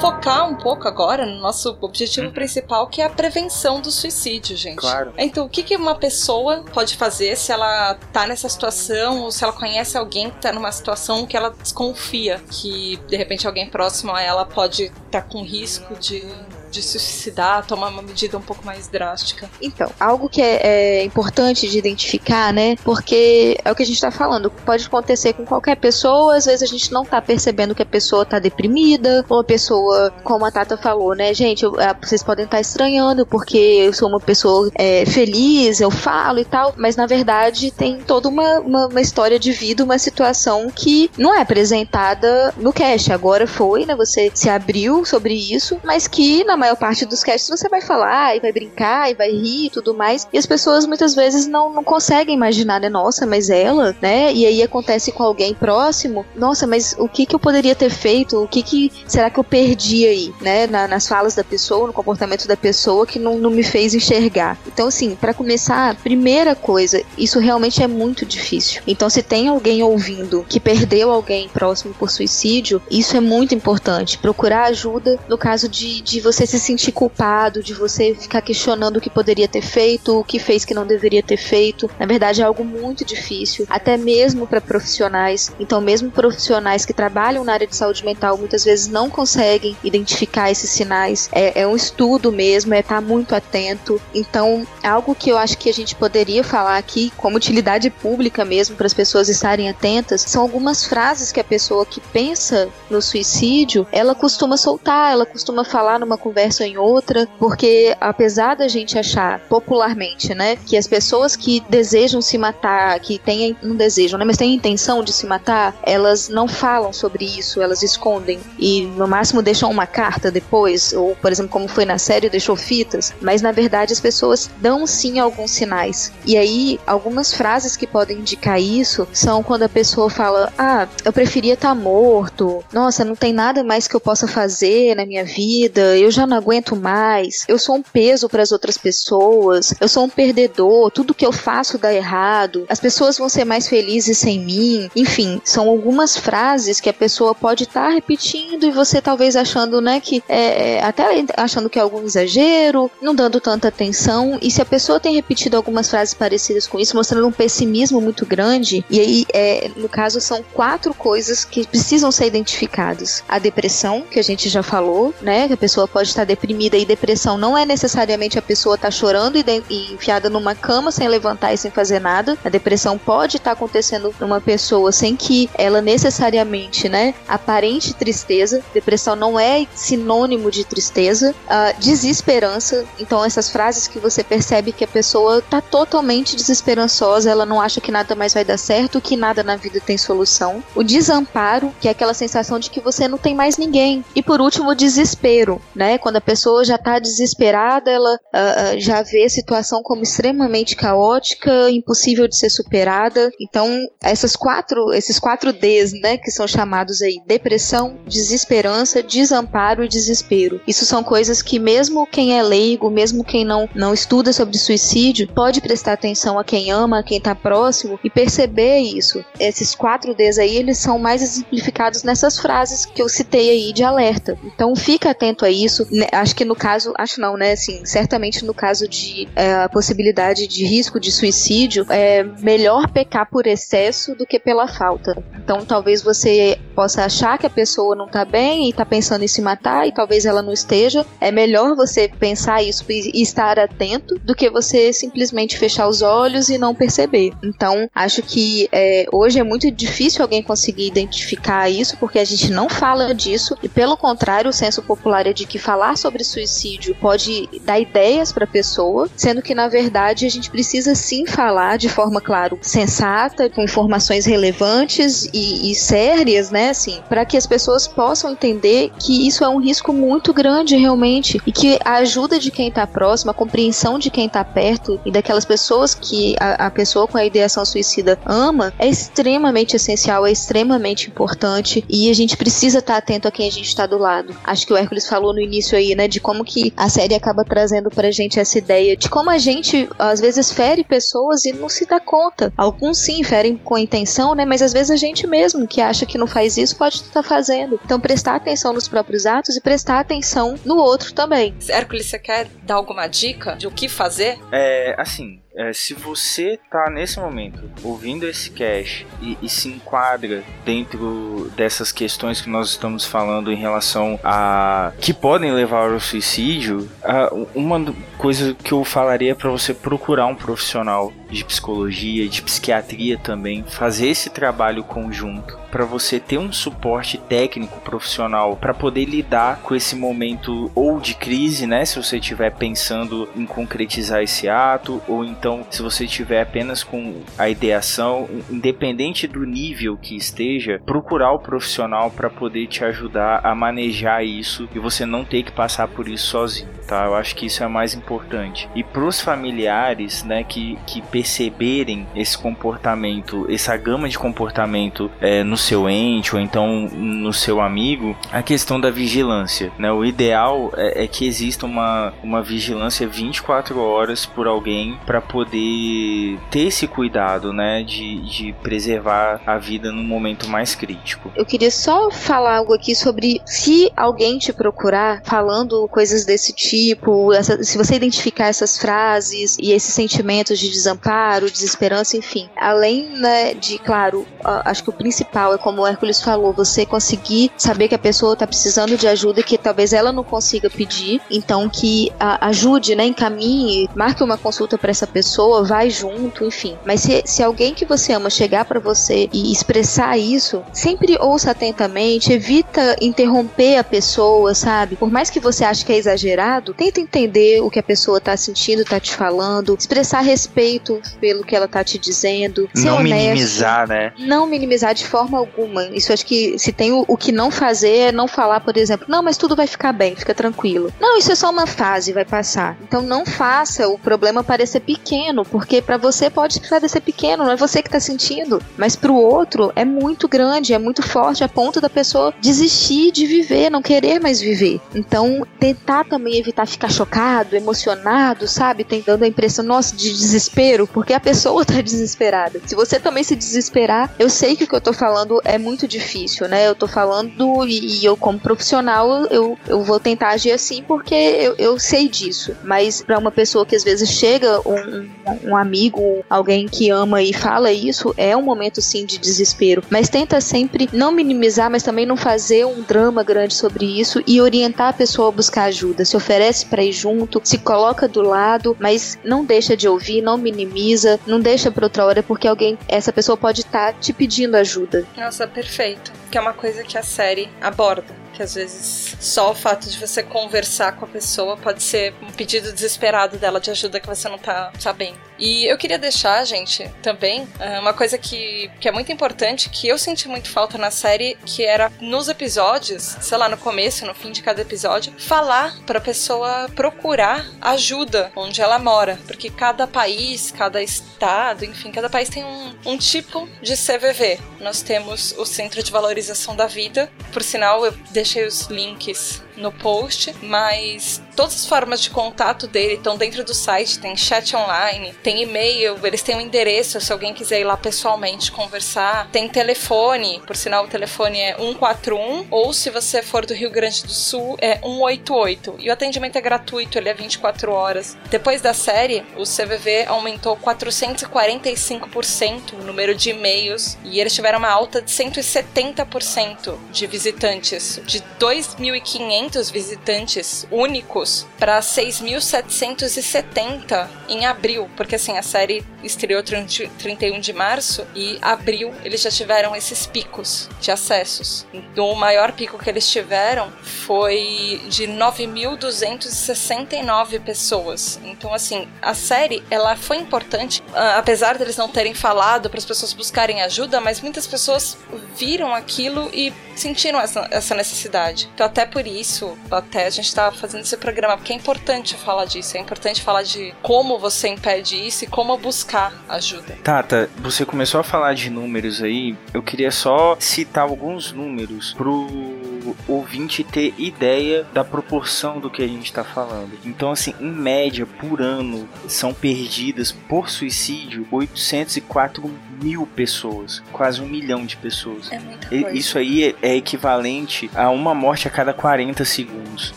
focar 0.08 0.50
um 0.50 0.56
pouco 0.56 0.88
agora 0.88 1.26
no 1.26 1.40
nosso 1.42 1.78
objetivo 1.82 2.32
principal, 2.32 2.88
que 2.88 3.02
é 3.02 3.06
a 3.06 3.10
prevenção 3.10 3.82
do 3.82 3.92
suicídio, 3.92 4.56
gente. 4.56 4.78
Claro. 4.78 5.14
Então, 5.18 5.46
o 5.46 5.50
que, 5.50 5.62
que 5.62 5.76
uma 5.76 5.96
pessoa 5.96 6.64
pode 6.74 6.96
fazer 6.96 7.36
se 7.36 7.52
ela 7.52 7.96
tá 8.14 8.26
nessa 8.26 8.48
situação, 8.48 9.24
ou 9.24 9.32
se 9.32 9.44
ela 9.44 9.52
conhece 9.52 9.98
alguém 9.98 10.30
que 10.30 10.42
tá 10.42 10.54
numa 10.54 10.72
situação 10.72 11.26
que 11.26 11.36
ela 11.36 11.50
desconfia 11.50 12.42
que, 12.50 12.98
de 13.08 13.18
repente, 13.18 13.46
alguém 13.46 13.70
próximo 13.70 14.14
a 14.14 14.22
ela 14.22 14.46
pode 14.46 14.86
estar 15.06 15.24
com 15.24 15.44
risco 15.44 15.94
de, 15.96 16.24
de 16.72 16.82
se 16.82 17.00
suicidar, 17.00 17.66
tomar 17.66 17.90
uma 17.90 18.02
medida 18.02 18.38
um 18.38 18.42
pouco 18.42 18.66
mais 18.66 18.88
drástica. 18.88 19.50
Então, 19.62 19.90
algo 20.00 20.30
que 20.30 20.42
é, 20.42 21.00
é 21.02 21.04
importante 21.04 21.68
de 21.68 21.78
identificar, 21.78 22.52
né? 22.54 22.76
Porque 22.84 23.58
é 23.64 23.72
o 23.72 23.76
que 23.76 23.84
a 23.84 23.86
gente 23.86 24.00
tá 24.02 24.12
falando, 24.12 24.50
pode 24.52 24.86
acontecer 24.86 25.34
com 25.34 25.46
qualquer 25.46 25.76
pessoa, 25.78 26.36
às 26.38 26.46
vezes 26.46 26.64
a 26.64 26.66
gente 26.66 26.92
não 26.92 27.06
tá 27.06 27.22
percebendo 27.22 27.74
que 27.76 27.82
a 27.82 27.86
pessoa 27.86 28.26
tá 28.26 28.40
deprimida, 28.40 29.26
ou 29.30 29.40
a 29.40 29.44
pessoa, 29.44 30.12
como 30.24 30.46
a 30.46 30.52
Tata 30.52 30.78
falou, 30.78 31.16
né? 31.16 31.34
Gente, 31.34 31.64
eu- 31.64 31.76
ah, 31.80 31.96
vocês 32.02 32.22
podem 32.24 32.46
estar 32.46 32.60
estranhando 32.60 33.26
porque 33.26 33.58
eu 33.58 33.94
sou 33.94 34.10
uma 34.10 34.20
pessoa 34.20 34.70
é, 34.76 35.06
feliz, 35.06 35.80
eu 35.80 35.90
falo 35.92 36.40
e 36.40 36.46
tal, 36.46 36.74
mas 36.78 36.96
na 36.96 37.06
verdade 37.06 37.72
tem 37.72 38.00
toda 38.00 38.28
uma, 38.30 38.60
uma, 38.60 38.88
uma 38.88 39.02
história 39.02 39.40
de 39.40 39.52
vida, 39.52 39.84
uma 39.84 39.98
situação 39.98 40.70
que 40.74 41.10
não 41.18 41.34
é 41.34 41.42
apresentada 41.42 42.54
no 42.58 42.74
cast. 42.74 43.12
Agora 43.14 43.48
foi, 43.48 43.86
né? 43.86 43.96
Você 43.96 44.32
se 44.34 44.50
abriu 44.50 45.06
sobre 45.06 45.34
isso, 45.34 45.78
mas 45.84 46.08
que 46.08 46.44
na 46.44 46.57
na 46.58 46.62
maior 46.62 46.76
parte 46.76 47.06
dos 47.06 47.24
casts 47.24 47.48
você 47.50 47.70
vai 47.70 47.82
falar 47.82 48.36
e 48.36 48.40
vai 48.40 48.52
brincar 48.52 49.12
e 49.12 49.14
vai 49.14 49.30
rir 49.30 49.68
e 49.68 49.70
tudo 49.70 49.94
mais. 49.94 50.28
E 50.34 50.38
as 50.38 50.46
pessoas 50.46 50.86
muitas 50.88 51.14
vezes 51.14 51.46
não, 51.46 51.72
não 51.72 51.84
conseguem 51.84 52.36
imaginar, 52.36 52.80
né? 52.82 52.90
Nossa, 52.90 53.26
mas 53.28 53.50
ela, 53.50 53.96
né? 54.02 54.34
E 54.34 54.46
aí 54.46 54.64
acontece 54.64 55.12
com 55.12 55.22
alguém 55.24 55.54
próximo. 55.54 56.26
Nossa, 56.36 56.66
mas 56.66 56.96
o 56.98 57.08
que 57.08 57.26
que 57.28 57.36
eu 57.36 57.40
poderia 57.40 57.76
ter 57.76 57.92
feito? 57.92 58.42
O 58.42 58.48
que 58.48 58.64
que 58.64 58.92
será 59.08 59.30
que 59.30 59.40
eu 59.40 59.44
perdi 59.44 60.08
aí, 60.08 60.34
né? 60.42 60.66
Na- 60.66 60.88
nas 60.88 61.08
falas 61.08 61.36
da 61.36 61.44
pessoa, 61.44 61.86
no 61.88 61.94
comportamento 61.94 62.48
da 62.48 62.58
pessoa 62.58 63.06
que 63.06 63.20
não, 63.20 63.38
não 63.38 63.52
me 63.52 63.64
fez 63.64 63.94
enxergar. 63.94 64.58
Então, 64.66 64.88
assim, 64.88 65.16
para 65.16 65.34
começar, 65.36 65.96
primeira 65.98 66.56
coisa, 66.56 67.04
isso 67.18 67.38
realmente 67.40 67.84
é 67.84 67.88
muito 67.88 68.26
difícil. 68.26 68.82
Então, 68.88 69.10
se 69.10 69.22
tem 69.22 69.48
alguém 69.48 69.84
ouvindo 69.84 70.44
que 70.50 70.60
perdeu 70.60 71.12
alguém 71.12 71.48
próximo 71.50 71.94
por 71.94 72.10
suicídio, 72.10 72.82
isso 72.90 73.16
é 73.16 73.20
muito 73.20 73.54
importante. 73.54 74.18
Procurar 74.18 74.64
ajuda 74.64 75.20
no 75.30 75.38
caso 75.38 75.70
de, 75.70 76.02
de 76.02 76.20
você 76.20 76.47
se 76.48 76.60
sentir 76.60 76.92
culpado, 76.92 77.62
de 77.62 77.74
você 77.74 78.16
ficar 78.16 78.42
questionando 78.42 78.98
o 78.98 79.02
que 79.02 79.10
poderia 79.10 79.48
ter 79.48 79.62
feito, 79.62 80.20
o 80.20 80.24
que 80.24 80.40
fez 80.40 80.66
que 80.66 80.74
não 80.74 80.88
deveria 80.88 81.22
ter 81.22 81.38
feito. 81.38 81.90
Na 82.00 82.06
verdade, 82.06 82.42
é 82.42 82.46
algo 82.46 82.64
muito 82.64 83.06
difícil, 83.06 83.66
até 83.70 83.98
mesmo 83.98 84.48
para 84.48 84.62
profissionais. 84.62 85.52
Então, 85.60 85.82
mesmo 85.82 86.10
profissionais 86.10 86.86
que 86.86 86.94
trabalham 86.94 87.44
na 87.44 87.54
área 87.54 87.68
de 87.68 87.76
saúde 87.76 88.04
mental 88.04 88.38
muitas 88.38 88.64
vezes 88.64 88.88
não 88.88 89.10
conseguem 89.10 89.76
identificar 89.84 90.50
esses 90.50 90.70
sinais. 90.70 91.30
É, 91.32 91.62
é 91.62 91.68
um 91.68 91.76
estudo 91.76 92.32
mesmo, 92.32 92.74
é 92.74 92.80
estar 92.80 93.02
muito 93.02 93.36
atento. 93.36 94.02
Então, 94.14 94.66
algo 94.84 95.14
que 95.14 95.30
eu 95.30 95.38
acho 95.38 95.58
que 95.58 95.70
a 95.70 95.74
gente 95.74 95.96
poderia 95.96 96.44
falar 96.44 96.78
aqui, 96.78 97.12
como 97.18 97.38
utilidade 97.38 97.90
pública 97.90 98.46
mesmo, 98.46 98.76
para 98.76 98.88
as 98.88 98.94
pessoas 98.94 99.30
estarem 99.30 99.70
atentas, 99.70 100.22
são 100.22 100.42
algumas 100.42 100.86
frases 100.86 101.32
que 101.32 101.40
a 101.40 101.44
pessoa 101.44 101.86
que 101.86 102.00
pensa 102.00 102.70
no 102.90 103.02
suicídio, 103.02 103.86
ela 103.92 104.16
costuma 104.16 104.56
soltar, 104.56 105.12
ela 105.12 105.26
costuma 105.26 105.64
falar 105.64 106.00
numa 106.00 106.18
conversa 106.18 106.37
ou 106.60 106.66
em 106.66 106.78
outra, 106.78 107.28
porque 107.40 107.96
apesar 108.00 108.56
da 108.56 108.68
gente 108.68 108.98
achar 108.98 109.40
popularmente, 109.42 110.34
né, 110.36 110.56
que 110.56 110.78
as 110.78 110.88
pessoas 110.88 111.36
que 111.36 111.64
desejam 111.70 112.22
se 112.22 112.38
matar, 112.38 113.00
que 113.00 113.18
têm, 113.18 113.58
não 113.62 113.76
desejam, 113.76 114.20
né, 114.20 114.26
mas 114.26 114.38
têm 114.38 114.54
intenção 114.54 115.04
de 115.04 115.12
se 115.12 115.26
matar, 115.26 115.76
elas 115.84 116.30
não 116.30 116.48
falam 116.48 116.94
sobre 116.94 117.26
isso, 117.26 117.62
elas 117.62 117.82
escondem. 117.82 118.40
E 118.60 118.84
no 118.84 119.08
máximo 119.08 119.42
deixam 119.42 119.72
uma 119.72 119.88
carta 119.88 120.30
depois, 120.30 120.94
ou 120.94 121.16
por 121.16 121.32
exemplo, 121.32 121.52
como 121.52 121.68
foi 121.68 121.86
na 121.86 121.98
série, 121.98 122.30
deixou 122.30 122.56
fitas, 122.56 123.14
mas 123.22 123.42
na 123.42 123.52
verdade 123.52 123.94
as 123.94 124.00
pessoas 124.00 124.50
dão 124.60 124.86
sim 124.86 125.20
alguns 125.20 125.52
sinais. 125.52 126.12
E 126.26 126.38
aí, 126.38 126.80
algumas 126.86 127.34
frases 127.34 127.76
que 127.76 127.88
podem 127.88 128.20
indicar 128.20 128.62
isso 128.62 129.08
são 129.12 129.42
quando 129.42 129.64
a 129.64 129.70
pessoa 129.70 130.10
fala: 130.10 130.52
Ah, 130.58 130.88
eu 131.04 131.14
preferia 131.14 131.54
estar 131.54 131.74
morto, 131.74 132.64
nossa, 132.72 133.04
não 133.04 133.16
tem 133.16 133.34
nada 133.34 133.64
mais 133.64 133.88
que 133.88 133.96
eu 133.96 134.00
possa 134.00 134.28
fazer 134.28 134.96
na 134.96 135.06
minha 135.06 135.24
vida, 135.24 135.98
eu 135.98 136.12
já 136.12 136.27
não 136.28 136.38
aguento 136.38 136.76
mais, 136.76 137.46
eu 137.48 137.58
sou 137.58 137.76
um 137.76 137.82
peso 137.82 138.30
para 138.30 138.44
as 138.44 138.52
outras 138.52 138.78
pessoas, 138.78 139.74
eu 139.80 139.88
sou 139.88 140.04
um 140.04 140.10
perdedor, 140.10 140.92
tudo 140.92 141.14
que 141.14 141.26
eu 141.26 141.32
faço 141.32 141.78
dá 141.78 141.94
errado, 141.94 142.66
as 142.70 142.80
pessoas 142.80 143.18
vão 143.18 143.30
ser 143.30 143.46
mais 143.46 143.68
felizes 143.68 144.18
sem 144.18 144.40
mim. 144.40 144.90
Enfim, 144.96 145.42
são 145.44 145.68
algumas 145.68 146.18
frases 146.18 146.80
que 146.80 146.90
a 146.90 146.94
pessoa 146.94 147.34
pode 147.34 147.64
estar 147.64 147.90
repetindo 147.90 148.66
e 148.66 148.72
você 148.72 149.02
talvez 149.02 149.36
achando, 149.36 149.82
né, 149.82 150.00
que 150.00 150.24
é, 150.28 150.76
é, 150.76 150.84
até 150.84 151.26
achando 151.36 151.70
que 151.70 151.80
é 151.80 151.82
algum 151.82 152.04
exagero, 152.04 152.92
não 153.02 153.16
dando 153.16 153.40
tanta 153.40 153.68
atenção. 153.68 154.38
E 154.42 154.52
se 154.52 154.62
a 154.62 154.66
pessoa 154.66 155.00
tem 155.00 155.16
repetido 155.16 155.58
algumas 155.58 155.90
frases 155.90 156.14
parecidas 156.14 156.68
com 156.68 156.80
isso, 156.80 156.96
mostrando 156.96 157.28
um 157.28 157.32
pessimismo 157.32 158.02
muito 158.02 158.26
grande, 158.26 158.86
e 158.90 159.00
aí, 159.00 159.26
é, 159.34 159.70
no 159.76 159.90
caso, 159.90 160.20
são 160.20 160.44
quatro 160.54 160.94
coisas 160.94 161.46
que 161.46 161.66
precisam 161.68 162.12
ser 162.12 162.26
identificadas: 162.26 163.24
a 163.28 163.40
depressão, 163.40 164.04
que 164.10 164.20
a 164.20 164.24
gente 164.24 164.50
já 164.50 164.64
falou, 164.64 165.14
né, 165.22 165.48
que 165.48 165.54
a 165.54 165.58
pessoa 165.58 165.88
pode 165.88 166.14
estar 166.18 166.26
deprimida, 166.26 166.76
e 166.78 166.86
depressão 166.86 167.38
não 167.38 167.58
é 167.58 167.66
necessariamente 167.66 168.38
a 168.40 168.42
pessoa 168.42 168.76
estar 168.76 168.92
chorando 168.92 169.38
e, 169.38 169.44
de- 169.44 169.64
e 169.70 169.94
enfiada 169.94 170.30
numa 170.30 170.56
cama 170.56 170.92
sem 170.92 171.08
levantar 171.08 171.54
e 171.54 171.58
sem 171.58 171.70
fazer 171.72 172.00
nada. 172.00 172.38
A 172.44 172.50
depressão 172.50 172.98
pode 172.98 173.38
estar 173.38 173.52
acontecendo 173.52 174.14
numa 174.20 174.42
pessoa 174.42 174.92
sem 174.92 175.16
que 175.16 175.50
ela 175.58 175.82
necessariamente, 175.82 176.90
né, 176.90 177.14
aparente 177.28 177.94
tristeza. 177.94 178.62
Depressão 178.74 179.16
não 179.16 179.40
é 179.40 179.66
sinônimo 179.74 180.50
de 180.52 180.64
tristeza. 180.64 181.36
Ah, 181.48 181.74
desesperança. 181.78 182.86
Então, 183.00 183.24
essas 183.24 183.50
frases 183.50 183.88
que 183.88 184.00
você 184.00 184.24
percebe 184.24 184.72
que 184.72 184.84
a 184.84 184.88
pessoa 184.88 185.42
tá 185.42 185.62
totalmente 185.62 186.36
desesperançosa, 186.36 187.30
ela 187.30 187.46
não 187.46 187.62
acha 187.62 187.80
que 187.82 187.92
nada 187.92 188.16
mais 188.16 188.34
vai 188.34 188.44
dar 188.44 188.58
certo, 188.58 189.00
que 189.02 189.16
nada 189.16 189.44
na 189.44 189.56
vida 189.56 189.80
tem 189.80 189.98
solução. 189.98 190.64
O 190.76 190.84
desamparo, 190.84 191.72
que 191.80 191.88
é 191.88 191.92
aquela 191.92 192.14
sensação 192.14 192.58
de 192.60 192.70
que 192.70 192.80
você 192.82 193.08
não 193.08 193.18
tem 193.18 193.36
mais 193.36 193.58
ninguém. 193.58 194.04
E 194.16 194.24
por 194.24 194.42
último, 194.42 194.70
o 194.72 194.76
desespero, 194.76 195.62
né? 195.76 195.98
Quando 196.08 196.16
a 196.16 196.22
pessoa 196.22 196.64
já 196.64 196.78
tá 196.78 197.00
desesperada, 197.00 197.92
ela 197.92 198.18
ah, 198.32 198.78
já 198.78 199.02
vê 199.02 199.26
a 199.26 199.30
situação 199.30 199.84
como 199.84 200.04
extremamente 200.04 200.74
caótica, 200.74 201.70
impossível 201.70 202.30
de 202.30 202.38
ser 202.38 202.50
superada. 202.50 203.30
Então, 203.42 203.86
essas 204.02 204.34
quatro, 204.34 204.94
esses 204.94 205.20
quatro 205.20 205.52
Ds, 205.52 206.00
né, 206.00 206.18
que 206.18 206.32
são 206.32 206.48
chamados 206.48 207.02
aí 207.02 207.20
depressão, 207.28 207.98
desesperança, 208.08 209.04
desamparo 209.04 209.84
e 209.84 209.90
desespero. 209.90 210.62
Isso 210.66 210.86
são 210.86 211.04
coisas 211.04 211.42
que 211.42 211.60
mesmo 211.60 212.08
quem 212.08 212.40
é 212.40 212.42
leigo, 212.42 212.90
mesmo 212.90 213.22
quem 213.22 213.44
não 213.44 213.68
não 213.76 213.94
estuda 213.94 214.32
sobre 214.32 214.58
suicídio, 214.58 215.28
pode 215.36 215.60
prestar 215.60 215.92
atenção 215.92 216.40
a 216.40 216.44
quem 216.46 216.72
ama, 216.72 217.00
a 217.00 217.04
quem 217.04 217.20
tá 217.20 217.36
próximo 217.36 218.00
e 218.02 218.10
perceber 218.10 218.80
isso. 218.80 219.26
Esses 219.38 219.76
quatro 219.76 220.16
Ds 220.16 220.40
aí, 220.40 220.56
eles 220.56 220.78
são 220.78 220.98
mais 220.98 221.22
exemplificados 221.22 222.04
nessas 222.04 222.40
frases 222.40 222.86
que 222.86 223.02
eu 223.02 223.10
citei 223.10 223.50
aí 223.50 223.74
de 223.74 223.84
alerta. 223.84 224.38
Então, 224.46 224.74
fica 224.74 225.18
atento 225.18 225.44
a 225.44 225.50
isso. 225.50 225.86
Né, 225.98 226.06
Acho 226.12 226.36
que 226.36 226.46
no 226.46 226.56
caso, 226.56 226.94
acho 226.96 227.20
não, 227.20 227.36
né, 227.36 227.54
assim, 227.54 227.84
certamente 227.84 228.46
no 228.46 228.54
caso 228.54 228.88
de 228.88 229.28
é, 229.36 229.56
a 229.56 229.68
possibilidade 229.68 230.46
de 230.46 230.64
risco 230.64 231.00
de 231.00 231.12
suicídio, 231.12 231.88
é 231.90 232.24
melhor 232.40 232.88
pecar 232.92 233.28
por 233.28 233.48
excesso 233.48 234.14
do 234.14 234.24
que 234.24 234.38
pela 234.38 234.68
falta. 234.68 235.18
Então, 235.44 235.66
talvez 235.66 236.04
você 236.04 236.60
possa 236.76 237.06
achar 237.06 237.40
que 237.40 237.48
a 237.48 237.50
pessoa 237.50 237.96
não 237.96 238.08
tá 238.08 238.24
bem 238.24 238.70
e 238.70 238.74
tá 238.74 238.86
pensando 238.86 239.24
em 239.24 239.28
se 239.28 239.42
matar 239.42 239.88
e 239.88 239.92
talvez 239.92 240.24
ela 240.24 240.44
não 240.44 240.54
esteja. 240.54 241.04
É 241.20 241.32
melhor 241.32 241.76
você 241.76 242.08
pensar 242.08 242.62
isso 242.62 242.86
e 242.88 243.20
estar 243.20 243.58
atento 243.58 244.20
do 244.20 244.36
que 244.36 244.52
você 244.52 244.94
simplesmente 244.94 245.58
fechar 245.58 245.88
os 245.88 246.04
olhos 246.04 246.50
e 246.50 246.60
não 246.60 246.76
perceber. 246.76 247.34
Então, 247.44 247.90
acho 247.96 248.22
que 248.22 248.70
é, 248.72 249.08
hoje 249.12 249.40
é 249.40 249.44
muito 249.44 249.72
difícil 249.72 250.22
alguém 250.22 250.44
conseguir 250.44 250.86
identificar 250.86 251.68
isso 251.70 251.98
porque 251.98 252.20
a 252.20 252.26
gente 252.26 252.52
não 252.52 252.70
fala 252.70 253.16
disso 253.16 253.58
e, 253.64 253.70
pelo 253.70 253.98
contrário, 253.98 254.52
o 254.52 254.54
senso 254.54 254.84
popular 254.84 255.26
é 255.26 255.34
de 255.34 255.48
que 255.48 255.58
falar 255.58 255.87
sobre 255.96 256.24
suicídio 256.24 256.96
pode 256.96 257.50
dar 257.64 257.80
ideias 257.80 258.32
para 258.32 258.46
a 258.46 258.48
pessoa, 258.48 259.10
sendo 259.16 259.42
que, 259.42 259.56
na 259.56 259.68
verdade, 259.68 260.26
a 260.26 260.30
gente 260.30 260.50
precisa 260.50 260.96
sim 260.96 261.26
falar 261.26 261.78
de 261.78 261.90
forma, 261.90 262.20
claro, 262.20 262.58
sensata, 262.62 263.50
com 263.50 263.62
informações 263.62 264.26
relevantes 264.26 265.30
e, 265.34 265.72
e 265.72 265.76
sérias, 265.76 266.52
né, 266.52 266.70
assim, 266.70 267.00
para 267.08 267.26
que 267.26 267.38
as 267.38 267.48
pessoas 267.48 267.88
possam 267.88 268.32
entender 268.32 268.92
que 269.00 269.28
isso 269.28 269.44
é 269.44 269.50
um 269.50 269.60
risco 269.60 269.94
muito 269.94 270.34
grande 270.34 270.76
realmente 270.76 271.42
e 271.46 271.52
que 271.52 271.80
a 271.84 271.96
ajuda 271.96 272.40
de 272.40 272.52
quem 272.52 272.72
tá 272.72 272.86
próximo, 272.86 273.32
a 273.32 273.34
compreensão 273.34 274.00
de 274.00 274.10
quem 274.10 274.28
tá 274.28 274.44
perto 274.44 275.00
e 275.06 275.12
daquelas 275.12 275.46
pessoas 275.46 275.94
que 275.94 276.36
a, 276.40 276.68
a 276.68 276.72
pessoa 276.72 277.08
com 277.08 277.18
a 277.18 277.26
ideação 277.26 277.64
suicida 277.66 278.20
ama 278.26 278.74
é 278.80 278.88
extremamente 278.88 279.76
essencial, 279.76 280.26
é 280.26 280.32
extremamente 280.32 281.10
importante 281.10 281.86
e 281.90 282.10
a 282.10 282.14
gente 282.14 282.36
precisa 282.36 282.80
estar 282.80 282.98
atento 282.98 283.28
a 283.28 283.32
quem 283.32 283.48
a 283.48 283.52
gente 283.52 283.68
está 283.68 283.86
do 283.86 283.98
lado. 283.98 284.36
Acho 284.44 284.66
que 284.66 284.74
o 284.74 284.78
Hércules 284.78 285.08
falou 285.08 285.34
no 285.34 285.40
início 285.40 285.77
aí, 285.78 285.96
né, 285.96 286.08
de 286.08 286.20
como 286.20 286.44
que 286.44 286.74
a 286.76 286.90
série 286.90 287.16
acaba 287.16 287.44
trazendo 287.44 287.90
pra 287.90 288.12
gente 288.12 288.40
essa 288.40 288.58
ideia 288.58 288.96
de 288.96 289.10
como 289.10 289.30
a 289.30 289.38
gente 289.38 289.88
às 289.98 290.20
vezes 290.20 290.52
fere 290.52 290.84
pessoas 290.84 291.46
e 291.46 291.54
não 291.54 291.70
se 291.70 291.86
dá 291.86 292.00
conta. 292.00 292.52
Alguns 292.58 292.98
sim 292.98 293.24
ferem 293.24 293.58
com 293.58 293.78
intenção, 293.78 294.36
né, 294.36 294.46
mas 294.46 294.62
às 294.62 294.74
vezes 294.74 294.92
a 294.92 294.96
gente 294.96 295.26
mesmo 295.28 295.68
que 295.68 295.82
acha 295.82 296.06
que 296.06 296.18
não 296.18 296.28
faz 296.28 296.58
isso 296.58 296.76
pode 296.76 296.96
estar 296.96 297.24
fazendo. 297.24 297.80
Então 297.86 298.00
prestar 298.00 298.36
atenção 298.36 298.74
nos 298.74 298.88
próprios 298.88 299.26
atos 299.26 299.56
e 299.56 299.62
prestar 299.62 300.00
atenção 300.00 300.56
no 300.66 300.78
outro 300.78 301.14
também. 301.14 301.56
Hércules, 301.70 302.08
você 302.08 302.20
quer 302.20 302.48
dar 302.64 302.76
alguma 302.76 303.08
dica 303.08 303.56
de 303.56 303.68
o 303.68 303.72
que 303.72 303.88
fazer? 303.88 304.38
É, 304.52 304.96
assim, 304.98 305.40
é, 305.58 305.74
se 305.74 305.94
você 305.96 306.60
tá 306.70 306.90
nesse 306.90 307.20
momento 307.20 307.64
ouvindo 307.84 308.28
esse 308.28 308.52
cast 308.52 309.08
e, 309.22 309.38
e 309.42 309.50
se 309.50 309.70
enquadra 309.70 310.44
dentro 310.64 311.52
dessas 311.56 311.92
questões 311.92 312.40
que 312.40 312.50
nós 312.50 312.70
estamos 312.70 313.06
falando 313.06 313.52
em 313.52 313.56
relação 313.56 314.20
a 314.24 314.92
que 315.02 315.14
podem 315.14 315.52
levar 315.52 315.92
ao 315.92 316.00
suicídio, 316.00 316.88
a- 317.04 317.30
uma 317.56 317.94
coisa 318.18 318.54
que 318.64 318.72
eu 318.72 318.84
falaria 318.84 319.32
é 319.32 319.36
para 319.36 319.50
você 319.50 319.74
procurar 319.74 320.28
um 320.28 320.36
profissional 320.36 321.12
de 321.30 321.44
psicologia, 321.44 322.28
de 322.28 322.42
psiquiatria 322.42 323.18
também, 323.18 323.64
fazer 323.64 324.08
esse 324.08 324.30
trabalho 324.30 324.84
conjunto 324.84 325.58
para 325.72 325.86
você 325.86 326.20
ter 326.20 326.38
um 326.38 326.52
suporte 326.52 327.18
técnico 327.18 327.80
profissional 327.82 328.56
para 328.56 328.74
poder 328.74 329.06
lidar 329.06 329.60
com 329.62 329.76
esse 329.76 329.96
momento 329.96 330.72
ou 330.74 331.00
de 331.00 331.14
crise, 331.14 331.68
né, 331.68 331.86
se 331.86 332.02
você 332.02 332.18
estiver 332.18 332.56
pensando 332.56 333.28
em 333.36 333.46
concretizar 333.46 334.22
esse 334.22 334.48
ato 334.48 335.02
ou 335.08 335.24
então 335.24 335.66
se 335.70 335.82
você 335.82 336.06
estiver 336.06 336.42
apenas 336.42 336.84
com 336.84 337.22
a 337.38 337.50
ideação, 337.50 338.28
independente 338.50 339.28
do 339.28 339.46
nível 339.46 339.98
que 339.98 340.16
esteja, 340.16 340.82
procurar 340.86 341.32
o 341.34 341.40
profissional 341.40 342.10
para 342.10 342.30
poder 342.30 342.68
te 342.68 342.84
ajudar 342.84 343.42
a 343.44 343.54
manejar 343.54 344.24
isso 344.24 344.68
e 344.74 344.80
você 344.80 345.06
não 345.06 345.24
ter 345.24 345.44
que 345.44 345.52
passar 345.52 345.88
por 345.88 346.08
isso 346.08 346.28
sozinho, 346.28 346.70
tá? 346.88 347.06
Eu 347.06 347.16
acho 347.16 347.36
que 347.36 347.46
isso 347.46 347.64
é 347.64 347.68
mais 347.68 347.94
importante. 347.94 348.70
E 348.76 348.84
para 348.84 349.06
os 349.06 349.22
familiares, 349.22 350.24
né, 350.24 350.44
que, 350.44 350.78
que 350.86 351.02
perceberem 351.18 352.08
esse 352.16 352.38
comportamento, 352.38 353.48
essa 353.50 353.76
gama 353.76 354.08
de 354.08 354.20
comportamento 354.20 355.10
é, 355.20 355.44
no 355.44 355.58
seu 355.58 355.90
ente 355.90 356.36
ou 356.36 356.40
então 356.42 356.88
no 356.94 357.34
seu 357.34 357.60
amigo, 357.60 358.16
a 358.32 358.44
questão 358.44 358.80
da 358.80 358.92
vigilância, 358.92 359.72
né? 359.80 359.92
O 359.92 360.06
ideal 360.06 360.72
é, 360.78 361.04
é 361.04 361.08
que 361.08 361.26
exista 361.26 361.66
uma, 361.66 362.14
uma 362.24 362.44
vigilância 362.44 363.08
24 363.08 363.80
horas 363.80 364.28
por 364.28 364.46
alguém 364.46 364.96
para 365.08 365.20
poder 365.20 366.38
ter 366.52 366.68
esse 366.68 366.88
cuidado, 366.88 367.52
né, 367.52 367.84
de, 367.84 368.18
de 368.22 368.54
preservar 368.62 369.42
a 369.46 369.58
vida 369.58 369.92
no 369.92 370.04
momento 370.04 370.48
mais 370.48 370.76
crítico. 370.76 371.32
Eu 371.36 371.46
queria 371.46 371.72
só 371.72 372.12
falar 372.12 372.58
algo 372.58 372.74
aqui 372.74 372.94
sobre 372.96 373.42
se 373.46 373.92
alguém 373.98 374.38
te 374.38 374.54
procurar 374.54 375.22
falando 375.24 375.88
coisas 375.88 376.26
desse 376.26 376.54
tipo, 376.54 377.34
essa- 377.34 377.64
se 377.64 377.76
você 377.78 377.96
identificar 377.96 378.48
essas 378.48 378.78
frases 378.78 379.58
e 379.60 379.72
esses 379.72 379.94
sentimentos 379.94 380.60
de 380.60 380.70
desamparo, 380.70 381.07
desesperança, 381.50 382.18
enfim. 382.18 382.50
Além 382.56 383.10
né, 383.10 383.54
de, 383.54 383.78
claro, 383.80 384.26
acho 384.44 384.84
que 384.84 384.90
o 384.90 384.94
principal 384.94 385.54
é 385.54 385.58
como 385.58 385.82
o 385.82 385.88
Hércules 385.88 386.22
falou, 386.22 386.54
você 386.54 386.86
conseguir 386.86 387.52
saber 387.58 387.88
que 387.88 387.96
a 387.96 388.00
pessoa 388.00 388.34
está 388.34 388.46
precisando 388.48 388.98
de 388.98 389.08
ajuda 389.08 389.44
que 389.44 389.58
talvez 389.58 389.94
ela 389.94 390.12
não 390.12 390.24
consiga 390.24 390.70
pedir, 390.70 391.22
então 391.30 391.70
que 391.70 392.12
a- 392.20 392.48
ajude, 392.48 392.96
né, 392.96 393.06
encaminhe, 393.06 393.90
marque 393.96 394.24
uma 394.24 394.38
consulta 394.38 394.78
para 394.78 394.92
essa 394.92 395.08
pessoa, 395.08 395.64
vai 395.64 395.90
junto, 395.90 396.46
enfim. 396.46 396.78
Mas 396.86 397.02
se, 397.02 397.24
se 397.26 397.44
alguém 397.44 397.74
que 397.74 397.86
você 397.86 398.14
ama 398.14 398.30
chegar 398.30 398.66
para 398.66 398.80
você 398.80 399.30
e 399.32 399.52
expressar 399.52 400.18
isso, 400.18 400.64
sempre 400.74 401.18
ouça 401.20 401.52
atentamente, 401.52 402.32
evita 402.34 402.96
interromper 403.02 403.78
a 403.78 403.84
pessoa, 403.84 404.54
sabe? 404.54 404.96
Por 404.96 405.12
mais 405.12 405.30
que 405.30 405.40
você 405.40 405.64
ache 405.64 405.86
que 405.86 405.92
é 405.94 405.98
exagerado, 405.98 406.74
tenta 406.74 407.00
entender 407.00 407.62
o 407.62 407.70
que 407.70 407.80
a 407.80 407.84
pessoa 407.84 408.20
tá 408.20 408.36
sentindo, 408.36 408.84
tá 408.86 409.00
te 409.00 409.16
falando, 409.16 409.76
expressar 409.78 410.22
respeito 410.22 410.97
pelo 411.20 411.44
que 411.44 411.56
ela 411.56 411.68
tá 411.68 411.84
te 411.84 411.98
dizendo, 411.98 412.70
ser 412.74 412.86
não 412.86 412.98
honesto. 412.98 413.16
minimizar, 413.16 413.88
né? 413.88 414.14
Não 414.18 414.48
minimizar 414.48 414.94
de 414.94 415.06
forma 415.06 415.38
alguma. 415.38 415.86
Isso 415.88 416.14
acho 416.14 416.26
que 416.26 416.58
se 416.58 416.72
tem 416.72 416.92
o, 416.92 417.06
o 417.08 417.18
que 417.18 417.32
não 417.32 417.52
fazer 417.52 417.98
é 417.98 418.12
não 418.12 418.28
falar, 418.28 418.60
por 418.60 418.78
exemplo, 418.78 419.06
não, 419.10 419.24
mas 419.24 419.38
tudo 419.38 419.56
vai 419.56 419.68
ficar 419.68 419.94
bem, 419.94 420.16
fica 420.16 420.34
tranquilo. 420.34 420.92
Não, 421.00 421.18
isso 421.18 421.32
é 421.32 421.36
só 421.36 421.50
uma 421.50 421.68
fase, 421.68 422.14
vai 422.14 422.26
passar. 422.26 422.78
Então 422.82 423.02
não 423.02 423.26
faça 423.26 423.88
o 423.88 423.98
problema 423.98 424.44
parecer 424.44 424.80
pequeno, 424.80 425.44
porque 425.44 425.82
pra 425.82 425.98
você 425.98 426.30
pode 426.30 426.60
parecer 426.70 427.02
pequeno, 427.02 427.44
não 427.44 427.52
é 427.52 427.56
você 427.56 427.82
que 427.82 427.90
tá 427.90 428.00
sentindo, 428.00 428.62
mas 428.78 428.96
pro 428.96 429.16
outro 429.16 429.72
é 429.76 429.86
muito 429.86 430.28
grande, 430.28 430.74
é 430.74 430.80
muito 430.80 431.02
forte 431.02 431.44
a 431.44 431.50
ponto 431.50 431.82
da 431.82 431.90
pessoa 431.90 432.34
desistir 432.40 433.12
de 433.12 433.26
viver, 433.26 433.70
não 433.70 433.82
querer 433.82 434.20
mais 434.20 434.40
viver. 434.40 434.80
Então 434.94 435.46
tentar 435.60 436.06
também 436.06 436.38
evitar 436.38 436.66
ficar 436.66 436.90
chocado, 436.90 437.56
emocionado, 437.56 438.48
sabe? 438.48 438.84
Tem 438.84 439.02
dando 439.06 439.24
a 439.24 439.28
impressão, 439.28 439.64
nossa, 439.64 439.96
de 439.96 440.10
desespero, 440.10 440.87
porque 440.94 441.14
a 441.14 441.20
pessoa 441.20 441.66
tá 441.66 441.82
desesperada. 441.82 442.62
Se 442.66 442.76
você 442.76 443.00
também 443.00 443.24
se 443.24 443.36
desesperar, 443.36 444.14
eu 444.18 444.30
sei 444.30 444.56
que 444.56 444.64
o 444.64 444.68
que 444.68 444.76
eu 444.76 444.82
tô 444.82 444.94
falando 444.94 445.42
é 445.44 445.58
muito 445.58 445.88
difícil, 445.88 446.48
né? 446.48 446.68
Eu 446.68 446.76
tô 446.76 446.88
falando 446.88 447.66
e, 447.66 448.00
e 448.00 448.06
eu, 448.06 448.16
como 448.16 448.40
profissional, 448.40 449.26
eu, 449.28 449.58
eu 449.68 449.84
vou 449.84 450.00
tentar 450.00 450.30
agir 450.30 450.52
assim 450.52 450.84
porque 450.84 451.14
eu, 451.14 451.56
eu 451.58 451.80
sei 451.80 452.08
disso. 452.08 452.56
Mas 452.64 453.02
pra 453.02 453.18
uma 453.18 453.32
pessoa 453.32 453.66
que 453.66 453.76
às 453.76 453.84
vezes 453.84 454.10
chega, 454.10 454.60
um, 454.68 455.10
um, 455.44 455.56
amigo, 455.56 456.24
alguém 456.30 456.68
que 456.68 456.90
ama 456.90 457.22
e 457.22 457.34
fala 457.34 457.72
isso, 457.72 458.14
é 458.18 458.36
um 458.36 458.42
momento 458.42 458.82
sim 458.82 459.06
de 459.06 459.18
desespero. 459.18 459.84
Mas 459.90 460.10
tenta 460.10 460.40
sempre 460.42 460.90
não 460.92 461.12
minimizar, 461.12 461.70
mas 461.70 461.84
também 461.84 462.06
não 462.06 462.18
fazer 462.18 462.66
um 462.66 462.82
drama 462.82 463.24
grande 463.24 463.54
sobre 463.54 463.86
isso 464.00 464.22
e 464.26 464.42
orientar 464.42 464.90
a 464.90 464.94
pessoa 464.94 465.30
a 465.30 465.32
buscar 465.32 465.64
ajuda. 465.66 466.06
Se 466.06 466.16
oferece 466.16 466.66
pra 466.66 466.84
ir 466.84 466.92
junto, 466.92 467.42
se 467.44 467.58
coloca 467.58 468.08
do 468.08 468.22
lado, 468.22 468.76
mas 468.80 469.18
não 469.24 469.44
deixa 469.44 469.76
de 469.76 469.88
ouvir, 469.88 470.22
não 470.22 470.38
minimiza, 470.38 470.77
não 471.26 471.40
deixa 471.40 471.72
pra 471.72 471.86
outra 471.86 472.06
hora 472.06 472.24
porque 472.24 472.48
alguém, 472.48 472.78
essa 472.88 473.12
pessoa 473.12 473.38
pode 473.38 473.62
estar 473.62 473.94
te 473.94 474.14
pedindo 474.14 474.56
ajuda. 474.56 475.06
Nossa, 475.16 475.48
perfeito. 475.48 476.12
Que 476.32 476.38
é 476.38 476.42
uma 476.42 476.54
coisa 476.54 476.84
que 476.84 476.98
a 476.98 477.04
série 477.04 477.50
aborda. 477.62 478.27
Que 478.34 478.44
às 478.44 478.56
vezes 478.56 479.16
só 479.20 479.52
o 479.52 479.56
fato 479.56 479.90
de 479.90 479.98
você 479.98 480.22
conversar 480.22 480.94
com 480.94 481.06
a 481.06 481.08
pessoa 481.08 481.58
pode 481.58 481.82
ser 481.82 482.14
um 482.22 482.32
pedido 482.32 482.72
desesperado 482.72 483.38
dela 483.38 483.60
de 483.60 483.72
ajuda 483.72 484.00
que 484.00 484.08
você 484.08 484.30
não 484.30 484.38
tá 484.38 484.72
sabendo. 484.80 485.18
E 485.40 485.66
eu 485.66 485.78
queria 485.78 486.00
deixar, 486.00 486.44
gente, 486.46 486.90
também 487.02 487.48
ah, 487.60 487.80
uma 487.80 487.94
coisa 487.94 488.18
que, 488.18 488.72
que 488.80 488.88
é 488.88 488.92
muito 488.92 489.12
importante, 489.12 489.70
que 489.70 489.88
eu 489.88 489.98
senti 489.98 490.28
muito 490.28 490.50
falta 490.50 490.78
na 490.78 490.90
série, 490.90 491.38
que 491.46 491.64
era 491.64 491.92
nos 492.00 492.28
episódios, 492.28 493.04
sei 493.22 493.38
lá, 493.38 493.48
no 493.48 493.58
começo, 493.58 494.06
no 494.06 494.16
fim 494.16 494.32
de 494.32 494.42
cada 494.42 494.62
episódio, 494.62 495.14
falar 495.18 495.78
pra 495.86 496.02
pessoa 496.02 496.70
procurar 496.76 497.46
ajuda 497.62 498.32
onde 498.36 498.62
ela 498.62 498.80
mora. 498.80 499.20
Porque 499.28 499.50
cada 499.50 499.86
país, 499.86 500.52
cada 500.52 500.82
estado, 500.82 501.66
enfim, 501.66 501.92
cada 501.92 502.10
país 502.10 502.30
tem 502.30 502.44
um, 502.44 502.76
um 502.86 502.98
tipo 502.98 503.48
de 503.62 503.76
CVV. 503.76 504.40
Nós 504.60 504.82
temos 504.82 505.34
o 505.38 505.46
Centro 505.46 505.84
de 505.84 505.92
Valorização 505.92 506.56
da 506.56 506.66
Vida, 506.66 507.12
por 507.32 507.44
sinal, 507.44 507.86
eu 507.86 507.94
deixei 508.18 508.48
os 508.48 508.66
links 508.66 509.44
no 509.58 509.72
post, 509.72 510.34
mas 510.42 511.22
todas 511.36 511.56
as 511.56 511.66
formas 511.66 512.02
de 512.02 512.10
contato 512.10 512.68
dele 512.68 512.96
estão 512.96 513.18
dentro 513.18 513.44
do 513.44 513.54
site, 513.54 514.00
tem 514.00 514.16
chat 514.16 514.56
online, 514.56 515.14
tem 515.22 515.44
e-mail, 515.44 515.98
eles 516.04 516.22
têm 516.22 516.36
um 516.36 516.42
endereço 516.42 517.00
se 517.00 517.14
alguém 517.14 517.34
quiser 517.34 517.60
ir 517.60 517.64
lá 517.64 517.78
pessoalmente 517.78 518.52
conversar, 518.52 519.30
tem 519.32 519.48
telefone, 519.48 520.42
por 520.46 520.56
sinal 520.56 520.86
o 520.86 520.88
telefone 520.88 521.40
é 521.40 521.56
141, 521.56 522.48
ou 522.50 522.74
se 522.74 522.90
você 522.90 523.22
for 523.22 523.46
do 523.46 523.54
Rio 523.54 523.70
Grande 523.70 524.04
do 524.04 524.12
Sul 524.12 524.58
é 524.60 524.80
188. 524.80 525.76
E 525.80 525.90
o 525.90 525.94
atendimento 525.94 526.38
é 526.38 526.42
gratuito, 526.42 526.98
ele 526.98 527.10
é 527.10 527.14
24 527.14 527.72
horas. 527.72 528.18
Depois 528.30 528.62
da 528.62 528.74
série, 528.74 529.24
o 529.38 529.44
CVV 529.44 530.06
aumentou 530.08 530.58
445% 530.58 532.74
o 532.74 532.84
número 532.84 533.14
de 533.14 533.30
e-mails 533.30 533.98
e 534.04 534.20
eles 534.20 534.34
tiveram 534.34 534.60
uma 534.60 534.70
alta 534.70 535.02
de 535.02 535.12
170% 535.12 536.78
de 536.92 537.08
visitantes, 537.08 538.02
de 538.06 538.22
2.500 538.40 539.47
visitantes 539.72 540.68
únicos 540.72 541.48
para 541.58 541.80
6.770 541.80 544.08
em 544.30 544.46
abril, 544.46 544.88
porque 544.96 545.16
assim 545.16 545.36
a 545.38 545.44
série 545.44 545.84
estreou 546.04 546.44
30 546.44 546.68
31 546.98 547.40
de 547.40 547.54
março 547.54 548.06
e 548.16 548.38
abril 548.42 548.94
eles 549.04 549.22
já 549.22 549.32
tiveram 549.32 549.76
esses 549.76 550.06
picos 550.06 550.70
de 550.82 550.92
acessos. 550.92 551.66
O 551.98 552.14
maior 552.16 552.52
pico 552.52 552.78
que 552.78 552.90
eles 552.90 553.10
tiveram 553.10 553.72
foi 554.06 554.82
de 554.90 555.08
9.269 555.08 557.40
pessoas. 557.42 558.20
Então 558.24 558.54
assim, 558.54 558.86
a 559.02 559.14
série 559.14 559.64
ela 559.70 559.96
foi 559.96 560.18
importante, 560.18 560.84
apesar 560.94 561.58
deles 561.58 561.78
não 561.78 561.88
terem 561.90 562.14
falado 562.14 562.70
para 562.70 562.80
as 562.80 562.86
pessoas 562.86 563.14
buscarem 563.14 563.62
ajuda, 563.62 564.02
mas 564.02 564.20
muitas 564.22 564.46
pessoas 564.46 564.98
viram 565.36 565.74
aquilo 565.74 566.30
e 566.34 566.54
sentiram 566.76 567.20
essa 567.20 567.76
necessidade. 567.76 568.50
Então 568.54 568.66
até 568.66 568.86
por 568.86 569.08
isso, 569.08 569.37
até 569.70 570.08
a 570.08 570.10
gente 570.10 570.34
tá 570.34 570.52
fazendo 570.52 570.82
esse 570.82 570.98
programa, 570.98 571.38
porque 571.38 571.54
é 571.54 571.56
importante 571.56 572.16
falar 572.16 572.46
disso, 572.46 572.78
é 572.78 572.80
importante 572.80 573.22
falar 573.22 573.44
de 573.44 573.74
como 573.82 574.18
você 574.20 574.48
impede 574.48 574.96
isso 574.96 575.24
e 575.24 575.28
como 575.28 575.58
buscar 575.58 576.14
ajuda. 576.30 576.78
Tata, 576.84 577.30
você 577.38 577.66
começou 577.66 578.00
a 578.00 578.04
falar 578.04 578.34
de 578.34 578.50
números 578.50 579.02
aí. 579.02 579.36
Eu 579.54 579.62
queria 579.62 579.92
só 579.92 580.36
citar 580.40 580.84
alguns 580.84 581.32
números 581.32 581.94
pro 581.94 582.77
ouvinte 583.08 583.64
ter 583.64 583.94
ideia 583.98 584.66
da 584.74 584.84
proporção 584.84 585.60
do 585.60 585.70
que 585.70 585.82
a 585.82 585.88
gente 585.88 586.12
tá 586.12 586.24
falando. 586.24 586.72
Então, 586.86 587.12
assim, 587.12 587.34
em 587.40 587.52
média, 587.52 588.06
por 588.06 588.42
ano, 588.42 588.88
são 589.08 589.34
perdidas 589.34 590.12
por 590.12 590.50
suicídio 590.50 591.28
804 591.32 592.50
mil 592.82 593.08
pessoas. 593.08 593.82
Quase 593.92 594.22
um 594.22 594.28
milhão 594.28 594.66
de 594.66 594.78
pessoas. 594.78 595.32
É 595.32 595.40
muita 595.40 595.68
coisa. 595.68 595.92
Isso 595.92 596.18
aí 596.18 596.44
é, 596.44 596.56
é 596.62 596.76
equivalente 596.76 597.70
a 597.74 597.90
uma 597.90 598.14
morte 598.14 598.48
a 598.48 598.52
cada 598.52 598.74
40 598.74 599.26
segundos. 599.26 599.94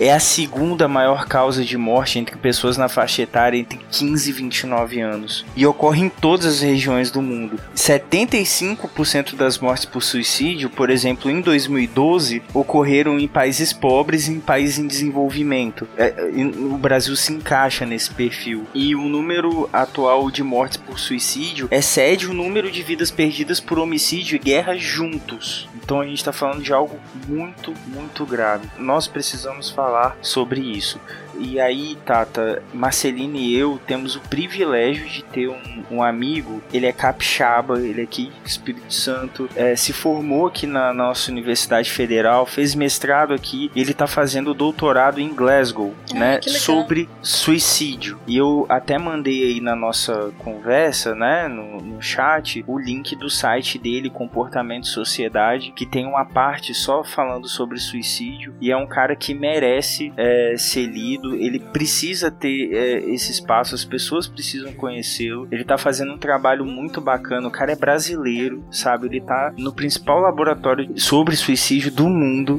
É 0.01 0.13
a 0.13 0.21
segunda 0.21 0.89
maior 0.89 1.27
causa 1.27 1.65
de 1.65 1.77
morte 1.77 2.19
entre 2.19 2.37
pessoas 2.37 2.77
na 2.77 2.89
faixa 2.89 3.23
etária 3.23 3.59
entre 3.59 3.79
15 3.91 4.31
e 4.31 4.33
29 4.33 5.01
anos. 5.01 5.45
E 5.55 5.67
ocorre 5.67 6.03
em 6.03 6.09
todas 6.09 6.47
as 6.47 6.61
regiões 6.61 7.11
do 7.11 7.21
mundo. 7.21 7.61
75% 7.75 9.37
das 9.37 9.59
mortes 9.59 9.85
por 9.85 10.03
suicídio, 10.03 10.71
por 10.71 10.91
exemplo, 10.91 11.31
em 11.31 11.41
2012, 11.41 12.43
ocorreram 12.55 12.80
ocorreram 12.81 13.19
em 13.19 13.29
países 13.29 13.73
pobres 13.73 14.27
e 14.27 14.33
em 14.33 14.41
países 14.41 14.79
em 14.79 14.87
desenvolvimento. 14.87 15.87
É, 15.97 16.15
o 16.59 16.79
Brasil 16.79 17.15
se 17.15 17.33
encaixa 17.33 17.85
nesse 17.85 18.11
perfil. 18.13 18.67
E 18.75 18.95
o 18.95 19.03
número 19.03 19.69
atual 19.73 20.31
de 20.31 20.43
mortes 20.43 20.79
por 20.79 20.99
suicídio 20.99 21.69
excede 21.71 22.27
o 22.27 22.33
número 22.33 22.71
de 22.71 22.83
vidas 22.83 23.11
perdidas 23.11 23.61
por 23.61 23.79
homicídio 23.79 24.37
e 24.37 24.39
guerra 24.39 24.77
juntos. 24.77 25.69
Então 25.75 26.01
a 26.01 26.07
gente 26.07 26.19
está 26.19 26.33
falando 26.33 26.63
de 26.63 26.73
algo 26.73 26.99
muito, 27.29 27.75
muito 27.87 28.25
grave. 28.25 28.69
Nós 28.79 29.07
precisamos 29.07 29.69
falar 29.69 30.17
sobre 30.23 30.61
isso. 30.61 30.99
E 31.43 31.59
aí, 31.59 31.97
Tata, 32.05 32.63
Marcelina 32.73 33.39
e 33.39 33.57
eu 33.57 33.81
temos 33.87 34.15
o 34.15 34.21
privilégio 34.21 35.09
de 35.09 35.25
ter 35.25 35.49
um, 35.49 35.85
um 35.91 36.03
amigo. 36.03 36.63
Ele 36.71 36.85
é 36.85 36.93
capixaba, 36.93 37.81
ele 37.81 38.03
é 38.03 38.05
aqui 38.05 38.31
Espírito 38.45 38.93
Santo, 38.93 39.49
é, 39.57 39.75
se 39.75 39.95
formou 39.95 40.49
aqui 40.49 40.67
na 40.67 40.93
nossa 40.93 41.31
Universidade 41.31 41.91
Federal, 41.91 42.45
fez 42.61 42.75
mestrado 42.75 43.33
aqui. 43.33 43.71
Ele 43.75 43.95
tá 43.95 44.07
fazendo 44.07 44.53
doutorado 44.53 45.19
em 45.19 45.35
Glasgow, 45.35 45.95
Ah, 46.11 46.19
né, 46.19 46.41
sobre 46.43 47.09
suicídio. 47.23 48.19
E 48.27 48.37
eu 48.37 48.67
até 48.69 48.99
mandei 48.99 49.45
aí 49.45 49.61
na 49.61 49.75
nossa 49.75 50.31
conversa, 50.39 51.15
né, 51.15 51.49
no, 51.49 51.81
no 51.81 52.03
chat, 52.03 52.63
o 52.67 52.79
link 52.79 53.17
do 53.17 53.31
site 53.31 53.79
dele, 53.79 54.11
Comportamento 54.11 54.85
e 54.85 54.89
Sociedade, 54.89 55.73
que 55.75 55.87
tem 55.87 56.07
uma 56.07 56.25
parte 56.25 56.75
só 56.75 57.03
falando 57.03 57.49
sobre 57.49 57.79
suicídio. 57.79 58.55
E 58.61 58.71
é 58.71 58.77
um 58.77 58.87
cara 58.87 59.17
que 59.17 59.33
merece 59.33 60.13
é, 60.17 60.55
ser 60.59 60.87
lido. 60.87 61.35
Ele 61.37 61.59
precisa 61.59 62.31
ter 62.31 62.75
é, 62.75 63.11
esse 63.11 63.33
espaço, 63.33 63.75
as 63.75 63.85
pessoas 63.85 64.29
precisam 64.29 64.73
conhecê-lo. 64.75 65.49
Ele 65.51 65.65
tá 65.65 65.79
fazendo 65.79 66.13
um 66.13 66.19
trabalho 66.19 66.67
muito 66.67 67.01
bacana. 67.01 67.49
O 67.49 67.51
cara 67.51 67.73
é 67.73 67.77
brasileiro, 67.77 68.63
sabe? 68.71 69.07
Ele 69.07 69.21
tá 69.21 69.53
no 69.57 69.73
principal 69.73 70.21
laboratório 70.21 70.93
sobre 71.01 71.37
suicídio 71.37 71.91
do 71.91 72.09
mundo, 72.11 72.50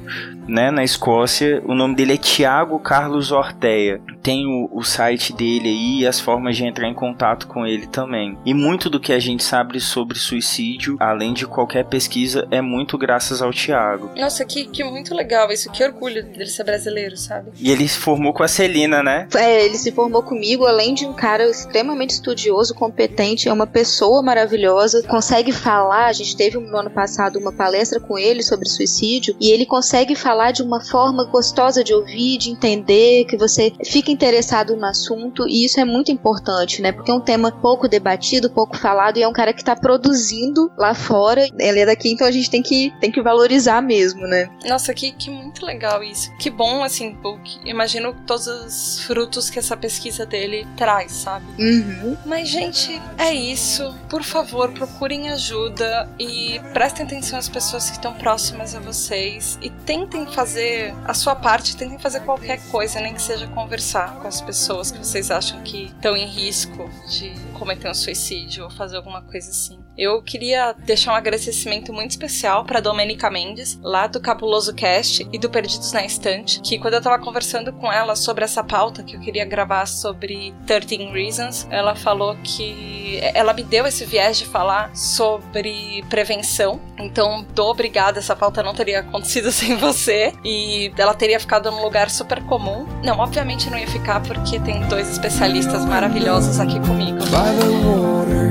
né, 0.48 0.70
na 0.70 0.84
Escócia. 0.84 1.62
O 1.66 1.74
nome 1.74 1.96
dele 1.96 2.14
é 2.14 2.18
Tiago 2.18 2.80
Carlos 2.80 3.32
Orteia. 3.32 4.02
Tem 4.22 4.46
o, 4.46 4.70
o 4.72 4.84
site 4.84 5.34
dele 5.34 5.70
aí 5.70 6.00
e 6.02 6.08
as 6.08 6.20
formas 6.20 6.56
de 6.56 6.66
entrar 6.66 6.88
em 6.88 6.94
contato 6.94 7.48
com 7.48 7.66
ele 7.66 7.88
também. 7.88 8.38
E 8.46 8.54
muito 8.54 8.90
do 8.90 9.00
que 9.00 9.14
a 9.14 9.20
gente 9.20 9.44
sabe 9.44 9.80
sobre 9.80 10.20
suicídio, 10.20 10.98
além 11.00 11.34
de 11.34 11.48
qualquer 11.48 11.86
pesquisa, 11.86 12.48
é 12.52 12.62
muito 12.62 12.98
graças 12.98 13.42
ao 13.42 13.52
Tiago. 13.52 14.12
Nossa, 14.18 14.46
que, 14.46 14.66
que 14.66 14.84
muito 14.84 15.16
legal 15.16 15.52
isso. 15.52 15.72
Que 15.72 15.84
orgulho 15.84 16.24
dele 16.24 16.48
ser 16.48 16.64
brasileiro, 16.64 17.18
sabe? 17.18 17.52
E 17.60 17.72
ele 17.72 17.88
se 17.88 17.98
formou 17.98 18.34
com 18.34 18.44
a 18.44 18.48
Celina, 18.48 19.02
né? 19.02 19.28
É, 19.36 19.66
ele 19.66 19.78
se 19.78 19.92
formou 19.92 20.22
comigo, 20.22 20.66
além 20.66 20.94
de 20.94 21.06
um 21.06 21.14
cara 21.14 21.50
extremamente 21.50 22.12
estudioso, 22.12 22.76
competente, 22.76 23.48
é 23.48 23.54
uma 23.54 23.68
pessoa 23.68 24.22
maravilhosa, 24.22 25.04
consegue 25.04 25.52
falar. 25.52 26.08
A 26.08 26.14
gente 26.14 26.36
teve 26.36 26.58
no 26.60 26.78
ano 26.78 26.90
passado 26.90 27.40
uma 27.40 27.52
palestra 27.52 28.00
com 28.00 28.18
ele 28.18 28.44
sobre 28.44 28.68
suicídio 28.68 29.36
e 29.40 29.50
ele 29.50 29.66
consegue 29.66 29.81
falar 30.16 30.52
de 30.52 30.62
uma 30.64 30.82
forma 30.82 31.24
gostosa 31.26 31.84
de 31.84 31.94
ouvir, 31.94 32.38
de 32.38 32.50
entender, 32.50 33.26
que 33.26 33.38
você 33.38 33.72
fica 33.86 34.12
interessado 34.12 34.76
no 34.76 34.86
assunto 34.86 35.48
e 35.48 35.66
isso 35.66 35.80
é 35.80 35.86
muito 35.86 36.12
importante, 36.12 36.82
né? 36.82 36.92
Porque 36.92 37.12
é 37.12 37.14
um 37.14 37.20
tema 37.22 37.52
pouco 37.52 37.88
debatido, 37.88 38.50
pouco 38.50 38.78
falado 38.78 39.18
e 39.18 39.24
é 39.24 39.28
um 39.28 39.34
cara 39.34 39.54
que 39.54 39.64
tá 39.64 39.76
produzindo 39.76 40.72
lá 40.78 40.94
fora. 40.94 41.48
Ele 41.60 41.80
é 41.80 41.86
daqui, 41.86 42.12
então 42.12 42.28
a 42.28 42.32
gente 42.32 42.50
tem 42.50 42.62
que, 42.62 42.94
tem 43.00 43.12
que 43.12 43.22
valorizar 43.22 43.82
mesmo, 43.82 44.28
né? 44.28 44.50
Nossa, 44.68 44.94
que, 44.94 45.12
que 45.12 45.30
muito 45.30 45.66
legal 45.66 46.04
isso. 46.04 46.32
Que 46.38 46.50
bom, 46.50 46.84
assim, 46.84 47.18
que- 47.44 47.70
imagino 47.70 48.16
todos 48.28 48.48
os 48.48 49.00
frutos 49.04 49.50
que 49.50 49.58
essa 49.60 49.76
pesquisa 49.78 50.26
dele 50.26 50.68
traz, 50.78 51.12
sabe? 51.12 51.46
Uhum. 51.60 52.18
Mas, 52.26 52.50
gente, 52.50 53.02
é 53.18 53.34
isso. 53.34 53.94
Por 54.10 54.24
favor, 54.24 54.72
procurem 54.72 55.30
ajuda 55.30 56.10
e 56.20 56.60
prestem 56.74 57.06
atenção 57.06 57.40
às 57.40 57.50
pessoas 57.50 57.90
que 57.90 57.96
estão 57.98 58.14
próximas 58.14 58.76
a 58.76 58.80
vocês 58.80 59.58
e 59.62 59.70
tentem 59.86 60.26
fazer 60.28 60.94
a 61.06 61.14
sua 61.14 61.36
parte, 61.36 61.76
tentem 61.76 62.00
fazer 62.00 62.22
qualquer 62.22 62.60
coisa, 62.70 63.00
nem 63.00 63.14
que 63.14 63.22
seja 63.22 63.48
conversar 63.48 64.20
com 64.20 64.28
as 64.28 64.42
pessoas 64.42 64.92
que 64.92 65.00
vocês 65.00 65.32
acham 65.32 65.62
que 65.62 65.86
estão 65.86 66.16
em 66.16 66.26
risco 66.26 66.90
de 67.10 67.34
cometer 67.62 67.88
um 67.88 67.94
suicídio 67.94 68.64
ou 68.64 68.72
fazer 68.72 68.98
alguma 68.98 69.22
coisa 69.22 69.52
assim. 69.52 69.80
Eu 69.96 70.20
queria 70.24 70.74
deixar 70.74 71.14
um 71.14 71.16
agradecimento 71.16 71.94
muito 71.94 72.10
especial 72.10 72.66
para 72.66 72.80
Domenica 72.80 73.30
Mendes, 73.30 73.80
lá 73.84 74.08
do 74.08 74.20
Cabuloso 74.20 74.74
Cast 74.74 75.28
e 75.32 75.38
do 75.38 75.48
Perdidos 75.48 75.92
na 75.92 76.04
Estante, 76.04 76.60
que 76.62 76.80
quando 76.80 76.96
eu 76.96 77.02
tava 77.02 77.24
conversando 77.24 77.72
com 77.74 77.94
ela 77.94 78.16
sobre 78.16 78.44
essa 78.44 78.64
pauta 78.64 79.04
que 79.04 79.16
eu 79.16 79.20
queria 79.20 79.46
gravar 79.46 79.86
sobre 79.86 80.56
13 80.66 81.12
Reasons, 81.12 81.68
ela 81.70 81.94
falou 81.94 82.36
que 82.44 83.20
ela 83.36 83.54
me 83.54 83.62
deu 83.62 83.86
esse 83.86 84.06
viés 84.06 84.40
de 84.40 84.46
falar 84.46 84.96
sobre 84.96 86.04
prevenção. 86.10 86.82
Então, 86.98 87.46
tô 87.54 87.70
obrigada, 87.70 88.18
essa 88.18 88.36
pauta 88.36 88.64
não 88.64 88.74
teria 88.74 89.02
acontecido 89.02 89.52
sem 89.54 89.76
você 89.76 90.34
e 90.44 90.92
ela 90.98 91.14
teria 91.14 91.40
ficado 91.40 91.70
num 91.70 91.84
lugar 91.84 92.10
super 92.10 92.42
comum. 92.46 92.88
Não, 93.04 93.20
obviamente 93.20 93.70
não 93.70 93.78
ia 93.78 93.88
ficar 93.88 94.20
porque 94.24 94.60
tem 94.60 94.82
dois 94.88 95.12
especialistas 95.12 95.86
maravilhosos 95.86 96.60
aqui 96.60 96.80
comigo. 96.80 97.20
The 97.60 97.72
water, 97.88 98.50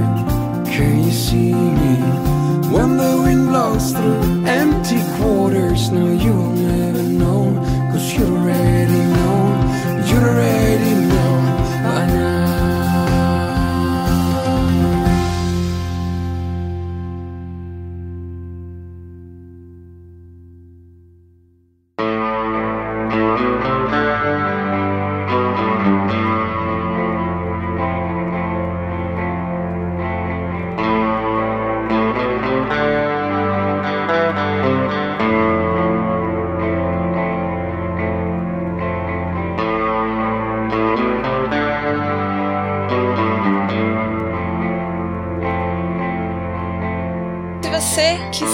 can 0.70 1.04
you 1.04 1.12
see 1.12 1.52
me? 1.52 1.94
When 2.74 2.96
the 2.96 3.20
wind 3.22 3.48
blows 3.48 3.92
through 3.92 4.44
empty 4.46 5.00
quarters, 5.16 5.90
now 5.90 6.10
you'll 6.24 6.52
never 6.52 7.02
know. 7.02 7.42
Cause 7.92 8.14
you 8.14 8.24
already 8.24 9.02
know, 9.16 9.40
you 10.06 10.16
already 10.18 10.59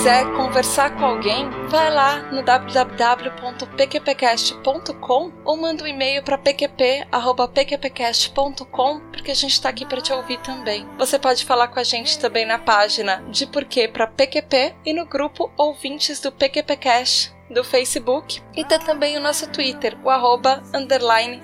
quiser 0.07 0.25
conversar 0.37 0.97
com 0.97 1.05
alguém, 1.05 1.51
vai 1.69 1.93
lá 1.93 2.31
no 2.31 2.41
www.pqpcast.com 2.41 5.33
ou 5.45 5.57
manda 5.57 5.83
um 5.83 5.87
e-mail 5.89 6.23
para 6.23 6.39
pqp@pqpcast.com, 6.39 9.01
porque 9.11 9.33
a 9.33 9.35
gente 9.35 9.51
está 9.51 9.69
aqui 9.69 9.85
para 9.85 10.01
te 10.01 10.13
ouvir 10.13 10.39
também. 10.43 10.87
Você 10.97 11.19
pode 11.19 11.45
falar 11.45 11.67
com 11.67 11.81
a 11.81 11.83
gente 11.83 12.21
também 12.21 12.47
na 12.47 12.57
página 12.57 13.25
de 13.29 13.49
Porquê 13.49 13.89
para 13.89 14.07
PQP 14.07 14.77
e 14.85 14.93
no 14.93 15.07
grupo 15.07 15.51
Ouvintes 15.57 16.21
do 16.21 16.31
PQPcast 16.31 17.35
do 17.51 17.65
Facebook 17.65 18.41
e 18.55 18.65
tem 18.65 18.79
também 18.79 19.17
o 19.17 19.21
nosso 19.21 19.51
Twitter, 19.51 19.99
o 20.05 20.11
arroba 20.11 20.63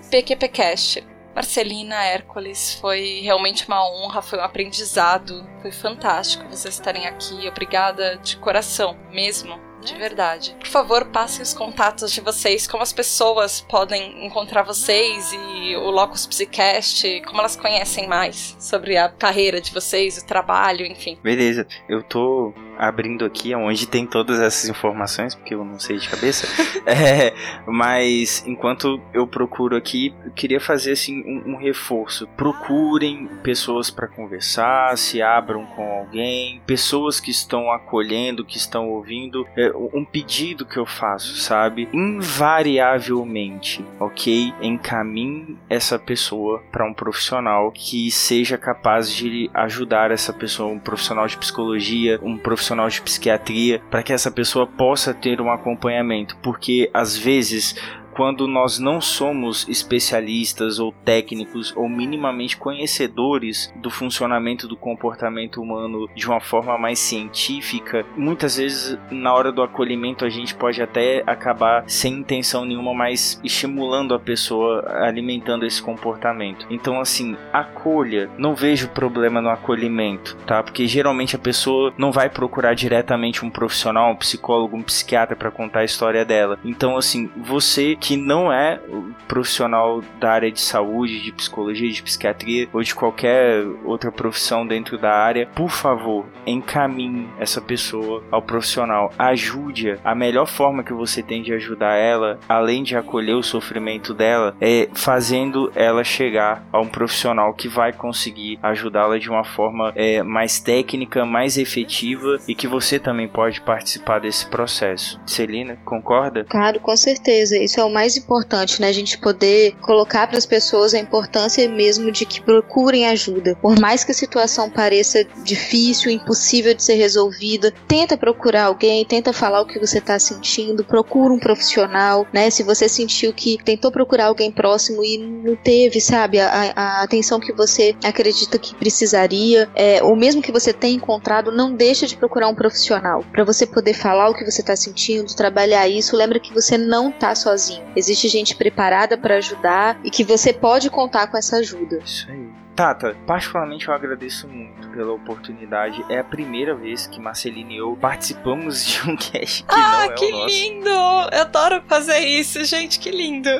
PQPcast. 0.09 1.05
Marcelina, 1.35 2.05
Hércules, 2.05 2.75
foi 2.81 3.21
realmente 3.23 3.67
uma 3.67 3.85
honra, 3.89 4.23
foi 4.23 4.39
um 4.39 4.43
aprendizado, 4.43 5.47
foi 5.61 5.73
fantástico 5.73 6.45
vocês 6.49 6.75
estarem 6.75 7.07
aqui. 7.07 7.49
Obrigada 7.49 8.17
de 8.19 8.37
coração, 8.37 8.97
mesmo, 9.11 9.59
de 9.81 9.95
verdade. 9.95 10.55
Por 10.59 10.69
favor, 10.69 11.07
passem 11.07 11.43
os 11.43 11.55
contatos 11.55 12.13
de 12.13 12.21
vocês, 12.21 12.67
como 12.67 12.83
as 12.83 12.93
pessoas 12.93 13.61
podem 13.63 14.27
encontrar 14.27 14.63
vocês 14.63 15.33
e 15.33 15.77
o 15.77 15.91
Locus 15.91 16.27
Psicast, 16.27 17.23
como 17.23 17.41
elas 17.41 17.57
conhecem 17.57 18.07
mais 18.07 18.57
sobre 18.59 18.97
a 18.97 19.09
carreira 19.09 19.61
de 19.61 19.73
vocês, 19.73 20.19
o 20.19 20.27
trabalho, 20.27 20.87
enfim. 20.87 21.19
Beleza, 21.23 21.67
eu 21.89 22.03
tô 22.03 22.53
abrindo 22.83 23.25
aqui 23.25 23.55
onde 23.55 23.87
tem 23.87 24.05
todas 24.05 24.41
essas 24.41 24.69
informações, 24.69 25.37
porque 25.37 25.55
eu 25.55 25.65
não 25.65 25.79
sei 25.79 25.99
de 25.99 26.09
cabeça. 26.09 26.49
É, 26.85 27.33
mas 27.65 28.45
enquanto 28.45 29.01
eu 29.15 29.25
procuro 29.25 29.77
aqui, 29.77 30.13
eu 30.25 30.33
queria 30.33 30.59
fazer 30.59 30.93
assim 30.93 31.23
um, 31.25 31.53
um 31.53 31.57
reforço. 31.57 32.27
Procurem 32.37 33.29
pessoas 33.45 33.89
para 33.89 34.09
conversar, 34.09 34.99
se 34.99 35.23
abram 35.23 35.65
com 35.65 35.85
alguém, 36.01 36.61
pessoas 36.67 37.21
que 37.21 37.31
estão 37.31 37.71
acolhendo, 37.71 38.45
que 38.45 38.57
estão 38.57 38.89
ouvindo. 38.89 39.47
É, 39.57 39.71
um 39.95 40.05
pedido 40.05 40.67
que 40.67 40.77
eu 40.77 40.85
faço, 40.85 41.37
sabe? 41.37 41.89
Invariavelmente, 41.93 43.85
ok? 44.01 44.53
Encaminhe 44.61 45.57
essa 45.71 46.01
pessoa 46.01 46.65
para 46.73 46.85
um 46.85 46.93
profissional 46.93 47.71
que 47.71 48.11
seja 48.11 48.59
capaz 48.59 49.13
de 49.13 49.49
ajudar 49.55 50.11
essa 50.11 50.33
pessoa, 50.33 50.73
um 50.73 50.81
profissional 50.81 51.29
de 51.29 51.37
psicologia, 51.37 52.19
um 52.23 52.37
profissional 52.37 52.72
de 52.95 53.03
psiquiatria, 53.03 53.81
para 53.91 54.03
que 54.03 54.13
essa 54.13 54.31
pessoa 54.31 54.67
possa 54.67 55.13
ter 55.15 55.41
um 55.41 55.51
acompanhamento, 55.51 56.37
porque 56.43 56.91
às 56.93 57.17
vezes 57.17 57.77
quando 58.15 58.47
nós 58.47 58.79
não 58.79 59.01
somos 59.01 59.69
especialistas 59.69 60.79
ou 60.79 60.93
técnicos 61.05 61.73
ou 61.77 61.89
minimamente 61.89 62.57
conhecedores 62.57 63.73
do 63.77 63.91
funcionamento 63.91 64.69
do 64.69 64.77
comportamento 64.77 65.61
humano 65.61 66.09
de 66.15 66.27
uma 66.27 66.41
forma 66.41 66.77
mais 66.79 66.99
científica, 66.99 68.05
muitas 68.17 68.57
vezes 68.57 68.99
na 69.11 69.35
hora 69.35 69.53
do 69.53 69.63
acolhimento 69.63 70.25
a 70.25 70.31
gente 70.31 70.55
pode 70.55 70.83
até 70.83 71.23
acabar 71.27 71.85
sem 71.89 72.15
intenção 72.15 72.65
nenhuma, 72.65 72.95
mas 72.95 73.41
estimulando 73.43 74.15
a 74.15 74.21
pessoa, 74.21 74.85
alimentando 75.05 75.67
esse 75.67 75.83
comportamento. 75.83 76.67
Então, 76.71 77.01
assim, 77.01 77.37
acolha. 77.53 78.31
Não 78.39 78.55
vejo 78.55 78.89
problema 78.89 79.41
no 79.41 79.49
acolhimento, 79.49 80.37
tá? 80.47 80.63
Porque 80.63 80.87
geralmente 80.87 81.37
a 81.37 81.39
pessoa 81.39 81.93
não 81.97 82.13
vai 82.13 82.29
procurar 82.29 82.75
diretamente 82.75 83.45
um 83.45 83.51
profissional, 83.51 84.11
um 84.11 84.17
psicólogo, 84.17 84.77
um 84.77 84.83
psiquiatra 84.83 85.37
para 85.37 85.51
contar 85.51 85.81
a 85.81 85.85
história 85.85 86.25
dela. 86.25 86.59
Então, 86.65 86.97
assim, 86.97 87.31
você 87.37 87.97
que 88.03 88.17
não 88.17 88.53
é 88.53 88.81
profissional 89.29 90.03
da 90.19 90.33
área 90.33 90.51
de 90.51 90.61
saúde, 90.61 91.23
de 91.23 91.33
psicologia, 91.33 91.89
de 91.89 92.03
psiquiatria 92.03 92.69
ou 92.73 92.83
de 92.83 92.93
qualquer 92.95 93.65
outra 93.85 94.11
profissão 94.11 94.67
dentro 94.67 94.99
da 94.99 95.13
área, 95.13 95.49
por 95.55 95.71
favor, 95.71 96.27
encaminhe 96.45 97.29
essa 97.39 97.61
pessoa 97.61 98.25
ao 98.31 98.43
profissional. 98.43 99.13
Ajude-a. 99.17 99.99
A 100.03 100.17
melhor 100.17 100.47
forma 100.47 100.83
que 100.83 100.93
você 100.93 101.23
tem 101.23 101.43
de 101.43 101.55
ajudar 101.55 101.95
ela, 101.95 102.41
além 102.49 102.83
de 102.83 102.97
acolher 102.97 103.37
o 103.37 103.43
sofrimento 103.43 104.13
dela, 104.13 104.57
é 104.61 104.89
fazendo 104.93 105.71
ela 105.77 106.03
chegar 106.03 106.67
a 106.73 106.81
um 106.81 106.89
profissional 106.89 107.55
que 107.55 107.69
vai 107.69 107.93
conseguir 107.93 108.59
ajudá-la 108.61 109.17
de 109.17 109.31
uma 109.31 109.45
forma 109.45 109.93
é, 109.95 110.25
mais 110.25 110.59
técnica, 110.59 111.25
mais 111.25 111.57
efetiva 111.57 112.39
e 112.49 112.55
que 112.55 112.67
você 112.67 112.99
também 112.99 113.29
pode 113.29 113.61
participar 113.61 114.19
desse 114.19 114.47
processo. 114.47 115.21
Celina, 115.25 115.79
concorda? 115.85 116.45
Claro, 116.49 116.81
com 116.81 116.97
certeza. 116.97 117.57
Isso 117.57 117.79
é 117.79 117.85
o 117.85 117.92
mais 117.93 118.17
importante, 118.17 118.81
né? 118.81 118.89
A 118.89 118.93
gente 118.93 119.19
poder 119.19 119.75
colocar 119.81 120.27
para 120.27 120.39
as 120.39 120.47
pessoas 120.47 120.95
a 120.95 120.99
importância 120.99 121.69
mesmo 121.69 122.11
de 122.11 122.25
que 122.25 122.41
procurem 122.41 123.07
ajuda. 123.07 123.57
Por 123.61 123.79
mais 123.79 124.05
que 124.05 124.13
a 124.13 124.15
situação 124.15 124.71
pareça 124.71 125.25
difícil, 125.45 126.11
impossível 126.11 126.75
de 126.75 126.83
ser 126.83 126.95
resolvida, 126.95 127.73
tenta 127.87 128.17
procurar 128.17 128.65
alguém, 128.65 129.05
tenta 129.05 129.33
falar 129.33 129.61
o 129.61 129.67
que 129.67 129.79
você 129.79 129.99
está 129.99 130.19
sentindo, 130.19 130.85
procura 130.85 131.33
um 131.33 131.39
profissional, 131.39 132.27
né? 132.33 132.51
Se 132.51 132.63
você 132.63 132.89
sentiu 132.89 133.33
que 133.33 133.59
tentou 133.65 133.91
procurar 133.91 134.27
alguém 134.27 134.51
próximo 134.51 135.05
e 135.05 135.19
não 135.19 135.57
teve, 135.57 136.01
sabe, 136.01 136.41
a, 136.41 136.73
a 136.75 137.03
atenção 137.03 137.39
que 137.39 137.53
você 137.53 137.95
acredita 138.05 138.59
que 138.59 138.75
precisaria, 138.75 139.69
é, 139.75 140.03
ou 140.03 140.17
mesmo 140.17 140.43
que 140.43 140.53
você 140.53 140.73
tenha 140.73 140.97
encontrado, 140.97 141.53
não 141.53 141.75
deixa 141.75 142.07
de 142.07 142.17
procurar 142.17 142.49
um 142.49 142.55
profissional 142.55 143.25
para 143.33 143.45
você 143.45 143.67
poder 143.67 143.95
falar 143.95 144.31
o 144.31 144.35
que 144.35 144.45
você 144.45 144.61
está 144.61 144.77
sentindo, 144.77 145.35
trabalhar 145.35 145.89
isso. 145.89 146.17
Lembra 146.17 146.41
que 146.41 146.53
você 146.53 146.79
não 146.79 147.11
tá 147.11 147.35
sozinho. 147.35 147.82
Existe 147.95 148.29
gente 148.29 148.55
preparada 148.57 149.17
para 149.19 149.37
ajudar 149.37 149.99
e 150.05 150.11
que 150.11 150.25
você 150.25 150.53
pode 150.53 150.89
contar 150.91 151.27
com 151.27 151.37
essa 151.37 151.57
ajuda. 151.57 151.99
Isso 152.05 152.27
aí. 152.31 152.49
Tata, 152.75 153.15
particularmente 153.27 153.87
eu 153.87 153.93
agradeço 153.95 154.49
muito 154.49 154.89
pela 154.89 155.13
oportunidade. 155.13 156.03
É 156.09 156.21
a 156.21 156.25
primeira 156.25 156.75
vez 156.75 157.07
que 157.07 157.21
Marcelina 157.21 157.71
e 157.71 157.77
eu 157.77 157.99
participamos 158.01 158.87
de 158.87 159.11
um 159.11 159.15
cast 159.17 159.63
que 159.65 159.75
Ah, 159.75 159.91
não 159.91 160.03
é 160.05 160.09
que 160.15 160.25
o 160.25 160.31
nosso. 160.31 160.47
lindo! 160.49 160.89
Eu 160.89 161.41
adoro 161.43 161.83
fazer 161.87 162.21
isso, 162.21 162.65
gente, 162.65 162.99
que 162.99 163.11
lindo. 163.11 163.51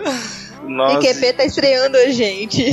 Nós 0.67 1.05
PQP 1.05 1.33
tá 1.35 1.45
estreando 1.45 1.97
a 1.97 2.09
gente. 2.09 2.65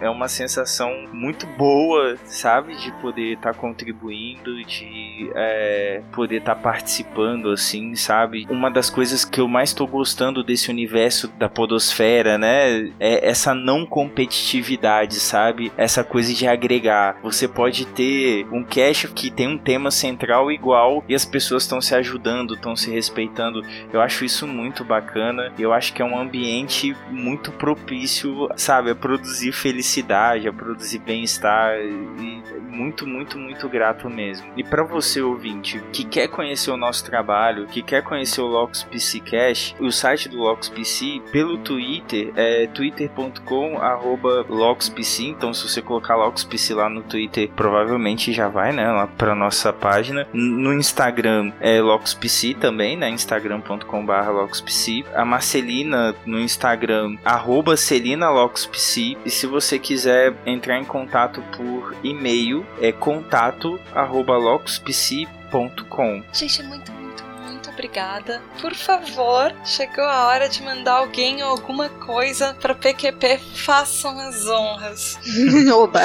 é 0.00 0.10
uma 0.10 0.28
sensação 0.28 1.06
muito 1.12 1.46
boa, 1.46 2.16
sabe? 2.24 2.74
De 2.76 2.90
poder 3.00 3.34
estar 3.34 3.54
contribuindo, 3.54 4.64
de 4.64 5.30
é, 5.34 6.02
poder 6.12 6.38
estar 6.38 6.56
participando, 6.56 7.50
assim, 7.50 7.94
sabe? 7.94 8.46
Uma 8.50 8.70
das 8.70 8.90
coisas 8.90 9.24
que 9.24 9.40
eu 9.40 9.46
mais 9.46 9.72
tô 9.72 9.86
gostando 9.86 10.42
desse 10.42 10.70
universo 10.70 11.28
da 11.28 11.48
podosfera, 11.48 12.36
né? 12.36 12.92
É 12.98 13.28
essa 13.28 13.54
não 13.54 13.86
competitividade, 13.86 15.20
sabe? 15.20 15.72
Essa 15.76 16.02
coisa 16.02 16.34
de 16.34 16.46
agregar. 16.46 17.16
Você 17.22 17.46
pode 17.46 17.86
ter 17.86 18.46
um 18.52 18.64
cast 18.64 19.08
que 19.08 19.30
tem 19.30 19.46
um 19.46 19.58
tema 19.58 19.90
central 19.90 20.50
igual 20.50 21.04
e 21.08 21.14
as 21.14 21.24
pessoas 21.24 21.62
estão 21.62 21.80
se 21.80 21.94
ajudando, 21.94 22.54
estão 22.54 22.74
se 22.74 22.90
respeitando. 22.90 23.64
Eu 23.92 24.00
acho 24.00 24.24
isso 24.24 24.46
muito 24.46 24.84
bacana. 24.84 25.52
Eu 25.58 25.72
acho 25.72 25.92
que 25.92 26.02
é 26.02 26.04
um 26.04 26.18
ambiente 26.18 26.91
muito 27.10 27.52
propício, 27.52 28.48
sabe, 28.56 28.90
a 28.90 28.94
produzir 28.94 29.52
felicidade, 29.52 30.48
a 30.48 30.52
produzir 30.52 30.98
bem-estar 30.98 31.78
e 31.78 32.42
muito, 32.68 33.06
muito, 33.06 33.38
muito 33.38 33.68
grato 33.68 34.08
mesmo. 34.08 34.46
E 34.56 34.64
para 34.64 34.82
você 34.82 35.20
ouvinte 35.20 35.82
que 35.92 36.04
quer 36.04 36.28
conhecer 36.28 36.70
o 36.70 36.76
nosso 36.76 37.04
trabalho, 37.04 37.66
que 37.66 37.82
quer 37.82 38.02
conhecer 38.02 38.40
o 38.40 38.46
Locus 38.46 38.84
PC 38.84 39.20
Cash, 39.20 39.74
o 39.78 39.92
site 39.92 40.28
do 40.28 40.38
Locus 40.38 40.68
PC 40.68 41.20
pelo 41.30 41.58
Twitter 41.58 42.32
é 42.34 42.66
twitter.com/locuspc. 42.68 45.26
Então 45.26 45.52
se 45.52 45.68
você 45.68 45.82
colocar 45.82 46.16
Locus 46.16 46.44
PC 46.44 46.74
lá 46.74 46.88
no 46.88 47.02
Twitter, 47.02 47.50
provavelmente 47.54 48.32
já 48.32 48.48
vai, 48.48 48.72
né, 48.72 48.90
lá 48.90 49.06
para 49.06 49.34
nossa 49.34 49.70
página. 49.72 50.26
No 50.32 50.72
Instagram 50.72 51.52
é 51.60 51.80
Locus 51.80 52.14
PC 52.14 52.54
também, 52.54 52.96
né, 52.96 53.10
instagram.com/locuspc. 53.10 55.04
A 55.14 55.24
Marcelina 55.24 56.14
no 56.24 56.40
Instagram 56.40 56.62
arroba 57.24 57.76
Celina 57.76 58.30
LoxPC. 58.30 59.16
E 59.24 59.30
se 59.30 59.46
você 59.46 59.78
quiser 59.78 60.34
entrar 60.46 60.78
em 60.78 60.84
contato 60.84 61.42
por 61.56 61.94
e-mail, 62.02 62.66
é 62.80 62.90
contato 62.92 63.78
arroba 63.94 64.36
loxpc.com. 64.36 66.22
Gente, 66.32 66.62
muito, 66.62 66.90
muito, 66.92 67.22
muito 67.44 67.70
obrigada. 67.70 68.42
Por 68.60 68.74
favor, 68.74 69.54
chegou 69.64 70.04
a 70.04 70.26
hora 70.28 70.48
de 70.48 70.62
mandar 70.62 70.94
alguém 70.94 71.42
ou 71.42 71.50
alguma 71.50 71.88
coisa 71.88 72.54
pra 72.60 72.74
PQP. 72.74 73.38
Façam 73.54 74.18
as 74.18 74.46
honras. 74.48 75.18
Oba, 75.74 76.00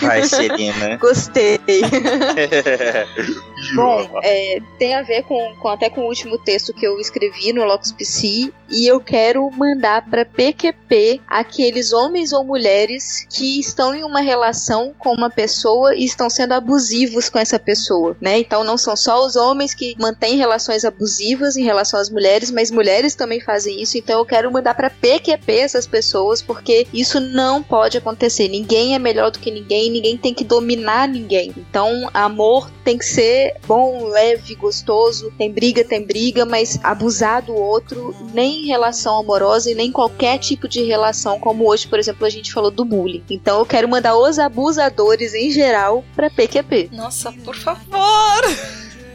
Vai, 0.00 0.24
Celina. 0.24 0.96
gostei. 0.96 1.57
Bom, 3.74 4.08
é, 4.22 4.58
tem 4.78 4.94
a 4.94 5.02
ver 5.02 5.22
com, 5.24 5.54
com- 5.56 5.68
até 5.68 5.90
com 5.90 6.02
o 6.02 6.06
último 6.06 6.38
texto 6.38 6.72
que 6.72 6.86
eu 6.86 6.98
escrevi 7.00 7.52
no 7.52 7.64
Locus 7.64 7.92
PC 7.92 8.52
e 8.70 8.86
eu 8.86 9.00
quero 9.00 9.50
mandar 9.50 10.08
para 10.08 10.24
PQP 10.24 11.20
aqueles 11.26 11.92
homens 11.92 12.32
ou 12.32 12.44
mulheres 12.44 13.26
que 13.30 13.58
estão 13.60 13.94
em 13.94 14.04
uma 14.04 14.20
relação 14.20 14.94
com 14.98 15.12
uma 15.12 15.28
pessoa 15.30 15.94
e 15.94 16.04
estão 16.04 16.30
sendo 16.30 16.52
abusivos 16.52 17.28
com 17.28 17.38
essa 17.38 17.58
pessoa, 17.58 18.16
né? 18.20 18.38
Então 18.38 18.62
não 18.64 18.78
são 18.78 18.96
só 18.96 19.24
os 19.24 19.36
homens 19.36 19.74
que 19.74 19.94
mantêm 19.98 20.36
relações 20.36 20.84
abusivas 20.84 21.56
em 21.56 21.64
relação 21.64 21.98
às 22.00 22.10
mulheres, 22.10 22.50
mas 22.50 22.70
mulheres 22.70 23.14
também 23.14 23.40
fazem 23.40 23.80
isso. 23.82 23.98
Então 23.98 24.18
eu 24.20 24.26
quero 24.26 24.50
mandar 24.52 24.74
para 24.74 24.90
PQP 24.90 25.52
essas 25.52 25.86
pessoas 25.86 26.40
porque 26.42 26.86
isso 26.92 27.20
não 27.20 27.62
pode 27.62 27.98
acontecer. 27.98 28.48
Ninguém 28.48 28.94
é 28.94 28.98
melhor 28.98 29.30
do 29.30 29.38
que 29.38 29.50
ninguém, 29.50 29.90
ninguém 29.90 30.16
tem 30.16 30.32
que 30.34 30.44
dominar 30.44 31.08
ninguém. 31.08 31.54
Então 31.58 32.08
amor 32.12 32.70
tem 32.84 32.98
que 32.98 33.04
ser 33.04 33.54
bom, 33.66 34.06
leve, 34.08 34.54
gostoso. 34.54 35.32
Tem 35.36 35.52
briga, 35.52 35.84
tem 35.84 36.04
briga, 36.04 36.44
mas 36.44 36.78
abusar 36.82 37.42
do 37.42 37.54
outro, 37.54 38.14
nem 38.32 38.64
em 38.64 38.66
relação 38.66 39.18
amorosa 39.18 39.70
e 39.70 39.74
nem 39.74 39.90
qualquer 39.92 40.38
tipo 40.38 40.68
de 40.68 40.82
relação, 40.82 41.38
como 41.38 41.68
hoje, 41.68 41.86
por 41.86 41.98
exemplo, 41.98 42.26
a 42.26 42.30
gente 42.30 42.52
falou 42.52 42.70
do 42.70 42.84
bullying. 42.84 43.24
Então 43.30 43.58
eu 43.58 43.66
quero 43.66 43.88
mandar 43.88 44.16
os 44.16 44.38
abusadores 44.38 45.34
em 45.34 45.50
geral 45.50 46.04
pra 46.14 46.30
PQP. 46.30 46.90
Nossa, 46.92 47.32
por 47.44 47.56
favor! 47.56 48.42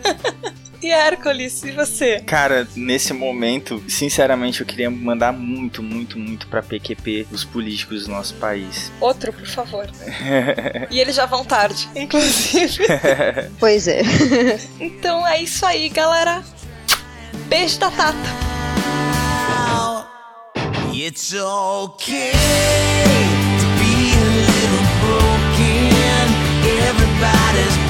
e 0.83 0.91
Hércules, 0.91 1.63
e 1.63 1.71
você? 1.71 2.19
Cara, 2.21 2.67
nesse 2.75 3.13
momento, 3.13 3.83
sinceramente, 3.87 4.61
eu 4.61 4.67
queria 4.67 4.89
mandar 4.89 5.31
muito, 5.31 5.81
muito, 5.81 6.19
muito 6.19 6.47
pra 6.47 6.61
PQP 6.61 7.27
os 7.31 7.43
políticos 7.43 8.05
do 8.05 8.11
nosso 8.11 8.33
país. 8.35 8.91
Outro, 8.99 9.31
por 9.31 9.47
favor. 9.47 9.89
e 10.91 10.99
eles 10.99 11.15
já 11.15 11.25
vão 11.25 11.45
tarde, 11.45 11.89
inclusive. 11.95 12.83
Pois 13.59 13.87
é. 13.87 14.01
Então 14.79 15.25
é 15.25 15.41
isso 15.41 15.65
aí, 15.65 15.89
galera. 15.89 16.43
Beijo 17.47 17.79
da 17.79 17.89
Tata. 17.89 18.53
It's 20.95 21.33
okay 21.33 22.31
to 22.31 23.67
be 23.79 24.13
a 24.13 24.25
little 24.45 24.85
broken. 25.01 26.29
Everybody's 26.87 27.82